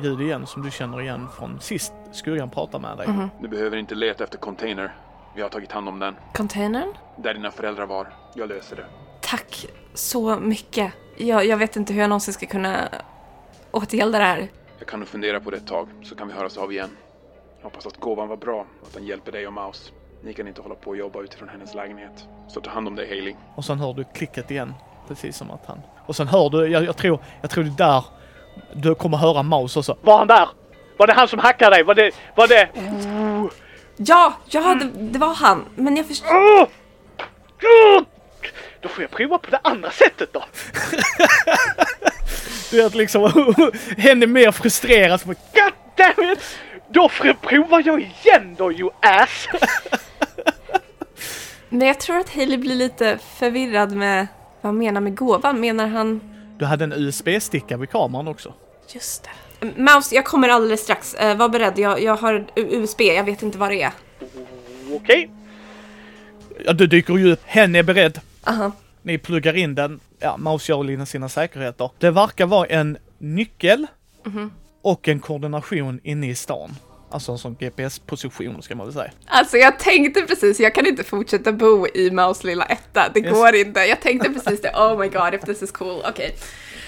ljud 0.00 0.20
igen 0.20 0.46
som 0.46 0.62
du 0.62 0.70
känner 0.70 1.00
igen 1.00 1.28
från 1.38 1.60
sist 1.60 1.92
skuggan 2.12 2.50
pratade 2.50 2.82
med 2.88 2.98
dig. 2.98 3.08
Mhm. 3.08 3.30
Du 3.40 3.48
behöver 3.48 3.76
inte 3.76 3.94
leta 3.94 4.24
efter 4.24 4.38
container. 4.38 4.94
Vi 5.34 5.42
har 5.42 5.48
tagit 5.48 5.72
hand 5.72 5.88
om 5.88 5.98
den. 5.98 6.16
Containern? 6.34 6.92
Där 7.16 7.34
dina 7.34 7.50
föräldrar 7.50 7.86
var. 7.86 8.08
Jag 8.34 8.48
löser 8.48 8.76
det. 8.76 8.84
Tack 9.20 9.66
så 9.94 10.36
mycket. 10.36 10.92
Jag, 11.16 11.46
jag 11.46 11.56
vet 11.56 11.76
inte 11.76 11.92
hur 11.92 12.00
jag 12.00 12.08
någonsin 12.08 12.34
ska 12.34 12.46
kunna 12.46 12.88
återgälda 13.70 14.18
det 14.18 14.24
här. 14.24 14.48
Jag 14.80 14.88
kan 14.88 15.00
nog 15.00 15.08
fundera 15.08 15.40
på 15.40 15.50
det 15.50 15.56
ett 15.56 15.66
tag, 15.66 15.88
så 16.02 16.14
kan 16.14 16.28
vi 16.28 16.34
höras 16.34 16.56
av 16.56 16.72
igen. 16.72 16.96
Jag 17.58 17.64
hoppas 17.64 17.86
att 17.86 17.96
gåvan 17.96 18.28
var 18.28 18.36
bra 18.36 18.66
och 18.80 18.86
att 18.86 18.94
den 18.94 19.06
hjälper 19.06 19.32
dig 19.32 19.46
och 19.46 19.52
Maus. 19.52 19.92
Ni 20.22 20.34
kan 20.34 20.48
inte 20.48 20.62
hålla 20.62 20.74
på 20.74 20.90
och 20.90 20.96
jobba 20.96 21.22
utifrån 21.22 21.48
hennes 21.48 21.74
lägenhet. 21.74 22.28
Så 22.48 22.60
ta 22.60 22.70
hand 22.70 22.88
om 22.88 22.96
dig, 22.96 23.08
Hailey. 23.08 23.34
Och 23.54 23.64
sen 23.64 23.78
hör 23.78 23.94
du 23.94 24.04
klicket 24.04 24.50
igen. 24.50 24.74
Precis 25.08 25.36
som 25.36 25.50
att 25.50 25.66
han... 25.66 25.80
Och 26.06 26.16
sen 26.16 26.28
hör 26.28 26.50
du, 26.50 26.66
jag, 26.66 26.84
jag 26.84 26.96
tror, 26.96 27.18
jag 27.40 27.50
tror 27.50 27.64
det 27.64 27.70
är 27.70 27.76
där 27.76 28.04
du 28.72 28.94
kommer 28.94 29.16
höra 29.16 29.42
Maus 29.42 29.76
också. 29.76 29.96
Var 30.00 30.18
han 30.18 30.26
där? 30.26 30.48
Var 30.96 31.06
det 31.06 31.12
han 31.12 31.28
som 31.28 31.38
hackade 31.38 31.76
dig? 31.76 31.82
Var 31.82 31.94
det, 31.94 32.10
var 32.34 32.48
det... 32.48 32.68
Ja, 33.96 34.32
ja 34.46 34.74
det, 34.74 34.90
det 34.94 35.18
var 35.18 35.34
han. 35.34 35.64
Men 35.74 35.96
jag 35.96 36.06
förstår... 36.06 36.68
Då 38.80 38.88
får 38.88 39.02
jag 39.02 39.10
prova 39.10 39.38
på 39.38 39.50
det 39.50 39.60
andra 39.62 39.90
sättet 39.90 40.32
då. 40.32 40.44
du 42.70 42.76
vet 42.76 42.94
liksom, 42.94 43.22
hen 43.96 44.22
är 44.22 44.26
mer 44.26 44.52
frustrerad. 44.52 45.20
Som, 45.20 45.28
God 45.28 45.72
damn 45.96 46.32
it! 46.32 46.38
Då 46.92 47.08
provar 47.42 47.82
jag 47.86 48.00
igen 48.00 48.54
då 48.58 48.72
you 48.72 48.90
ass! 49.00 49.48
Men 51.68 51.88
jag 51.88 52.00
tror 52.00 52.18
att 52.18 52.34
Hailey 52.34 52.56
blir 52.56 52.74
lite 52.74 53.18
förvirrad 53.38 53.92
med 53.92 54.26
vad 54.60 54.68
han 54.68 54.78
menar 54.78 55.00
med 55.00 55.16
gåvan. 55.16 55.60
Menar 55.60 55.86
han... 55.86 56.20
Du 56.58 56.64
hade 56.64 56.84
en 56.84 56.92
USB-sticka 56.92 57.76
vid 57.76 57.90
kameran 57.90 58.28
också. 58.28 58.54
Just 58.94 59.24
det. 59.24 59.66
Mouse, 59.76 60.14
jag 60.14 60.24
kommer 60.24 60.48
alldeles 60.48 60.80
strax. 60.80 61.14
Eh, 61.14 61.36
var 61.36 61.48
beredd, 61.48 61.78
jag, 61.78 62.02
jag 62.02 62.16
har 62.16 62.46
USB, 62.56 63.00
jag 63.00 63.24
vet 63.24 63.42
inte 63.42 63.58
vad 63.58 63.70
det 63.70 63.82
är. 63.82 63.92
Okej. 64.92 65.30
Ja, 66.64 66.72
du 66.72 66.86
dyker 66.86 67.16
ju 67.16 67.32
upp. 67.32 67.40
Hen 67.44 67.74
är 67.74 67.82
beredd. 67.82 68.20
Aha. 68.44 68.72
Ni 69.02 69.18
pluggar 69.18 69.56
in 69.56 69.74
den. 69.74 70.00
Ja, 70.18 70.36
Maus 70.36 70.68
gör 70.68 70.84
lite 70.84 71.06
sina 71.06 71.28
säkerheter. 71.28 71.90
Det 71.98 72.10
verkar 72.10 72.46
vara 72.46 72.66
en 72.66 72.96
nyckel 73.18 73.86
Mhm. 74.24 74.50
och 74.82 75.08
en 75.08 75.20
koordination 75.20 76.00
inne 76.02 76.28
i 76.30 76.34
stan. 76.34 76.76
Alltså 77.10 77.32
en 77.32 77.38
sån 77.38 77.54
GPS-position 77.60 78.62
ska 78.62 78.74
man 78.74 78.86
väl 78.86 78.94
säga. 78.94 79.10
Alltså 79.26 79.56
jag 79.56 79.78
tänkte 79.78 80.22
precis, 80.22 80.60
jag 80.60 80.74
kan 80.74 80.86
inte 80.86 81.04
fortsätta 81.04 81.52
bo 81.52 81.86
i 81.94 82.10
Maus 82.10 82.44
lilla 82.44 82.64
etta. 82.64 83.08
Det 83.14 83.20
Yes. 83.20 83.32
går 83.32 83.54
inte. 83.54 83.80
Jag 83.80 84.00
tänkte 84.00 84.30
precis 84.30 84.60
det. 84.62 84.70
Oh 84.74 84.98
my 84.98 85.08
god, 85.08 85.34
if 85.34 85.40
this 85.40 85.62
is 85.62 85.70
cool. 85.72 86.02
Okej. 86.08 86.34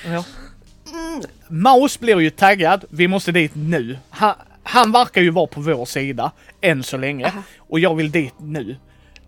Ja. 0.06 0.24
Maus 1.48 2.00
blir 2.00 2.20
ju 2.20 2.30
taggad. 2.30 2.84
Vi 2.90 3.08
måste 3.08 3.32
dit 3.32 3.52
nu. 3.54 3.98
Ha, 4.10 4.36
han 4.62 4.92
verkar 4.92 5.20
ju 5.22 5.30
vara 5.30 5.46
på 5.46 5.60
vår 5.60 5.84
sida 5.84 6.32
än 6.60 6.82
så 6.82 6.96
länge. 6.96 7.26
Aha. 7.26 7.42
Och 7.58 7.80
jag 7.80 7.94
vill 7.94 8.10
dit 8.10 8.34
nu. 8.38 8.76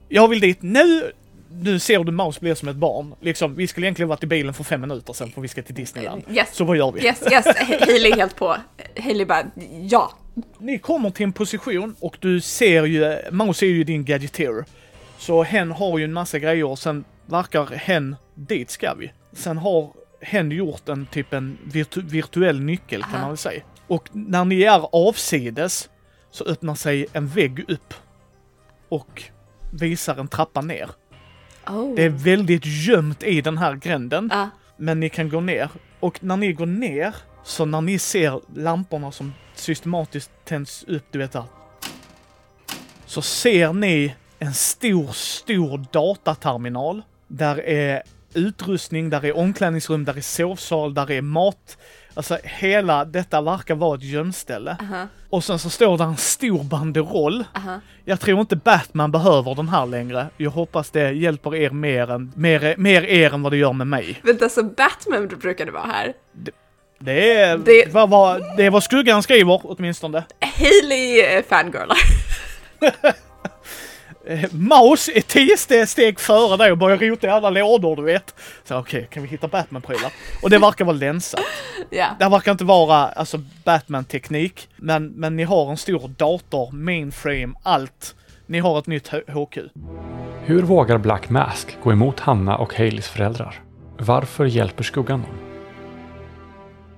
Jag 0.09 0.29
vill 0.29 0.41
dit 0.41 0.63
nu. 0.63 1.13
Nu 1.61 1.79
ser 1.79 2.05
du 2.05 2.13
Maus 2.13 2.41
blir 2.41 2.55
som 2.55 2.69
ett 2.69 2.77
barn. 2.77 3.15
Liksom, 3.21 3.55
vi 3.55 3.67
skulle 3.67 3.87
egentligen 3.87 4.09
varit 4.09 4.25
i 4.25 4.27
bilen 4.27 4.55
för 4.55 4.65
fem 4.65 4.81
minuter 4.81 5.13
sen 5.13 5.31
för 5.31 5.41
vi 5.41 5.49
ska 5.49 5.63
till 5.63 5.75
Disneyland. 5.75 6.23
Yes. 6.31 6.55
Så 6.55 6.65
vad 6.65 6.77
gör 6.77 6.93
vi? 6.93 7.05
Yes, 7.05 7.23
yes. 7.33 7.47
Hailey 7.81 8.13
är 8.13 8.17
helt 8.17 8.37
på. 8.37 8.57
Hailey 9.01 9.27
bara, 9.27 9.47
ja. 9.91 10.13
Ni 10.59 10.79
kommer 10.79 11.11
till 11.11 11.25
en 11.25 11.33
position 11.33 11.97
och 12.01 12.17
du 12.21 12.41
ser 12.41 12.85
ju, 12.85 13.17
Maus 13.31 13.63
är 13.63 13.67
ju 13.67 13.85
din 13.85 14.05
gadgeteer. 14.05 14.65
Så 15.19 15.43
hen 15.43 15.71
har 15.71 15.99
ju 15.99 16.05
en 16.05 16.13
massa 16.13 16.39
grejer 16.39 16.65
och 16.65 16.79
sen 16.79 17.05
verkar 17.27 17.67
hen, 17.67 18.17
dit 18.35 18.71
ska 18.71 18.95
vi. 18.95 19.13
Sen 19.33 19.59
har 19.59 19.91
hen 20.21 20.51
gjort 20.51 20.89
en 20.89 21.07
typ 21.07 21.33
en 21.33 21.59
virtu 21.65 22.01
virtuell 22.03 22.61
nyckel 22.61 23.03
kan 23.03 23.11
Aha. 23.11 23.21
man 23.21 23.31
väl 23.31 23.37
säga. 23.37 23.63
Och 23.87 24.09
när 24.13 24.45
ni 24.45 24.63
är 24.63 24.89
avsides 24.93 25.89
så 26.31 26.45
öppnar 26.45 26.75
sig 26.75 27.07
en 27.13 27.29
vägg 27.29 27.65
upp 27.69 27.95
och 28.89 29.23
visar 29.73 30.17
en 30.17 30.29
trappa 30.29 30.61
ner. 30.61 30.91
Oh. 31.67 31.95
Det 31.95 32.03
är 32.03 32.09
väldigt 32.09 32.63
gömt 32.65 33.23
i 33.23 33.41
den 33.41 33.59
här 33.59 33.75
gränden. 33.75 34.29
Ja. 34.33 34.49
Men 34.77 35.01
ni 35.01 35.09
kan 35.09 35.29
gå 35.29 35.41
ner. 35.41 35.71
Och 36.01 36.25
när 36.25 36.37
ni 36.37 36.53
går 36.53 36.67
ner, 36.67 37.15
så 37.45 37.65
när 37.65 37.81
ni 37.81 37.99
ser 37.99 38.41
lamporna 38.55 39.13
som 39.13 39.33
systematiskt 39.55 40.31
tänds 40.45 40.85
upp, 40.89 41.05
du 41.11 41.19
vet 41.19 41.33
där. 41.33 41.45
Så 43.07 43.23
ser 43.23 43.73
ni 43.73 44.15
en 44.39 44.55
stor, 44.55 45.13
stor 45.13 45.85
dataterminal. 45.93 47.03
Där 47.29 47.61
är 47.61 48.03
utrustning, 48.35 49.11
där 49.11 49.25
är 49.25 49.37
omklädningsrum, 49.37 50.05
där 50.05 50.17
är 50.17 50.21
sovsal, 50.21 50.95
där 50.95 51.11
är 51.11 51.23
mat. 51.23 51.79
Alltså 52.17 52.39
hela 52.43 53.05
detta 53.05 53.41
verkar 53.41 53.75
vara 53.75 53.95
ett 53.95 54.03
gömställe. 54.03 54.77
Aha. 54.81 55.07
Och 55.31 55.45
sen 55.45 55.59
så 55.59 55.71
står 55.71 55.99
där 55.99 56.05
en 56.05 56.17
stor 56.17 56.63
banderoll. 56.65 57.45
Aha. 57.57 57.81
Jag 58.05 58.21
tror 58.21 58.41
inte 58.41 58.57
Batman 58.57 59.11
behöver 59.13 59.55
den 59.55 59.69
här 59.69 59.87
längre. 59.87 60.27
Jag 60.37 60.51
hoppas 60.51 60.91
det 60.91 61.11
hjälper 61.13 61.55
er 61.55 61.71
mer, 61.71 62.11
än, 62.11 62.33
mer, 62.37 62.75
mer 62.79 63.03
er 63.05 63.35
än 63.35 63.43
vad 63.43 63.53
det 63.53 63.57
gör 63.57 63.73
med 63.73 63.87
mig. 63.87 64.21
Vänta, 64.23 64.49
så 64.49 64.63
Batman 64.63 65.29
brukade 65.29 65.71
vara 65.71 65.83
här? 65.87 66.13
Det 66.99 67.35
är 67.41 67.59
Det- 67.59 67.93
vad, 67.95 68.11
vad, 68.11 68.57
det 68.57 68.65
är 68.67 68.71
vad 68.71 68.83
skuggan 68.83 69.23
skriver 69.23 69.61
åtminstone. 69.65 70.25
Hailey 70.41 71.21
eh, 71.21 71.43
fangirlar. 71.49 71.99
Eh, 74.27 74.45
Maus 74.53 75.09
är 75.15 75.21
tio 75.21 75.57
ste- 75.57 75.87
steg 75.87 76.21
före 76.21 76.57
dig 76.57 76.73
och 76.73 76.79
börjar 76.79 76.97
rota 76.97 77.27
i 77.27 77.31
alla 77.31 77.51
lådor 77.51 77.97
du 77.97 78.03
vet. 78.03 78.35
Så 78.65 78.79
okej, 78.79 79.09
kan 79.11 79.23
vi 79.23 79.29
hitta 79.29 79.49
Batman-prylar? 79.49 80.13
Och 80.43 80.51
det 80.51 80.59
verkar 80.59 80.85
vara 80.85 80.97
länsat. 80.97 81.41
ja. 81.91 82.07
Det 82.19 82.29
verkar 82.29 82.53
inte 82.53 82.65
vara 82.65 82.97
alltså 83.09 83.39
Batman-teknik. 83.65 84.69
Men, 84.77 85.07
men 85.09 85.37
ni 85.37 85.43
har 85.43 85.71
en 85.71 85.77
stor 85.77 86.09
dator, 86.09 86.73
mainframe, 86.73 87.55
allt. 87.63 88.15
Ni 88.47 88.59
har 88.59 88.79
ett 88.79 88.87
nytt 88.87 89.09
HQ. 89.09 89.59
Hur 90.45 90.63
vågar 90.63 90.99
Black 90.99 91.29
Mask 91.31 91.77
gå 91.83 91.93
emot 91.93 92.21
Hanna 92.21 92.57
och 92.57 92.75
Haleys 92.75 93.09
föräldrar? 93.09 93.61
Varför 93.99 94.45
hjälper 94.45 94.85
skuggan 94.85 95.21
dem? 95.23 95.31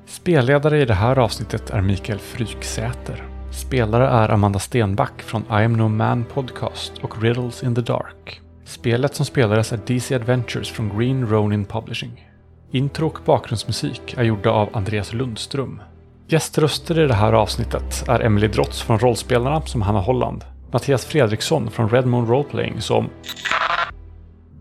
Spelledare 0.07 0.81
i 0.81 0.85
det 0.85 0.95
här 0.95 1.19
avsnittet 1.19 1.71
är 1.71 1.81
Mikael 1.81 2.19
Fryksäter. 2.19 3.25
Spelare 3.57 4.07
är 4.07 4.29
Amanda 4.29 4.59
Stenback 4.59 5.23
från 5.23 5.43
I 5.43 5.65
am 5.65 5.73
no 5.73 5.89
man 5.89 6.25
podcast 6.25 6.93
och 7.03 7.23
Riddles 7.23 7.63
in 7.63 7.75
the 7.75 7.81
Dark. 7.81 8.41
Spelet 8.65 9.15
som 9.15 9.27
spelades 9.27 9.73
är 9.73 9.81
DC 9.87 10.15
Adventures 10.15 10.71
från 10.71 10.99
Green 10.99 11.27
Ronin 11.27 11.65
Publishing. 11.65 12.29
Intro 12.71 13.07
och 13.07 13.19
bakgrundsmusik 13.25 14.15
är 14.17 14.25
gjorda 14.25 14.51
av 14.51 14.69
Andreas 14.73 15.13
Lundström. 15.13 15.81
Gäströster 16.29 16.99
i 16.99 17.07
det 17.07 17.15
här 17.15 17.33
avsnittet 17.33 18.09
är 18.09 18.21
Emily 18.21 18.49
Drotz 18.49 18.83
från 18.83 18.99
Rollspelarna 18.99 19.61
som 19.61 19.83
Hanna 19.83 20.01
Holland, 20.01 20.45
Mattias 20.73 21.05
Fredriksson 21.05 21.71
från 21.71 21.89
Redmond 21.89 22.29
Roleplaying 22.29 22.81
som 22.81 23.09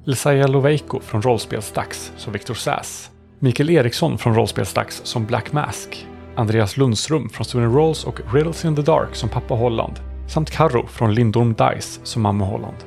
Lisaia 0.06 0.48
Loveiko 0.48 1.00
från 1.00 1.22
Rollspelsdags 1.22 2.12
som 2.18 2.34
Victor 2.34 2.54
Sass, 2.54 3.12
Mikael 3.40 3.70
Eriksson 3.70 4.18
från 4.18 4.36
Rollspelsdags 4.36 5.02
som 5.04 5.26
Black 5.26 5.52
Mask, 5.52 6.08
Andreas 6.36 6.78
Lundström 6.78 7.30
från 7.30 7.46
Sweden 7.46 7.74
Rolls 7.74 8.04
och 8.04 8.20
Riddles 8.34 8.66
in 8.66 8.76
the 8.76 8.82
Dark 8.82 9.16
som 9.16 9.30
pappa 9.30 9.54
Holland, 9.54 10.00
samt 10.28 10.52
Karro 10.52 10.88
från 10.88 11.14
Lindorm 11.14 11.54
Dice 11.54 12.00
som 12.04 12.22
mamma 12.22 12.46
Holland. 12.46 12.78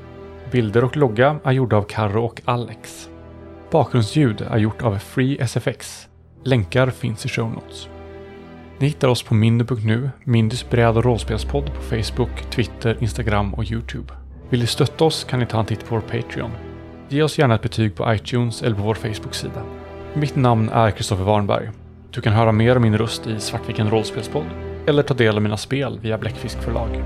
Bilder 0.51 0.85
och 0.85 0.97
logga 0.97 1.41
är 1.45 1.53
gjorda 1.53 1.77
av 1.77 1.83
Karro 1.83 2.25
och 2.25 2.41
Alex. 2.45 3.09
Bakgrundsljud 3.71 4.41
är 4.41 4.59
gjort 4.59 4.83
av 4.83 4.99
Free 4.99 5.39
SFX. 5.41 6.09
Länkar 6.45 6.91
finns 6.91 7.27
i 7.27 7.29
show 7.29 7.51
notes. 7.51 7.89
Ni 8.79 8.87
hittar 8.87 9.09
oss 9.09 9.23
på 9.23 9.35
mindy.nu, 9.35 10.11
Mindys 10.25 10.71
bräd 10.71 10.97
och 10.97 11.05
rollspelspodd 11.05 11.67
på 11.75 11.83
Facebook, 11.83 12.51
Twitter, 12.51 12.97
Instagram 13.01 13.55
och 13.55 13.71
Youtube. 13.71 14.13
Vill 14.51 14.61
ni 14.61 14.67
stötta 14.67 15.05
oss 15.05 15.25
kan 15.25 15.41
ni 15.41 15.47
ta 15.47 15.61
en 15.61 15.67
titt 15.67 15.89
på 15.89 15.95
vår 15.95 16.01
Patreon. 16.01 16.51
Ge 17.09 17.23
oss 17.23 17.39
gärna 17.39 17.55
ett 17.55 17.63
betyg 17.63 17.97
på 17.97 18.15
iTunes 18.15 18.63
eller 18.63 18.77
på 18.77 18.83
vår 18.83 18.95
Facebook-sida. 18.95 19.63
Mitt 20.15 20.37
namn 20.37 20.69
är 20.69 20.91
Kristoffer 20.91 21.25
Warnberg. 21.25 21.71
Du 22.11 22.21
kan 22.21 22.33
höra 22.33 22.53
mer 22.53 22.77
om 22.77 22.83
min 22.83 22.99
röst 22.99 23.27
i 23.27 23.41
Svartviken 23.41 23.91
rollspelspodd 23.91 24.47
eller 24.87 25.03
ta 25.03 25.15
del 25.15 25.37
av 25.37 25.43
mina 25.43 25.57
spel 25.57 25.99
via 26.03 26.19
Bläckfisk 26.19 26.63
förlag. 26.63 27.03